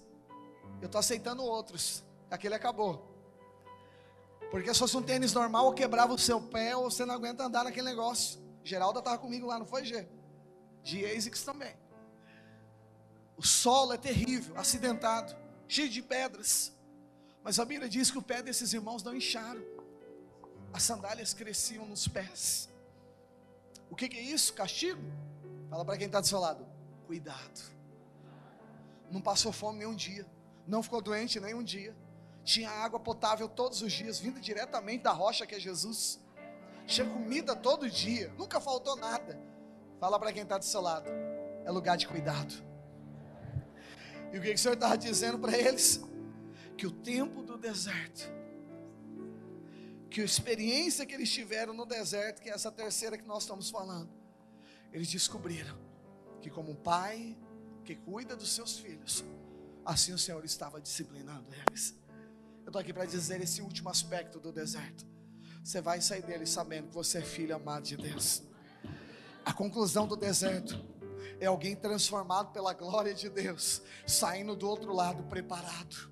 Eu 0.81 0.85
estou 0.85 0.99
aceitando 0.99 1.43
outros. 1.43 2.03
Aquele 2.29 2.55
acabou. 2.55 3.07
Porque 4.51 4.73
se 4.73 4.79
fosse 4.79 4.97
um 4.97 5.03
tênis 5.03 5.33
normal, 5.33 5.67
eu 5.67 5.73
quebrava 5.73 6.13
o 6.13 6.17
seu 6.17 6.41
pé, 6.41 6.75
ou 6.75 6.89
você 6.89 7.05
não 7.05 7.15
aguenta 7.15 7.43
andar 7.43 7.63
naquele 7.63 7.87
negócio. 7.87 8.39
Geralda 8.63 8.99
estava 8.99 9.17
comigo 9.17 9.47
lá, 9.47 9.59
não 9.59 9.65
foi, 9.65 9.85
Gê? 9.85 10.07
De 10.83 11.05
ASICS 11.05 11.43
também. 11.43 11.75
O 13.37 13.45
solo 13.45 13.93
é 13.93 13.97
terrível, 13.97 14.57
acidentado, 14.57 15.35
cheio 15.67 15.89
de 15.89 16.01
pedras. 16.01 16.73
Mas 17.43 17.59
a 17.59 17.65
Bíblia 17.65 17.87
diz 17.87 18.11
que 18.11 18.17
o 18.17 18.21
pé 18.21 18.41
desses 18.41 18.73
irmãos 18.73 19.01
não 19.01 19.15
incharam. 19.15 19.63
As 20.73 20.83
sandálias 20.83 21.33
cresciam 21.33 21.85
nos 21.85 22.07
pés. 22.07 22.69
O 23.89 23.95
que, 23.95 24.09
que 24.09 24.17
é 24.17 24.21
isso? 24.21 24.53
Castigo? 24.53 25.01
Fala 25.69 25.85
para 25.85 25.97
quem 25.97 26.07
está 26.07 26.19
do 26.19 26.27
seu 26.27 26.39
lado. 26.39 26.65
Cuidado. 27.07 27.71
Não 29.09 29.21
passou 29.21 29.51
fome 29.51 29.79
nenhum 29.79 29.95
dia. 29.95 30.25
Não 30.67 30.83
ficou 30.83 31.01
doente 31.01 31.39
nenhum 31.39 31.63
dia. 31.63 31.95
Tinha 32.43 32.69
água 32.69 32.99
potável 32.99 33.47
todos 33.47 33.81
os 33.81 33.91
dias, 33.91 34.19
vindo 34.19 34.39
diretamente 34.39 35.03
da 35.03 35.11
rocha 35.11 35.45
que 35.45 35.55
é 35.55 35.59
Jesus. 35.59 36.19
Tinha 36.85 37.07
comida 37.09 37.55
todo 37.55 37.89
dia. 37.89 38.33
Nunca 38.37 38.59
faltou 38.59 38.95
nada. 38.95 39.39
Fala 39.99 40.19
para 40.19 40.31
quem 40.31 40.43
está 40.43 40.57
do 40.57 40.65
seu 40.65 40.81
lado. 40.81 41.09
É 41.65 41.71
lugar 41.71 41.97
de 41.97 42.07
cuidado. 42.07 42.53
E 44.31 44.37
o 44.37 44.41
que, 44.41 44.49
que 44.49 44.55
o 44.55 44.59
Senhor 44.59 44.75
estava 44.75 44.97
dizendo 44.97 45.39
para 45.39 45.57
eles? 45.57 46.01
Que 46.77 46.87
o 46.87 46.91
tempo 46.91 47.41
do 47.43 47.57
deserto 47.57 48.39
que 50.09 50.21
a 50.21 50.25
experiência 50.25 51.05
que 51.05 51.13
eles 51.13 51.31
tiveram 51.31 51.73
no 51.73 51.85
deserto, 51.85 52.41
que 52.41 52.49
é 52.49 52.53
essa 52.53 52.71
terceira 52.71 53.17
que 53.17 53.25
nós 53.25 53.43
estamos 53.43 53.69
falando, 53.69 54.09
eles 54.91 55.07
descobriram 55.07 55.77
que, 56.41 56.49
como 56.49 56.71
um 56.71 56.75
pai 56.75 57.37
que 57.85 57.95
cuida 57.95 58.35
dos 58.35 58.51
seus 58.51 58.79
filhos, 58.79 59.23
assim 59.85 60.11
o 60.11 60.17
Senhor 60.17 60.43
estava 60.43 60.81
disciplinando 60.81 61.47
eles. 61.67 61.95
Eu 62.63 62.69
estou 62.69 62.81
aqui 62.81 62.91
para 62.91 63.05
dizer 63.05 63.39
esse 63.41 63.61
último 63.61 63.89
aspecto 63.89 64.39
do 64.39 64.51
deserto. 64.51 65.05
Você 65.63 65.79
vai 65.79 66.01
sair 66.01 66.23
dele 66.23 66.45
sabendo 66.45 66.87
que 66.87 66.93
você 66.93 67.19
é 67.19 67.21
filho 67.21 67.55
amado 67.55 67.83
de 67.83 67.97
Deus. 67.97 68.41
A 69.49 69.53
conclusão 69.53 70.05
do 70.05 70.15
deserto 70.15 70.79
é 71.39 71.47
alguém 71.47 71.75
transformado 71.75 72.51
pela 72.51 72.71
glória 72.71 73.15
de 73.15 73.27
Deus, 73.27 73.81
saindo 74.05 74.55
do 74.55 74.69
outro 74.69 74.93
lado 74.93 75.23
preparado. 75.23 76.11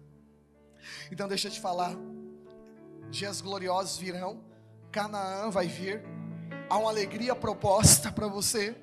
Então, 1.11 1.27
deixa 1.27 1.47
eu 1.47 1.51
te 1.51 1.59
falar 1.59 1.95
dias 3.11 3.39
gloriosos 3.39 3.99
virão, 3.99 4.43
Canaã 4.91 5.51
vai 5.51 5.67
vir, 5.67 6.01
há 6.67 6.79
uma 6.79 6.89
alegria 6.89 7.35
proposta 7.35 8.11
para 8.11 8.27
você. 8.27 8.75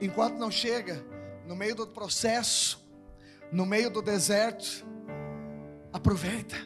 Enquanto 0.00 0.38
não 0.38 0.50
chega, 0.50 1.04
no 1.46 1.54
meio 1.54 1.74
do 1.74 1.86
processo, 1.86 2.82
no 3.52 3.66
meio 3.66 3.90
do 3.90 4.00
deserto, 4.00 4.86
aproveita, 5.92 6.56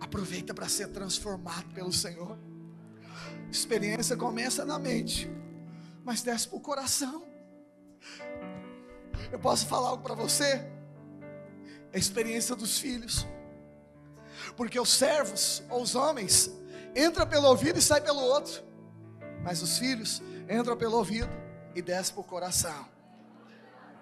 aproveita 0.00 0.52
para 0.52 0.68
ser 0.68 0.88
transformado 0.88 1.72
pelo 1.72 1.92
Senhor. 1.92 2.36
experiência 3.52 4.16
começa 4.16 4.64
na 4.64 4.80
mente, 4.80 5.30
mas 6.04 6.22
desce 6.22 6.46
para 6.46 6.58
o 6.58 6.60
coração. 6.60 7.26
Eu 9.32 9.38
posso 9.38 9.66
falar 9.66 9.88
algo 9.88 10.02
para 10.02 10.14
você? 10.14 10.64
É 11.92 11.96
a 11.96 11.98
experiência 11.98 12.54
dos 12.54 12.78
filhos 12.78 13.26
porque 14.56 14.78
os 14.78 14.90
servos 14.90 15.62
ou 15.68 15.82
os 15.82 15.94
homens 15.94 16.50
entram 16.94 17.26
pelo 17.26 17.48
ouvido 17.48 17.78
e 17.78 17.82
saem 17.82 18.02
pelo 18.02 18.20
outro, 18.20 18.62
mas 19.42 19.62
os 19.62 19.78
filhos 19.78 20.22
entram 20.48 20.76
pelo 20.76 20.96
ouvido 20.96 21.30
e 21.74 21.82
descem 21.82 22.14
para 22.14 22.20
o 22.20 22.24
coração. 22.24 22.86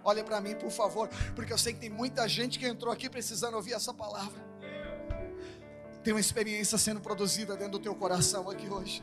Olha 0.04 0.24
para 0.24 0.40
mim, 0.40 0.54
por 0.56 0.70
favor, 0.70 1.08
porque 1.34 1.52
eu 1.52 1.58
sei 1.58 1.72
que 1.72 1.80
tem 1.80 1.90
muita 1.90 2.28
gente 2.28 2.58
que 2.58 2.66
entrou 2.66 2.92
aqui 2.92 3.08
precisando 3.08 3.54
ouvir 3.54 3.72
essa 3.72 3.94
palavra. 3.94 4.42
Tem 6.02 6.12
uma 6.12 6.20
experiência 6.20 6.76
sendo 6.76 7.00
produzida 7.00 7.56
dentro 7.56 7.72
do 7.72 7.78
teu 7.78 7.94
coração 7.94 8.50
aqui 8.50 8.68
hoje. 8.68 9.00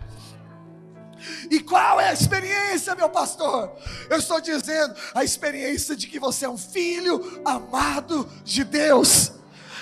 E 1.50 1.60
qual 1.60 2.00
é 2.00 2.10
a 2.10 2.14
experiência, 2.14 2.96
meu 2.96 3.10
pastor? 3.10 3.76
Eu 4.10 4.18
estou 4.18 4.40
dizendo 4.40 4.96
a 5.14 5.24
experiência 5.24 5.96
de 5.96 6.08
que 6.08 6.20
você 6.20 6.46
é 6.46 6.50
um 6.50 6.58
filho 6.58 7.42
amado 7.46 8.30
de 8.44 8.64
Deus. 8.64 9.32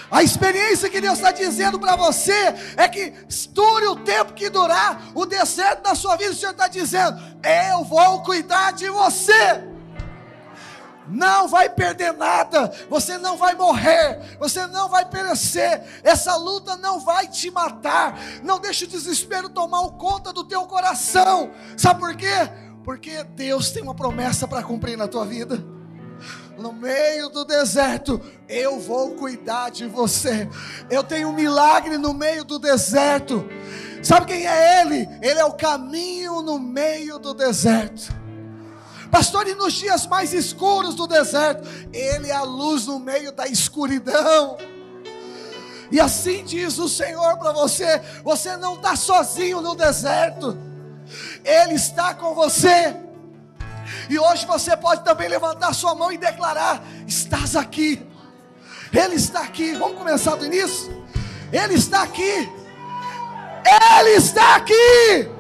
A 0.10 0.24
experiência 0.24 0.90
que 0.90 1.02
Deus 1.02 1.16
está 1.16 1.32
dizendo 1.32 1.78
para 1.80 1.96
você 1.96 2.54
é 2.78 2.88
que 2.88 3.14
dure 3.50 3.88
o 3.88 3.98
tempo 3.98 4.34
que 4.34 4.50
durar 4.50 5.12
o 5.14 5.26
deserto 5.26 5.84
da 5.84 5.96
sua 5.96 6.16
vida. 6.16 6.32
O 6.32 6.36
Senhor 6.36 6.52
está 6.52 6.68
dizendo: 6.68 7.22
Eu 7.44 7.84
vou 7.84 8.24
cuidar 8.24 8.72
de 8.72 8.90
você. 8.90 9.67
Não 11.08 11.48
vai 11.48 11.70
perder 11.70 12.14
nada, 12.14 12.72
você 12.90 13.18
não 13.18 13.38
vai 13.38 13.56
morrer, 13.56 14.38
você 14.40 14.68
não 14.68 14.90
vai 14.90 15.06
perecer, 15.06 15.82
essa 16.04 16.36
luta 16.36 16.76
não 16.76 17.00
vai 17.00 17.28
te 17.28 17.50
matar. 17.50 18.20
Não 18.44 18.60
deixe 18.60 18.86
o 18.86 18.88
desespero 18.88 19.50
tomar 19.50 19.88
conta 19.92 20.34
do 20.34 20.44
teu 20.44 20.66
coração. 20.66 21.52
Sabe 21.78 22.00
por 22.00 22.16
quê? 22.16 22.50
Porque 22.84 23.24
Deus 23.24 23.72
tem 23.72 23.84
uma 23.84 23.96
promessa 23.96 24.48
para 24.48 24.64
cumprir 24.64 24.98
na 24.98 25.08
tua 25.08 25.26
vida 25.26 25.78
no 26.58 26.74
meio 26.74 27.30
do 27.30 27.46
deserto, 27.46 28.20
eu 28.50 28.80
vou 28.80 29.12
cuidar 29.12 29.70
de 29.70 29.86
você. 29.86 30.50
Eu 30.90 31.04
tenho 31.04 31.30
um 31.30 31.34
milagre 31.34 31.98
no 31.98 32.14
meio 32.14 32.44
do 32.44 32.58
deserto. 32.58 33.48
Sabe 34.02 34.26
quem 34.26 34.48
é 34.48 34.82
Ele? 34.82 35.08
Ele 35.22 35.40
é 35.40 35.46
o 35.46 35.54
caminho 35.54 36.42
no 36.42 36.60
meio 36.60 37.20
do 37.20 37.34
deserto. 37.34 38.14
Pastor, 39.12 39.48
e 39.48 39.56
nos 39.56 39.74
dias 39.74 40.06
mais 40.06 40.34
escuros 40.34 40.96
do 40.96 41.08
deserto, 41.08 41.68
Ele 41.94 42.30
é 42.30 42.36
a 42.36 42.44
luz 42.44 42.86
no 42.86 43.00
meio 43.00 43.32
da 43.32 43.48
escuridão. 43.48 44.58
E 45.92 46.00
assim 46.00 46.44
diz 46.44 46.78
o 46.78 46.90
Senhor 46.90 47.38
para 47.38 47.52
você: 47.52 48.02
você 48.24 48.58
não 48.58 48.76
está 48.76 48.96
sozinho 48.96 49.62
no 49.62 49.76
deserto, 49.76 50.58
Ele 51.44 51.74
está 51.74 52.14
com 52.14 52.34
você. 52.34 52.96
E 54.10 54.20
hoje 54.20 54.46
você 54.46 54.76
pode 54.76 55.04
também 55.04 55.30
levantar 55.30 55.74
sua 55.74 55.96
mão 55.96 56.12
e 56.12 56.18
declarar: 56.18 56.84
Estás 57.06 57.56
aqui. 57.56 58.06
Ele 58.94 59.16
está 59.16 59.42
aqui. 59.42 59.74
Vamos 59.76 59.98
começar 59.98 60.36
do 60.36 60.46
início? 60.46 61.06
Ele 61.52 61.76
está 61.76 62.04
aqui. 62.04 62.50
Ele 64.00 64.10
está 64.12 64.56
aqui. 64.56 65.37